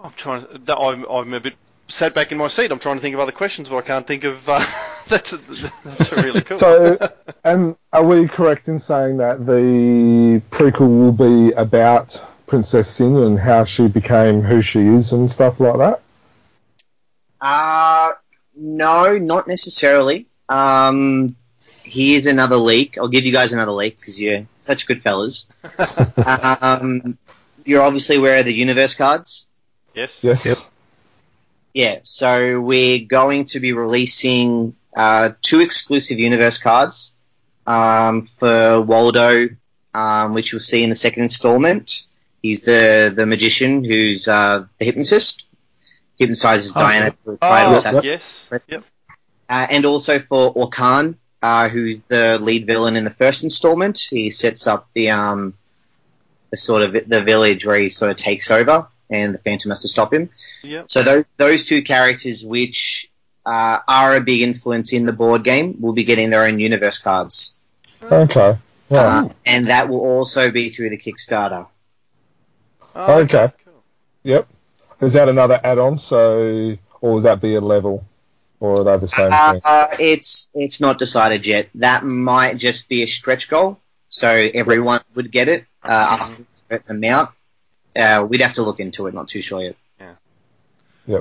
[0.00, 0.42] I'm trying.
[0.42, 1.54] To, I'm, I'm a bit
[1.88, 2.72] sat back in my seat.
[2.72, 4.48] I'm trying to think of other questions, but I can't think of.
[4.48, 4.58] Uh,
[5.08, 6.58] that's a, that's a really cool.
[6.58, 6.98] So,
[7.44, 13.38] and are we correct in saying that the prequel will be about Princess Sin and
[13.38, 16.00] how she became who she is and stuff like that?
[17.44, 18.12] Uh,
[18.56, 20.26] no, not necessarily.
[20.48, 21.36] Um,
[21.84, 22.96] here's another leak.
[22.96, 25.46] I'll give you guys another leak because you're such good fellas.
[26.26, 27.18] um,
[27.66, 29.46] you're obviously aware of the universe cards.
[29.94, 30.24] yes.
[30.24, 30.46] Yes.
[30.46, 30.56] Yep.
[31.74, 37.14] Yeah, so we're going to be releasing uh, two exclusive universe cards
[37.66, 39.48] um, for Waldo,
[39.92, 42.06] um, which you'll see in the second installment.
[42.42, 45.44] He's the the magician who's uh, the hypnotist,
[46.18, 47.04] hypnotizes Oh, Diana.
[47.06, 47.16] yep.
[47.24, 48.48] to a Oh, yes.
[48.68, 48.82] Yep.
[49.48, 53.98] Uh, and also for Orkan, uh, who's the lead villain in the first installment.
[53.98, 55.54] He sets up the um,
[56.50, 59.82] the sort of the village where he sort of takes over, and the Phantom has
[59.82, 60.30] to stop him.
[60.62, 60.90] Yep.
[60.90, 63.10] So those those two characters, which
[63.44, 66.98] uh, are a big influence in the board game, will be getting their own universe
[66.98, 67.54] cards,
[68.02, 68.56] Okay.
[68.88, 68.98] Right.
[69.24, 71.66] uh, and that will also be through the Kickstarter.
[72.94, 73.52] Oh, Okay.
[73.64, 73.82] Cool.
[74.22, 74.48] Yep.
[75.00, 75.98] Is that another add-on?
[75.98, 78.04] So, or would that be a level,
[78.60, 79.60] or are they the same thing?
[79.64, 81.68] Uh, it's it's not decided yet.
[81.76, 86.42] That might just be a stretch goal, so everyone would get it uh, up to
[86.42, 87.30] a certain amount.
[87.96, 89.14] Uh, we'd have to look into it.
[89.14, 89.76] Not too sure yet.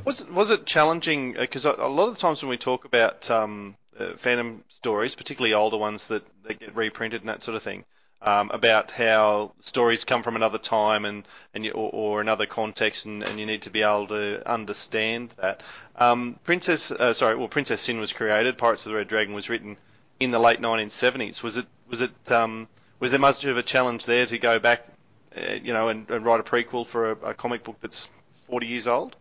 [0.05, 1.33] Was it was it challenging?
[1.33, 5.15] Because a a lot of the times when we talk about um, uh, Phantom stories,
[5.15, 7.83] particularly older ones that, that get reprinted and that sort of thing,
[8.23, 13.05] um, about how stories come from another time and, and you, or, or another context,
[13.05, 15.61] and, and you need to be able to understand that.
[15.97, 18.57] Um, Princess, uh, sorry, well, Princess Sin was created.
[18.57, 19.77] Pirates of the Red Dragon was written
[20.19, 21.43] in the late 1970s.
[21.43, 22.67] Was it was it um,
[22.99, 24.87] was there much of a challenge there to go back,
[25.37, 28.07] uh, you know, and, and write a prequel for a, a comic book that's
[28.47, 29.17] 40 years old?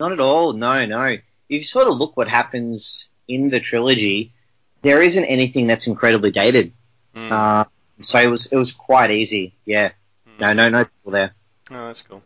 [0.00, 0.52] Not at all.
[0.52, 1.04] No, no.
[1.04, 4.32] If you sort of look what happens in the trilogy,
[4.82, 6.72] there isn't anything that's incredibly dated.
[7.14, 7.30] Mm.
[7.30, 7.64] Uh,
[8.00, 9.54] so it was it was quite easy.
[9.64, 9.90] Yeah.
[10.38, 11.32] No, no, no people there.
[11.70, 12.22] Oh, that's cool.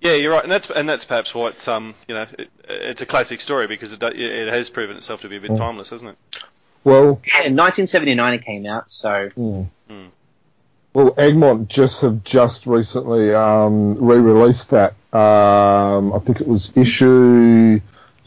[0.00, 3.02] Yeah, you're right, and that's and that's perhaps why it's um you know it, it's
[3.02, 5.58] a classic story because it it has proven itself to be a bit Mm.
[5.58, 6.42] timeless, hasn't it?
[6.82, 8.90] Well, Yeah, in 1979 it came out.
[8.90, 9.62] So hmm.
[9.88, 10.06] Hmm.
[10.94, 14.94] well, Egmont just have just recently um, re-released that.
[15.12, 17.80] Um, I think it was issue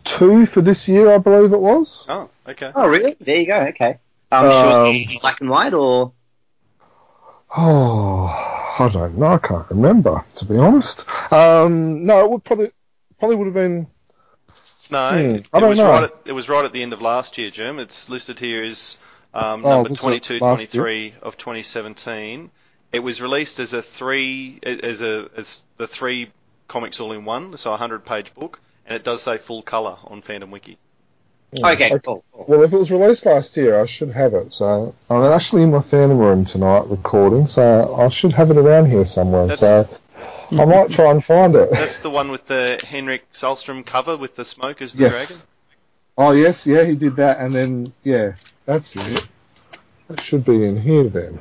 [0.04, 2.06] two for this year, I believe it was.
[2.08, 2.72] Oh, okay.
[2.76, 3.16] oh really?
[3.20, 3.58] There you go.
[3.70, 3.98] Okay.
[4.34, 6.14] Um, Um, sure, it's black and white or
[7.55, 9.27] Oh, I don't know.
[9.34, 11.03] I can't remember to be honest.
[11.31, 12.72] Um, no, it would probably
[13.19, 13.88] probably would have been.
[14.91, 15.89] No, Hmm, it, I don't was know.
[15.89, 16.03] right.
[16.03, 17.80] At, it was right at the end of last year, Jim.
[17.80, 18.97] It's listed here as
[19.34, 22.51] um, Oh, number was 22, last 23 of 2017.
[22.91, 26.31] It was released as a three as a as the three
[26.68, 29.97] comics all in one, so a hundred page book, and it does say full color
[30.05, 30.77] on Phantom Wiki.
[31.64, 32.24] Okay, cool.
[32.34, 32.46] cool.
[32.48, 34.54] Well, if it was released last year, I should have it.
[34.54, 38.88] So I'm actually in my Phantom room tonight recording, so I should have it around
[38.92, 39.48] here somewhere.
[39.48, 39.60] That's-
[40.50, 41.70] So I might try and find it.
[41.72, 45.48] That's the one with the Henrik Sahlström cover with the smoke as the Yes.
[46.18, 48.34] Oh yes, yeah, he did that, and then yeah,
[48.66, 49.28] that's it.
[50.08, 51.40] That should be in here then.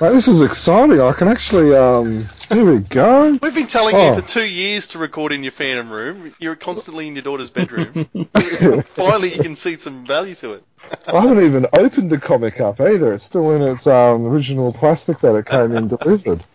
[0.00, 0.98] Right, this is exciting.
[1.00, 2.24] I can actually um.
[2.48, 3.36] Here we go.
[3.42, 4.14] We've been telling Oh.
[4.14, 6.32] you for two years to record in your Phantom room.
[6.38, 7.92] You're constantly in your daughter's bedroom.
[8.94, 10.64] Finally, you can see some value to it.
[11.06, 13.12] I haven't even opened the comic up either.
[13.12, 16.46] It's still in its um, original plastic that it came in delivered.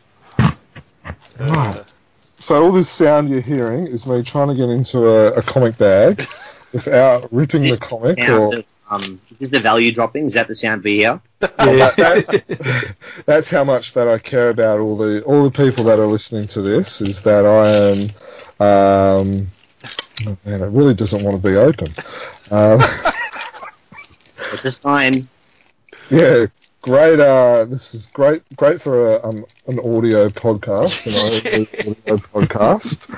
[1.40, 1.84] Right.
[2.40, 5.78] So all this sound you're hearing is me trying to get into a, a comic
[5.78, 6.28] bag
[6.76, 10.26] without ripping the comic or of, um, is the value dropping?
[10.26, 11.22] Is that the sound we hear?
[11.42, 12.32] Yeah, that's,
[13.26, 16.48] that's how much that I care about all the all the people that are listening
[16.48, 18.00] to this is that I am
[18.58, 19.48] um
[20.28, 21.88] oh man it really doesn't want to be open
[22.52, 22.80] um,
[24.54, 25.28] It's a sign.
[26.10, 26.46] yeah
[26.82, 33.10] great uh this is great great for a, um, an audio podcast an audio podcast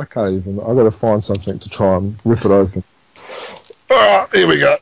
[0.00, 2.82] I can't even I got to find something to try and rip it open
[3.90, 4.76] ah, here we go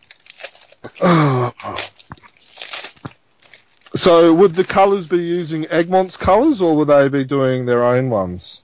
[3.98, 8.10] So, would the colours be using Egmont's colours, or would they be doing their own
[8.10, 8.62] ones?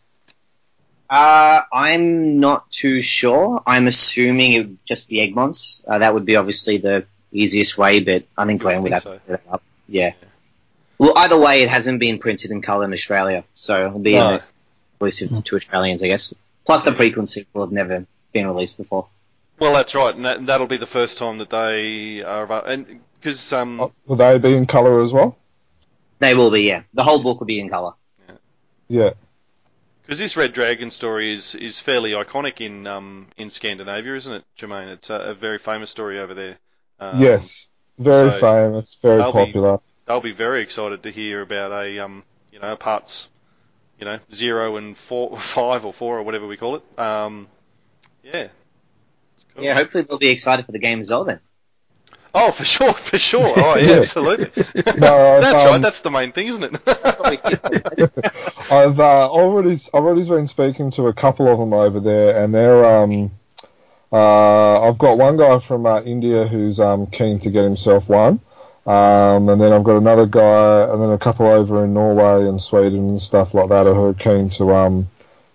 [1.11, 3.61] Uh, I'm not too sure.
[3.67, 5.85] I'm assuming it would just be Egmonts.
[5.89, 9.13] Uh, that would be obviously the easiest way, but I think Glenn would think have
[9.13, 9.63] to set it up.
[9.89, 10.13] Yeah.
[10.99, 14.27] Well, either way, it hasn't been printed in colour in Australia, so it'll be No.
[14.27, 14.41] uh,
[15.01, 16.33] exclusive to Australians, I guess.
[16.65, 19.09] Plus, the prequel sequel have never been released before.
[19.59, 22.69] Well, that's right, and that, that'll be the first time that they are about.
[22.69, 25.37] And because um, Oh, Will they be in colour as well?
[26.19, 26.83] They will be, yeah.
[26.95, 27.93] The whole book will be in colour.
[28.89, 29.11] Yeah.
[30.03, 34.45] Because this Red Dragon story is, is fairly iconic in um, in Scandinavia, isn't it,
[34.59, 34.89] Jermaine?
[34.89, 36.59] It's a, a very famous story over there.
[37.01, 37.71] Um, yes.
[37.99, 39.81] Very so famous, very they'll be- popular.
[40.07, 43.31] They'll be very excited to hear about a um, you know parts,
[44.05, 46.99] you know zero and four, five or four or whatever we call it.
[46.99, 47.49] Um,
[48.23, 48.49] yeah.
[49.55, 49.65] Cool.
[49.65, 51.41] Yeah, hopefully they'll be excited for the game as well then.
[52.35, 53.47] Oh, for sure, for sure.
[53.57, 53.97] Oh, yeah, Yeah.
[53.99, 54.51] absolutely.
[54.99, 55.81] No, that's um, right.
[55.81, 56.81] That's the main thing, isn't it?
[58.71, 62.53] I've uh, already I've already been speaking to a couple of them over there, and
[62.53, 63.31] they're um,
[64.13, 68.41] uh, I've got one guy from uh, India who's um, keen to get himself one,
[68.87, 72.61] um, and then I've got another guy, and then a couple over in Norway and
[72.61, 75.09] Sweden and stuff like that who are keen to um,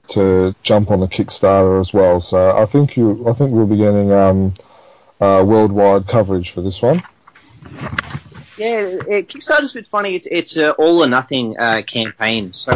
[0.09, 2.19] to jump on the Kickstarter as well.
[2.19, 4.53] So I think you I think we'll be getting um,
[5.21, 7.03] uh, worldwide coverage for this one.
[8.57, 10.15] Yeah, it, Kickstarter's a bit funny.
[10.15, 12.53] It's it's a all or nothing uh, campaign.
[12.53, 12.71] So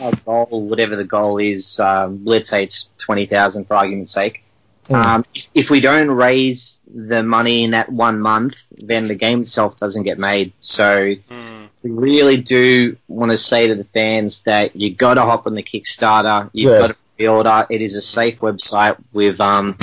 [0.00, 4.44] our goal, whatever the goal is, um, let's say it's twenty thousand for argument's sake.
[4.88, 4.94] Mm.
[5.06, 9.42] Um, if, if we don't raise the money in that one month, then the game
[9.42, 10.52] itself doesn't get made.
[10.60, 11.64] So Hmm.
[11.82, 15.54] we really do want to say to the fans that you got to hop on
[15.54, 16.50] the Kickstarter.
[16.52, 16.78] You've Yeah.
[16.78, 17.66] got to pre-order.
[17.70, 19.76] It is a safe website with um.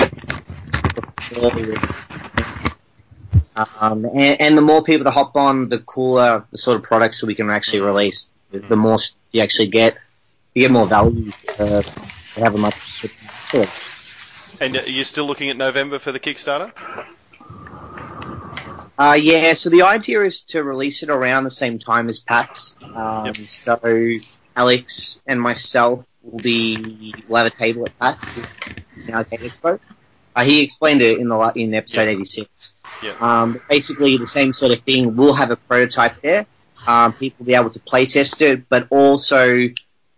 [3.55, 7.19] Um, and, and the more people that hop on, the cooler the sort of products
[7.21, 8.31] that we can actually release.
[8.51, 8.97] The, the more
[9.31, 9.97] you actually get,
[10.55, 11.31] you get more value.
[11.57, 11.81] Uh,
[12.35, 12.75] have a much.
[13.49, 13.65] Sure.
[14.61, 16.71] And are you still looking at November for the Kickstarter?
[18.97, 22.75] Uh, yeah, so the idea is to release it around the same time as PAX.
[22.93, 23.37] Um, Yep.
[23.37, 24.09] So
[24.55, 28.59] Alex and myself will be will have a table at PAX
[29.07, 29.79] in our Game Expo.
[30.35, 32.09] Uh, he explained it in the in episode Yeah.
[32.09, 32.73] 86.
[33.01, 33.13] Yeah.
[33.21, 35.15] Um, basically, the same sort of thing.
[35.15, 36.45] We'll have a prototype there.
[36.85, 39.69] Um, people will be able to play test it, but also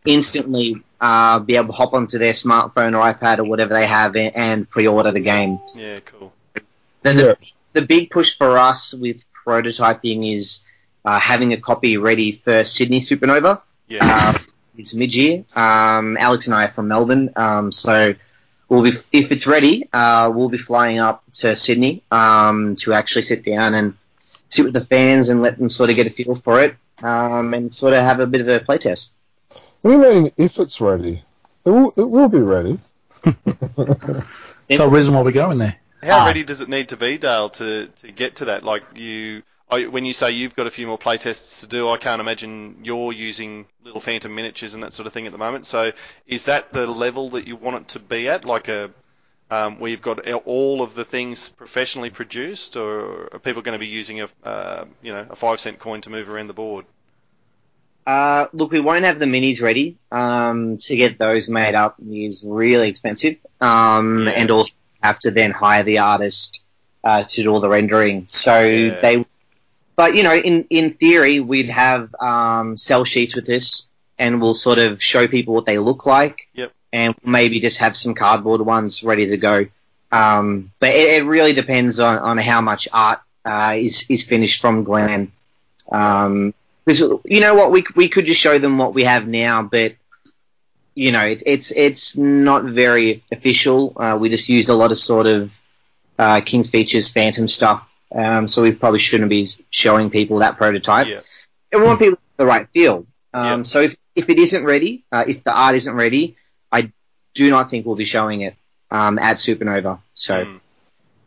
[0.06, 4.16] instantly uh, be able to hop onto their smartphone or iPad or whatever they have
[4.16, 5.60] and, and pre-order the game.
[5.76, 6.34] Yeah, cool.
[6.54, 6.62] The,
[7.04, 7.14] Yeah.
[7.14, 7.38] the,
[7.74, 10.64] the big push for us with prototyping is
[11.04, 13.62] uh, having a copy ready for Sydney Supernova.
[13.88, 14.00] Yeah.
[14.04, 14.38] Uh,
[14.78, 15.44] it's mid-year.
[15.56, 18.16] Um, Alex and I are from Melbourne, um, so
[18.70, 23.24] we'll be if it's ready, uh, we'll be flying up to Sydney um, to actually
[23.24, 23.96] sit down and
[24.50, 27.54] sit with the fans and let them sort of get a feel for it um,
[27.54, 29.12] and sort of have a bit of a playtest.
[29.82, 31.24] What do you mean if it's ready?
[31.66, 32.80] It will, it will be ready.
[34.70, 35.76] So reason why we're going there.
[36.02, 36.26] How Ah.
[36.28, 38.64] ready does it need to be, Dale, to, to get to that?
[38.64, 42.22] Like you, when you say you've got a few more playtests to do, I can't
[42.22, 45.68] imagine you're using little phantom miniatures and that sort of thing at the moment.
[45.68, 45.92] So
[46.26, 48.92] is that the level that you want it to be at, like a
[49.50, 53.80] um, where you've got all of the things professionally produced, or are people going to
[53.80, 56.86] be using a uh, you know a five cent coin to move around the board?
[58.06, 59.98] Uh, look, we won't have the minis ready.
[60.12, 63.38] Um, to get those made up is really expensive.
[63.60, 64.32] Um, Yeah.
[64.32, 66.62] and also have to then hire the artist
[67.04, 68.26] uh, to do all the rendering.
[68.28, 69.00] So Yeah.
[69.02, 69.26] they,
[69.96, 73.88] but you know, in in theory, we'd have um, sell sheets with this,
[74.18, 76.48] and we'll sort of show people what they look like.
[76.54, 76.72] Yep.
[76.94, 79.68] And maybe just have some cardboard ones ready to go.
[80.12, 84.60] Um, but it, it really depends on, on how much art uh, is is finished
[84.62, 85.32] from Glenn.
[85.92, 86.54] Um,
[86.86, 89.96] because you know what, we we could just show them what we have now, but
[90.96, 93.94] you know, it, it's it's not very official.
[93.96, 95.58] Uh, we just used a lot of sort of
[96.20, 101.08] uh, King's Features Phantom stuff, um, so we probably shouldn't be showing people that prototype.
[101.08, 101.22] Yeah.
[101.72, 103.06] And we want people the right feel.
[103.34, 103.64] Um, Yeah.
[103.64, 106.36] So if, if it isn't ready, uh, if the art isn't ready,
[106.72, 106.92] I
[107.34, 108.56] do not think we'll be showing it
[108.90, 110.00] um, at Supernova.
[110.14, 110.46] So.
[110.46, 110.60] Mm.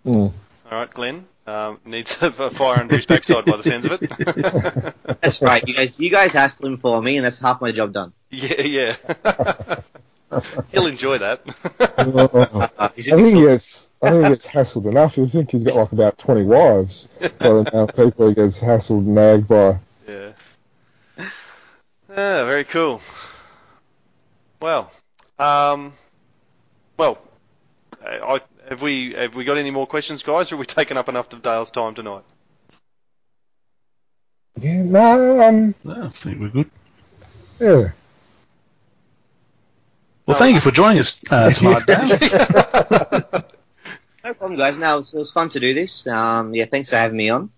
[0.05, 0.33] Mm.
[0.71, 1.27] All right, Glenn.
[1.47, 4.95] Um, needs a a fire under his backside by the sounds of it.
[5.21, 5.63] That's right.
[5.67, 8.15] You guys, you guys hassle him for me, and that's half my job done.
[8.31, 8.97] yeah, yeah.
[10.73, 11.43] He'll enjoy that.
[11.99, 13.91] I Uh, he's think he gets.
[14.03, 15.17] I think he gets hassled enough.
[15.19, 18.61] You think he's got like about twenty wives by the amount of people he gets
[18.61, 19.79] hassled and nagged by.
[20.09, 20.33] yeah.
[21.19, 23.01] Ah, very cool.
[24.61, 24.91] Well,
[25.39, 25.93] um,
[26.97, 27.19] well,
[28.05, 28.41] I,
[28.75, 30.51] have we have we got any more questions, guys?
[30.51, 32.25] Or have we taken up enough of Dale's time tonight?
[34.61, 36.71] Yeah, no, um, I think we're good.
[37.61, 37.91] yeah.
[40.27, 43.45] Well, thank you for joining us uh, tonight, Dan.
[44.25, 44.79] No problem, guys.
[44.79, 46.07] No, it was, it was fun to do this.
[46.07, 47.51] Um, yeah, thanks for having me on.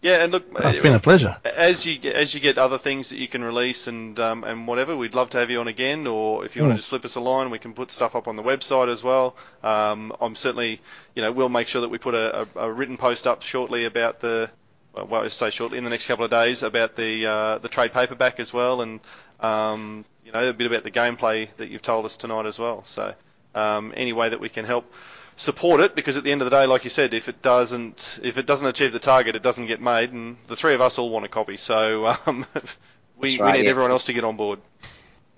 [0.00, 1.36] Yeah, and look, It's been a pleasure.
[1.44, 4.64] as you get, as you get other things that you can release and um, and
[4.66, 6.06] whatever, we'd love to have you on again.
[6.06, 6.76] Or if you want Mm.
[6.76, 9.02] to just flip us a line, we can put stuff up on the website as
[9.02, 9.34] well.
[9.64, 10.80] Um, I'm certainly,
[11.16, 13.86] you know, we'll make sure that we put a, a, a written post up shortly
[13.86, 14.48] about the,
[14.94, 17.92] well, I'll say shortly in the next couple of days about the uh, the trade
[17.92, 19.00] paperback as well, and
[19.40, 22.84] um, you know a bit about the gameplay that you've told us tonight as well.
[22.84, 23.14] So
[23.56, 24.92] um, any way that we can help
[25.38, 28.20] support it because at the end of the day, like you said, if it doesn't
[28.22, 30.98] if it doesn't achieve the target, it doesn't get made, and the three of us
[30.98, 31.56] all want a copy.
[31.56, 32.44] So um,
[33.18, 33.70] we, right, we need yeah.
[33.70, 34.58] everyone else to get on board.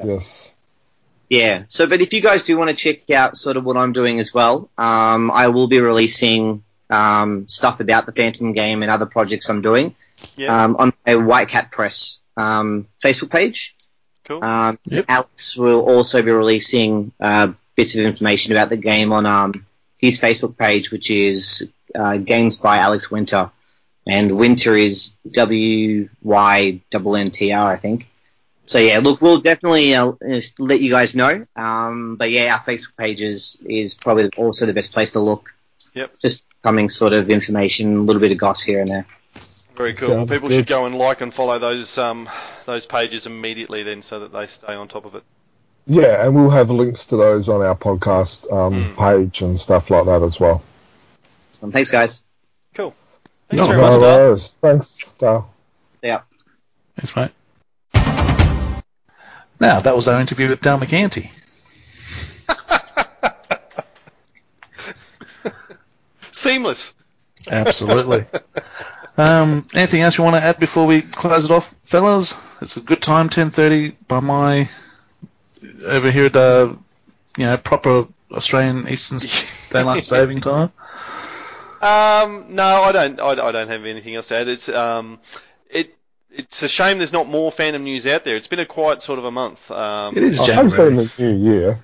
[0.03, 0.57] Yes.
[1.29, 1.65] Yeah.
[1.69, 4.19] So, but if you guys do want to check out sort of what I'm doing
[4.19, 9.07] as well, um, I will be releasing um, stuff about the Phantom game and other
[9.07, 9.95] projects I'm doing
[10.35, 13.77] Yeah, um, on my White Cat Press um, Facebook page.
[14.25, 14.43] cool.
[14.43, 15.05] Um, Yep.
[15.09, 19.67] Alex will also be releasing uh, bits of information about the game on um,
[20.01, 23.51] his Facebook page, which is uh, Games by Alex Winter,
[24.07, 28.09] and Winter is W Y N N T R, I think.
[28.67, 30.13] So yeah, look, we'll definitely uh,
[30.59, 31.43] let you guys know.
[31.57, 35.53] Um, but yeah, our Facebook page is, is probably also the best place to look.
[35.95, 36.21] Yep.
[36.21, 39.07] Just coming sort of information, a little bit of goss here and there.
[39.77, 40.09] Very cool.
[40.09, 40.55] Sounds people good.
[40.55, 42.29] should go and like and follow those um,
[42.65, 45.25] those pages immediately then, so that they stay on top of it.
[45.87, 48.97] Yeah, and we'll have links to those on our podcast um, Mm.
[48.97, 50.63] page and stuff like that as well.
[51.53, 52.23] So thanks, guys.
[52.75, 52.95] Cool.
[53.49, 54.37] Thanks No, very no much, Dale.
[54.37, 55.51] Thanks, Dale.
[56.03, 56.21] Yeah.
[56.97, 57.31] Thanks, mate.
[59.61, 61.31] Now, that was our interview with Dale McCanty.
[66.33, 66.95] Seamless.
[67.51, 68.27] Absolutely.
[69.17, 72.35] um, anything else you want to add before we close it off, fellas?
[72.63, 74.69] It's a good time, 10.30 by my,
[75.85, 76.75] over here at, uh,
[77.37, 79.19] you know, proper Australian Eastern
[79.71, 80.73] Daylight Saving Time.
[81.81, 83.21] Um, no, I don't.
[83.21, 84.49] I, I don't have anything else to add.
[84.49, 85.19] It's um,
[85.71, 85.97] it
[86.31, 88.37] it's a shame there's not more Phantom news out there.
[88.37, 89.71] It's been a quiet sort of a month.
[89.71, 91.79] Um, It is Oh, it has been a the new year.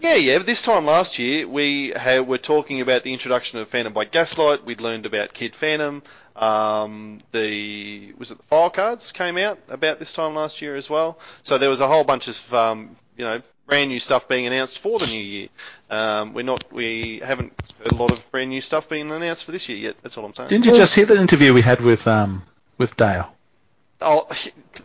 [0.00, 0.38] Yeah, yeah.
[0.38, 4.04] But this time last year, we had, were talking about the introduction of Phantom by
[4.04, 4.64] Gaslight.
[4.64, 6.02] We'd learned about Kid Phantom.
[6.38, 10.88] Um, the was it the file cards came out about this time last year as
[10.88, 11.18] well.
[11.42, 14.78] So there was a whole bunch of um, you know brand new stuff being announced
[14.78, 15.48] for the new year.
[15.90, 19.52] Um, we're not we haven't heard a lot of brand new stuff being announced for
[19.52, 19.96] this year yet.
[20.02, 20.48] That's all I'm saying.
[20.48, 22.42] Didn't you just hear the interview we had with um,
[22.78, 23.34] with Dale?
[24.00, 24.28] Oh,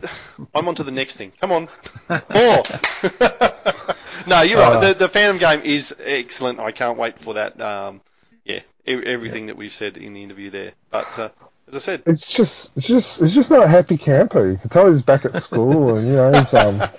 [0.54, 1.32] I'm on to the next thing.
[1.40, 1.68] Come on.
[2.08, 2.18] More.
[4.26, 4.80] no, you're right.
[4.80, 6.58] The, the Phantom game is excellent.
[6.58, 7.60] I can't wait for that.
[7.60, 8.00] Um,
[8.44, 10.72] yeah, e- everything that we've said in the interview there.
[10.90, 11.28] But uh,
[11.68, 14.50] as I said, It's just, it's just, it's just not a happy camper.
[14.50, 16.90] You can tell he's back at school, and you know, he's um, not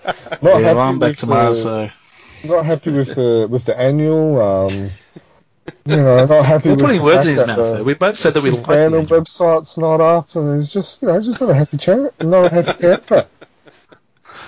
[0.43, 4.41] yeah, happy I'm back with tomorrow, the, so not happy with the with the annual.
[4.41, 4.89] Um,
[5.87, 7.83] you know, not happy we're with putting the words in his mouth the- there.
[7.83, 9.03] We both said that we the liked the annual.
[9.03, 12.49] website's not up, and he's just, you know, just not a happy chat, not a
[12.63, 13.27] happy camper.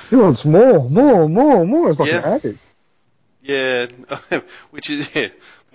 [0.09, 1.89] He wants more, more, more, more.
[1.89, 2.33] It's like an Yeah.
[2.35, 2.59] addict.
[3.43, 3.85] yeah,
[4.71, 5.27] which is yeah.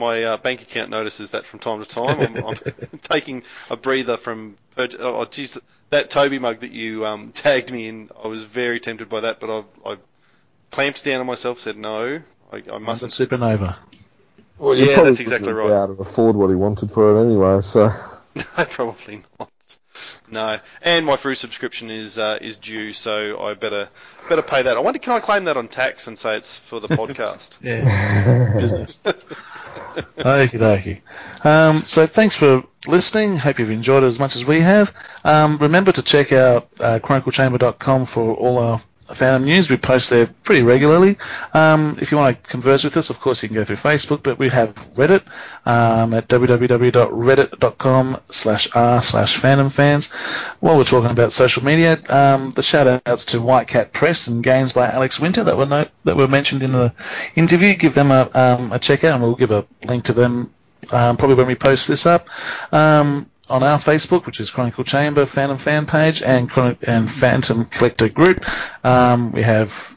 [0.03, 2.21] My uh, bank account notices that from time to time.
[2.21, 2.57] I'm, I'm
[3.03, 4.57] taking a breather from.
[4.77, 5.59] Oh, oh, geez,
[5.91, 9.41] that Toby mug that you um, tagged me in, I was very tempted by that,
[9.41, 9.97] but I, I
[10.71, 12.23] clamped down on myself, said no,
[12.53, 13.13] I, I mustn't.
[13.13, 13.77] Supernova.
[14.59, 15.85] Well, Yeah, that's exactly wouldn't be right.
[15.85, 17.91] able to afford what he wanted for it anyway, so.
[18.71, 19.51] Probably not.
[20.31, 23.91] No, and my free subscription is uh, is due, so I better
[24.31, 24.79] better pay that.
[24.79, 27.59] I wonder, can I claim that on tax and say it's for the podcast?
[27.61, 28.59] Yeah.
[28.59, 28.99] Business.
[30.19, 31.01] Okie dokie.
[31.45, 33.37] Um, so thanks for listening.
[33.37, 34.95] Hope you've enjoyed it as much as we have.
[35.25, 39.69] Um, remember to check out uh, chroniclechamber.com for all our fandom news.
[39.71, 41.17] We post there pretty regularly.
[41.53, 44.23] Um, if you want to converse with us, of course, you can go through Facebook,
[44.23, 45.23] but we have Reddit
[45.67, 50.11] um, at www.reddit.com slash r slash fandom fans.
[50.61, 54.43] While we're talking about social media, um, the shout outs to White Cat Press and
[54.43, 56.95] games by Alex Winter that were no, that were mentioned in the
[57.35, 57.75] interview.
[57.75, 60.53] Give them a, um, a check out, and we'll give a link to them
[60.93, 62.27] um, probably when we post this up.
[62.73, 67.65] Um, on our Facebook, which is Chronicle Chamber Phantom fan page and Chron- and Phantom
[67.67, 68.45] Collector group.
[68.83, 69.97] Um, we have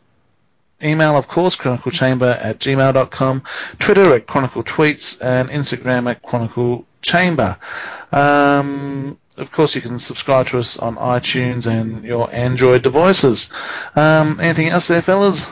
[0.84, 3.44] email, of course, chroniclechamber at gmail.com,
[3.80, 7.58] Twitter at Chronicle Tweets, and Instagram at Chronicle Chamber.
[8.12, 13.52] Um, of course, you can subscribe to us on iTunes and your Android devices.
[13.96, 15.50] Um, anything else there, fellas?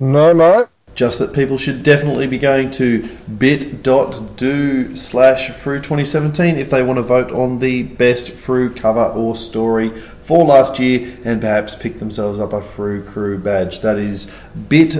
[0.00, 0.66] No, mate.
[0.96, 3.06] Just that people should definitely be going to
[3.38, 9.36] bit.do slash Frew 2017 if they want to vote on the best Frew cover or
[9.36, 13.82] story for last year and perhaps pick themselves up a Frew Crew badge.
[13.82, 14.24] That is
[14.68, 14.94] bit,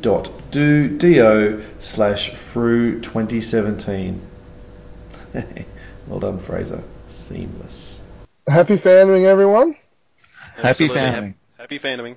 [0.00, 4.20] dot do, do slash Frew 2017.
[6.06, 6.84] well done, Fraser.
[7.08, 8.00] Seamless.
[8.46, 9.74] Happy fandoming, everyone.
[10.54, 10.96] Happy Absolutely.
[10.98, 11.34] fandoming.
[11.58, 12.16] Happy fandoming.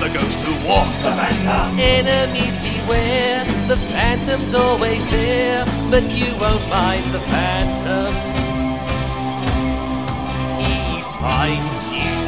[0.00, 1.06] The ghost who walks.
[1.06, 1.78] The Phantom!
[1.78, 8.12] Enemies beware, the Phantom's always there, but you won't mind the Phantom.
[10.60, 12.23] He finds you